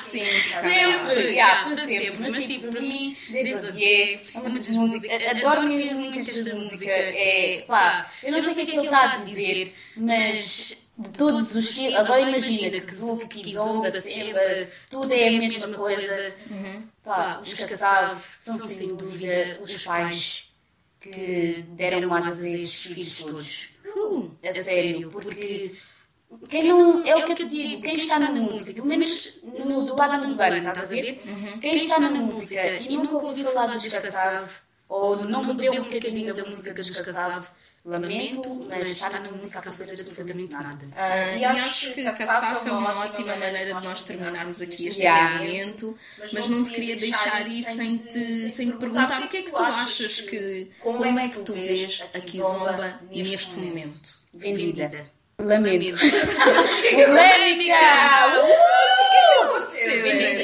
Sempre. 0.01 0.41
Sempre, 0.41 1.21
yeah, 1.32 1.65
para 1.65 1.86
sempre. 1.86 2.19
Mas 2.19 2.45
tipo, 2.45 2.67
para 2.69 2.82
mim, 2.82 3.15
Desaguê 3.30 4.19
é 4.34 4.39
uma 4.39 4.49
das 4.49 4.69
músicas. 4.69 5.27
Adoro 5.27 5.63
mesmo 5.67 5.99
muito 6.01 6.30
esta 6.30 6.56
música. 6.56 6.91
É, 6.91 7.63
pá, 7.67 8.10
eu 8.23 8.32
não 8.32 8.41
sei 8.41 8.51
o 8.51 8.56
que 8.56 8.62
é 8.62 8.65
que 8.65 8.77
ele 8.77 8.86
está 8.86 9.13
a 9.13 9.17
dizer, 9.17 9.73
mas 9.95 10.77
de 10.97 11.10
todos 11.12 11.56
os 11.56 11.69
estilos. 11.69 11.95
Agora 11.95 12.21
imagina 12.21 12.71
que 12.71 12.80
Zouk, 12.80 13.27
Kizomba, 13.27 13.91
Semba, 13.91 14.39
tudo 14.89 15.13
é 15.13 15.27
a 15.27 15.32
mesma 15.32 15.75
coisa. 15.75 16.36
Pá, 17.03 17.39
os 17.41 17.53
Kassav 17.53 18.19
são 18.34 18.58
sem 18.58 18.95
dúvida 18.95 19.60
os 19.62 19.86
pais 19.86 20.46
que 21.07 21.65
deram 21.69 22.13
asas 22.13 22.43
a 22.43 22.49
esses 22.49 22.83
filhos 22.83 23.23
todos. 23.23 23.69
Uh, 23.85 24.31
a 24.43 24.53
sério, 24.53 25.09
porque 25.09 25.73
quem 26.49 26.67
não, 26.67 27.05
é 27.07 27.15
o 27.15 27.25
que 27.25 27.41
eu 27.43 27.47
digo, 27.47 27.81
quem 27.81 27.93
está 27.95 28.19
na 28.19 28.29
música, 28.31 28.73
pelo 28.73 28.87
menos 28.87 29.39
no, 29.43 29.85
do 29.85 29.95
lado 29.95 30.25
angolano, 30.25 30.58
estás 30.58 30.91
a 30.91 30.95
ver? 30.95 31.21
Quem 31.62 31.75
está 31.75 31.99
na 31.99 32.10
música 32.10 32.67
e 32.81 32.97
nunca 32.97 33.25
ouviu 33.25 33.47
falar 33.47 33.75
dos 33.75 33.87
Kassav, 33.87 34.49
ou 34.89 35.23
não 35.23 35.55
bebeu 35.55 35.81
um 35.81 35.85
bocadinho 35.85 36.33
da 36.33 36.43
música 36.43 36.73
Kassav, 36.73 37.49
lamento, 37.88 38.67
mas 38.69 38.90
está 38.90 39.19
na 39.19 39.31
música 39.31 39.60
a 39.60 39.71
fazer 39.71 39.94
absolutamente 39.94 40.54
nada. 40.54 40.85
Ah, 40.96 41.35
e 41.35 41.46
acho 41.46 41.94
que 41.94 42.06
a 42.06 42.12
Caçaf 42.12 42.67
é 42.67 42.71
uma 42.71 43.06
ótima 43.06 43.35
maneira 43.38 43.79
de 43.79 43.88
nós 43.88 44.04
terminarmos 44.04 44.62
aqui 44.62 44.88
este 44.88 45.02
segmento, 45.04 45.98
mas 46.33 46.48
não 46.50 46.63
te 46.63 46.71
queria 46.71 46.98
deixar 46.98 47.48
ir 47.48 47.63
sem 47.63 47.96
te, 47.98 48.52
sem 48.52 48.71
te 48.71 48.77
perguntar 48.77 49.23
o 49.23 49.29
que 49.29 49.38
é 49.38 49.42
que 49.44 49.52
tu 49.52 49.58
achas 49.63 50.21
que. 50.21 50.69
Como 50.81 51.17
é 51.17 51.29
que 51.29 51.40
tu 51.40 51.54
vês 51.54 52.04
a 52.13 52.19
Kizomba 52.19 53.00
neste 53.10 53.56
momento? 53.58 54.17
Vendida. 54.33 55.10
Lamento. 55.40 55.96
Polêmica! 57.06 57.75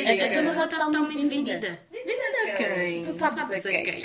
A 0.05 0.27
Kizomba 0.27 0.63
está 0.63 0.67
totalmente 0.67 1.27
vendida. 1.27 1.79
Vendida 1.91 2.23
a 2.47 2.55
quem? 2.55 3.03
Tu 3.03 3.11
sabes 3.11 3.65
a 3.65 3.69
quem? 3.69 4.03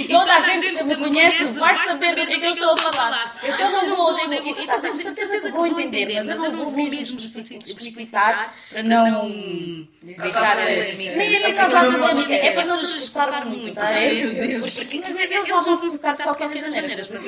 E 0.00 0.08
toda 0.08 0.34
a 0.34 0.40
gente 0.40 0.76
que 0.76 0.84
me 0.84 0.96
conhece 0.96 1.44
vai 1.58 1.76
saber 1.76 2.16
do 2.16 2.26
que 2.26 2.32
é 2.32 2.40
que 2.40 2.46
eu 2.46 2.52
estou 2.52 2.70
a 2.70 2.92
falar. 2.92 3.36
Eu 3.42 3.70
não 3.70 3.96
vou, 3.96 4.18
e 4.18 4.54
toda 4.54 4.74
a 4.74 4.78
gente 4.78 4.96
de 4.96 5.02
certeza 5.02 5.50
que 5.50 5.56
vou 5.56 5.66
entender, 5.66 6.22
mas 6.24 6.28
eu 6.28 6.52
não 6.52 6.64
vou 6.64 6.70
mesmo 6.72 7.18
explicitar 7.18 8.54
para 8.70 8.82
não 8.82 9.86
deixar 10.02 10.56
polêmica. 10.56 11.16
Nem 11.16 11.34
é 11.36 11.52
causar 11.52 11.84
polêmica, 11.84 12.34
é 12.34 12.52
para 12.52 12.64
não 12.64 12.76
nos 12.78 12.94
expressar 12.94 13.44
muito, 13.44 13.72
tá? 13.72 13.90
Meu 13.92 14.32
Deus. 14.32 14.62
Mas 14.62 15.30
eles 15.30 15.48
já 15.48 15.60
vão 15.60 15.76
se 15.76 15.86
expressar 15.86 16.16
de 16.16 16.36
qualquer 16.38 16.62
maneira, 16.62 16.96
mas 16.96 17.26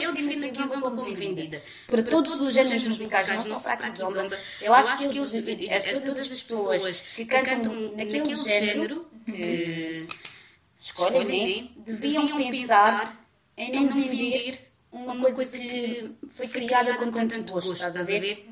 eu 0.00 0.12
defino 0.12 0.46
a 0.46 0.48
Kizomba 0.50 0.90
como 0.90 1.14
vendida. 1.14 1.62
Para 1.86 2.02
todos 2.02 2.38
os 2.46 2.52
géneros 2.52 2.84
musicais, 2.84 3.28
não 3.28 3.58
só 3.58 3.76
para 3.76 3.86
a 3.86 3.90
Kizomba, 3.90 4.38
eu 4.60 4.74
acho 4.74 4.98
que 4.98 5.04
eles, 5.04 6.00
todas 6.04 6.18
as 6.18 6.28
pessoas 6.28 7.02
que 7.16 7.24
cantam 7.24 7.92
naquele 7.96 8.36
género, 8.36 9.06
que 9.26 10.06
escolhem, 10.80 11.72
deviam 11.76 12.26
pensar 12.38 13.22
em 13.56 13.86
não 13.86 13.94
vender 13.94 14.72
uma 14.90 15.20
coisa 15.20 15.44
que 15.44 16.10
foi 16.30 16.48
criada 16.48 16.96
com 16.96 17.10
tanto 17.10 17.52
gosto, 17.52 17.72
estás 17.74 17.96
a 17.96 18.02
ver? 18.02 18.48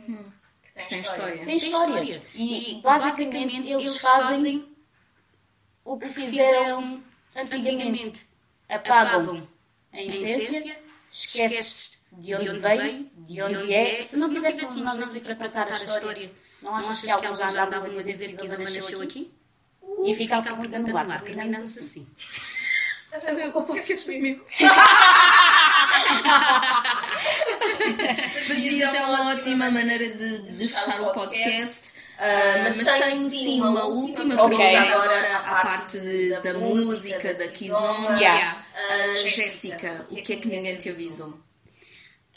Tem 0.89 1.01
história. 1.01 1.45
Tem 1.45 1.57
história. 1.57 2.22
E 2.35 2.81
basicamente 2.83 3.72
eles 3.72 3.99
fazem 3.99 4.68
o 5.85 5.99
que 5.99 6.07
fizeram 6.09 7.03
antigamente. 7.35 8.26
Apagam 8.68 9.49
a 9.91 10.03
essência, 10.03 10.79
esqueces 11.11 11.99
de 12.12 12.35
onde 12.35 12.59
veio, 12.59 13.11
de 13.16 13.43
onde 13.43 13.72
é. 13.72 14.03
Se 14.03 14.18
não 14.18 14.31
tivéssemos 14.31 14.76
nós 14.76 15.01
aqui 15.01 15.20
para 15.20 15.35
contar 15.35 15.72
a 15.72 15.76
história, 15.76 16.31
não 16.61 16.76
achas 16.76 17.01
que 17.01 17.11
alguns 17.11 17.39
já 17.39 17.64
andavam 17.64 17.99
a 17.99 18.03
dizer 18.03 18.37
que 18.37 18.45
Isabel 18.45 18.70
nasceu 18.70 19.01
aqui? 19.01 19.33
E 20.05 20.14
fica 20.14 20.36
a 20.38 20.55
muito 20.55 20.78
no 20.78 20.99
ar. 20.99 21.20
Terminamos 21.22 21.78
assim. 21.78 22.07
O 23.55 23.62
podcast 23.62 24.14
é 24.14 24.18
meu. 24.20 24.44
Mas 28.49 28.51
isso 28.51 28.96
é 28.96 29.07
uma 29.07 29.32
ótima 29.32 29.70
maneira 29.70 30.09
de, 30.11 30.53
de 30.53 30.68
fechar 30.68 31.01
o 31.01 31.12
podcast. 31.12 31.99
Uh, 32.18 32.64
mas, 32.64 32.82
mas 32.82 32.99
tenho 32.99 33.30
sim 33.30 33.61
uma 33.61 33.84
última 33.84 34.34
pergunta 34.34 34.55
okay. 34.55 34.76
agora 34.76 35.36
à 35.36 35.62
parte 35.62 36.01
de, 36.01 36.40
da 36.40 36.55
música, 36.55 37.32
da 37.34 37.49
Kizomba. 37.49 38.16
Yeah. 38.16 38.59
Uh, 38.74 39.28
Jéssica, 39.28 40.07
o 40.11 40.16
que 40.16 40.32
é 40.32 40.36
que 40.36 40.49
ninguém 40.49 40.76
te 40.76 40.90
avisou? 40.90 41.47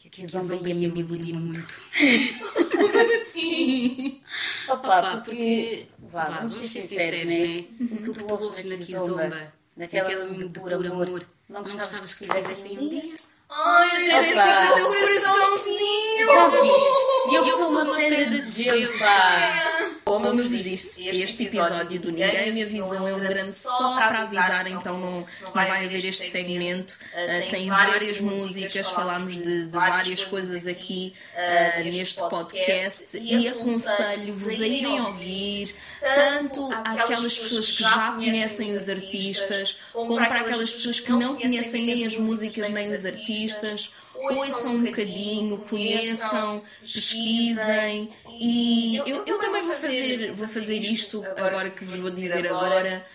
Que 0.02 0.08
a 0.08 0.12
Kizomba 0.26 0.56
ia 0.68 0.74
me 0.89 0.99
iludir 1.02 1.34
muito. 1.34 1.76
Como 2.72 3.22
assim? 3.22 4.20
Opa, 4.68 5.18
porque, 5.18 5.86
vá, 5.99 6.24
vamos 6.24 6.56
ser 6.56 6.68
sinceros, 6.68 7.24
né? 7.26 7.66
Aquilo 7.80 8.14
que 8.16 8.24
tu 8.24 8.34
ouves 8.34 8.66
na 8.66 8.78
Kizomba, 8.78 9.54
naquela 9.78 10.26
de 10.26 10.60
puro 10.60 10.76
amor, 10.91 11.24
não 11.47 11.62
gostavas 11.62 12.16
que 12.16 12.26
fizessem 12.26 12.80
um 12.80 12.89
dia? 12.89 13.14
Ai, 13.47 14.06
Jéssica, 14.06 14.74
teu 14.74 14.88
coraçãozinho! 14.88 16.26
Já 16.26 16.49
viste? 16.49 17.30
E 17.30 17.36
eu 17.36 17.45
sou 17.45 17.70
uma 17.70 17.95
pedra 17.95 18.39
de 18.39 18.64
gelo, 18.64 18.97
pá! 18.97 19.91
Como 20.20 20.41
eu 20.41 20.49
vos 20.49 20.64
disse, 20.64 21.07
este 21.07 21.43
episódio 21.43 21.97
do 21.97 22.12
Ninguém 22.12 22.51
Me 22.51 22.64
Avisou 22.64 23.07
é 23.07 23.14
um 23.14 23.20
grande 23.20 23.53
só 23.53 23.95
para 23.95 24.24
avisar, 24.24 24.68
então 24.68 24.99
não, 24.99 25.26
não 25.41 25.51
vai 25.53 25.86
haver 25.86 26.03
este 26.03 26.30
segmento. 26.30 26.97
Uh, 27.14 27.49
tem 27.49 27.70
várias 27.70 28.20
músicas, 28.20 28.89
falámos 28.89 29.36
de, 29.36 29.68
de 29.68 29.72
várias 29.72 30.26
coisas 30.26 30.68
aqui 30.68 31.14
uh, 31.34 31.84
neste 31.86 32.22
podcast. 32.28 33.18
e 33.18 33.47
aconselho-vos 33.47 34.59
a 34.59 34.68
irem 34.68 34.99
ouvir 34.99 35.74
tanto 36.01 36.70
aquelas 36.74 37.38
pessoas 37.38 37.72
que 37.72 37.84
já 37.84 38.12
conhecem 38.12 38.76
os 38.76 38.89
artistas, 38.89 39.78
como 39.93 40.18
para 40.18 40.41
aquelas 40.41 40.72
pessoas 40.72 40.99
que 40.99 41.12
não 41.12 41.38
conhecem 41.38 41.86
nem 41.86 42.05
as 42.05 42.18
músicas 42.18 42.70
nem 42.70 42.91
os 42.91 43.05
artistas 43.05 43.89
ouçam 44.16 44.76
um 44.76 44.84
bocadinho, 44.84 45.57
conheçam, 45.57 46.62
pesquisem 46.82 48.09
e 48.39 48.97
eu, 48.97 49.24
eu 49.26 49.39
também 49.39 49.62
vou 49.64 49.76
fazer, 49.76 50.32
vou 50.34 50.47
fazer 50.47 50.78
isto 50.80 51.24
agora 51.38 51.70
que 51.70 51.84
vos 51.84 51.99
vou 51.99 52.12
dizer 52.12 52.47
agora. 52.47 53.05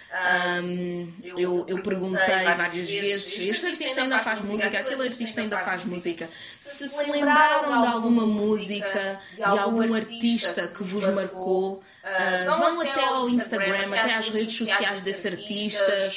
Um, 0.62 1.12
eu, 1.36 1.64
eu 1.68 1.82
perguntei 1.82 2.44
várias 2.56 2.88
vezes: 2.88 3.38
este 3.38 3.66
artista 3.66 4.02
ainda 4.02 4.18
faz 4.20 4.40
música, 4.40 4.78
aquele 4.78 5.02
artista 5.02 5.40
ainda 5.40 5.58
faz 5.58 5.84
música. 5.84 6.28
Se 6.56 6.88
se 6.88 7.10
lembraram 7.10 7.80
de 7.82 7.86
alguma 7.88 8.26
música, 8.26 9.20
de 9.34 9.42
algum 9.42 9.94
artista 9.94 10.68
que 10.68 10.82
vos 10.82 11.06
marcou, 11.08 11.82
uh, 12.06 12.56
vão 12.56 12.80
até 12.80 13.04
ao 13.04 13.28
Instagram, 13.28 13.94
até 13.94 14.14
às 14.14 14.28
redes 14.28 14.56
sociais 14.56 15.02
desse 15.02 15.28
artista, 15.28 16.08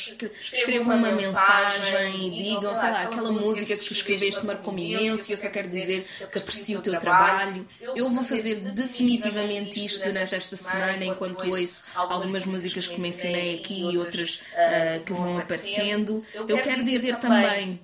escrevam 0.53 0.95
uma 0.95 1.11
mensagem 1.11 2.27
e 2.27 2.43
digam, 2.43 2.73
sei 2.75 2.91
lá, 2.91 3.03
aquela 3.03 3.31
música 3.31 3.75
que 3.75 3.85
tu 3.85 3.93
escreveste 3.93 4.45
marcou-me 4.45 4.93
imenso 4.93 5.29
e 5.29 5.33
eu 5.33 5.37
só 5.37 5.49
quero 5.49 5.69
dizer 5.69 6.07
que 6.31 6.37
aprecio 6.37 6.79
o 6.79 6.81
teu 6.81 6.99
trabalho. 6.99 7.65
Eu 7.95 8.09
vou 8.09 8.23
fazer 8.23 8.55
definitivamente 8.55 9.83
isto 9.83 10.03
durante 10.03 10.35
esta 10.35 10.55
semana, 10.55 11.03
enquanto 11.03 11.49
ouço 11.49 11.85
algumas 11.95 12.45
músicas 12.45 12.87
que 12.87 12.99
mencionei 13.01 13.55
aqui 13.55 13.91
e 13.91 13.97
outras 13.97 14.35
uh, 14.35 15.03
que 15.03 15.13
vão 15.13 15.37
aparecendo. 15.39 16.23
Eu 16.47 16.59
quero 16.59 16.83
dizer 16.83 17.15
também 17.15 17.79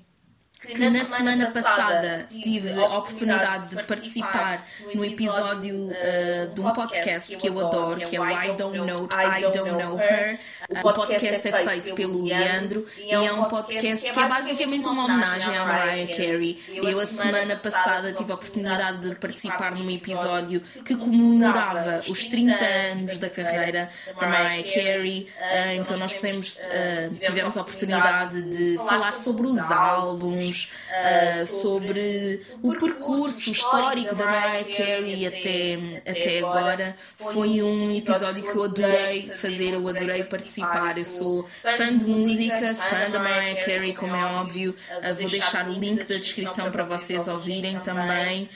que 0.65 0.89
na 0.89 1.05
semana 1.05 1.51
passada 1.51 2.25
tive 2.29 2.71
a 2.81 2.97
oportunidade 2.97 3.75
de 3.75 3.83
participar 3.83 4.67
no 4.93 5.05
episódio 5.05 5.75
uh, 5.75 6.53
de 6.53 6.61
um 6.61 6.71
podcast 6.71 7.35
que 7.35 7.47
eu 7.47 7.59
adoro, 7.59 8.01
que 8.01 8.15
é 8.15 8.21
o 8.21 8.29
I 8.29 8.51
Don't 8.53 8.77
Know, 8.77 9.07
I 9.11 9.41
Don't 9.41 9.71
Know 9.71 9.99
Her. 9.99 10.39
O 10.69 10.93
podcast 10.93 11.47
é 11.47 11.63
feito 11.63 11.95
pelo 11.95 12.23
Leandro 12.23 12.85
e 12.97 13.11
é 13.11 13.31
um 13.31 13.45
podcast 13.45 14.11
que 14.11 14.19
é 14.19 14.27
basicamente 14.27 14.87
uma 14.87 15.05
homenagem 15.05 15.55
à 15.55 15.65
Mariah 15.65 16.07
Carey. 16.07 16.63
Eu, 16.67 16.99
a 16.99 17.05
semana 17.05 17.55
passada, 17.55 18.13
tive 18.13 18.31
a 18.31 18.35
oportunidade 18.35 19.09
de 19.09 19.15
participar 19.15 19.75
num 19.75 19.89
episódio 19.89 20.61
que 20.83 20.95
comemorava 20.95 22.01
os 22.07 22.25
30 22.25 22.65
anos 22.65 23.17
da 23.17 23.29
carreira 23.29 23.89
da 24.19 24.27
Mariah 24.27 24.63
Carey. 24.63 25.27
Uh, 25.37 25.81
então, 25.81 25.97
nós 25.97 26.13
podemos, 26.13 26.57
uh, 26.57 27.15
tivemos 27.15 27.57
a 27.57 27.61
oportunidade 27.61 28.41
de 28.43 28.77
falar 28.77 29.13
sobre 29.13 29.47
os 29.47 29.59
álbuns 29.59 30.54
uh, 30.63 31.47
sobre 31.47 32.41
o 32.61 32.75
percurso 32.77 33.51
histórico 33.51 34.15
da 34.15 34.25
Mariah 34.25 34.69
Carey 34.75 35.27
até, 35.27 36.11
até 36.11 36.39
agora. 36.39 36.95
Foi 37.17 37.61
um 37.61 37.95
episódio 37.95 38.43
que 38.43 38.57
eu 38.57 38.63
adorei 38.63 39.27
fazer, 39.27 39.73
eu 39.73 39.87
adorei 39.87 40.23
participar. 40.23 40.97
Eu 40.97 41.05
sou 41.05 41.47
fã 41.77 41.97
de 41.97 42.05
música, 42.05 42.73
fã 42.75 43.09
da 43.11 43.19
Mariah 43.19 43.61
Carey, 43.61 43.93
como 43.93 44.15
é 44.15 44.25
óbvio. 44.25 44.75
Uh, 44.89 45.15
vou 45.15 45.29
deixar 45.29 45.67
o 45.67 45.73
link 45.73 46.05
da 46.05 46.15
descrição 46.15 46.71
para 46.71 46.83
vocês 46.83 47.27
ouvirem 47.27 47.79
também. 47.79 48.49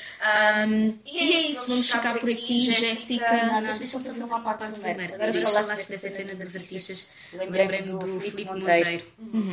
Um, 0.68 0.98
e 1.06 1.18
é 1.18 1.42
isso, 1.52 1.70
vamos 1.70 1.90
ficar 1.90 2.18
por 2.20 2.30
aqui. 2.30 2.72
Jéssica. 2.72 3.62
Deixa-me 3.78 4.04
só 4.04 4.14
fazer 4.14 4.24
uma 4.24 4.54
parte 4.54 4.80
primeiro. 4.80 5.16
Agora 5.16 5.34
falaste 5.34 5.90
dessa 5.90 6.10
cena 6.10 6.36
dos 6.36 6.56
artistas. 6.56 7.08
Lembrei-me 7.34 7.92
do 7.92 8.22
Filipe 8.22 8.46
Monteiro, 8.46 9.04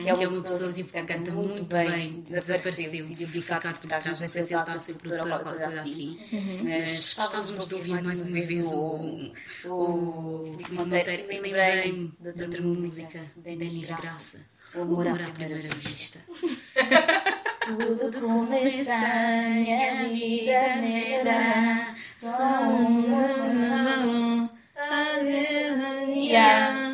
que 0.03 0.09
é 0.09 0.15
uma 0.15 0.43
pessoa 0.43 0.73
tipo, 0.73 0.93
que 0.93 1.03
canta 1.03 1.31
muito 1.31 1.63
bem 1.65 2.23
desapareceu, 2.41 2.91
decidi 2.91 3.43
ficar 3.43 3.61
por 3.61 3.89
trás, 3.89 4.05
não 4.05 4.15
sei 4.15 4.29
se 4.29 4.39
ele 4.55 4.61
está 4.61 4.73
a 4.73 4.79
ser 4.79 4.95
produtor 4.95 5.33
ou 5.33 5.41
qualquer 5.41 5.65
coisa 5.65 5.81
assim. 5.81 6.19
Uhum. 6.33 6.65
Mas 6.65 7.15
gostávamos 7.15 7.67
de 7.67 7.75
ouvir 7.75 8.03
mais 8.03 8.23
uma 8.23 8.33
vez 8.33 8.73
o, 8.73 9.33
o 9.67 10.57
Filipe 10.59 10.73
Monteiro. 10.73 11.27
Lembrei-me 11.29 12.13
de 12.19 12.43
outra 12.43 12.61
música, 12.61 13.21
Denis 13.37 13.91
Graça, 13.91 14.41
O 14.75 14.83
Amor 14.83 15.21
à 15.21 15.31
Primeira 15.31 15.69
Vista. 15.77 16.19
Tudo 17.67 18.21
começa, 18.21 18.95
a 18.95 20.09
vida 20.09 20.53
era 20.53 21.95
só 22.07 22.63
um 22.63 24.49
Aleluia. 24.89 26.47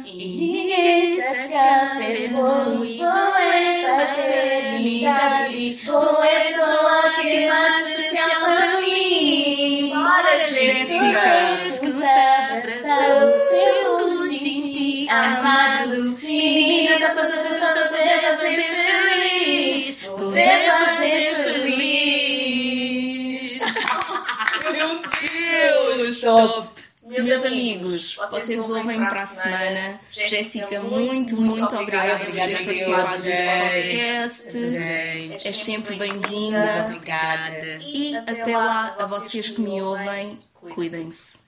E 0.06 0.50
ninguém 0.52 1.20
tá 1.20 1.34
te 1.34 1.48
vendo 1.98 2.84
e 2.84 2.98
não 2.98 3.36
é 3.36 3.71
felicidade. 5.02 5.78
Tu 5.84 6.22
és 6.22 6.54
que 7.20 7.36
é 7.36 7.48
mais 7.48 7.88
especial 7.88 8.40
para 8.40 8.80
mim. 8.80 9.92
Várias 9.92 10.50
vezes 10.50 11.78
que 11.78 11.92
te 11.92 12.04
abraçamos, 12.04 13.40
sempre 13.50 14.16
senti 14.38 15.08
amado. 15.08 16.18
Meninas, 16.22 17.02
as 17.02 17.14
pessoas 17.14 17.44
estão 17.44 17.68
todas 17.74 17.92
a 17.92 18.36
fazer 18.36 18.56
feliz. 18.56 19.96
Poder 19.96 20.40
és 20.40 20.68
a 20.70 20.78
fazer 20.78 21.34
feliz. 21.44 22.72
Meu 24.72 25.02
Deus, 25.20 26.20
top. 26.20 26.71
Meus, 27.12 27.28
Meus 27.28 27.44
amigos, 27.44 28.16
vocês 28.30 28.58
ouvem 28.70 28.98
para 29.04 29.24
a 29.24 29.26
semana. 29.26 30.00
Jéssica, 30.10 30.80
muito, 30.80 31.38
muito 31.38 31.76
obrigada 31.76 32.24
por 32.24 32.34
teres 32.34 32.62
participado 32.62 33.22
deste 33.22 33.46
podcast. 33.68 35.46
És 35.46 35.56
sempre 35.56 35.96
bem-vinda. 35.96 36.86
Obrigada. 36.86 37.78
E 37.82 38.16
até 38.16 38.56
lá, 38.56 38.96
a 38.98 39.04
vocês 39.04 39.50
que 39.50 39.60
me 39.60 39.82
ouvem, 39.82 40.38
cuidem-se. 40.70 41.40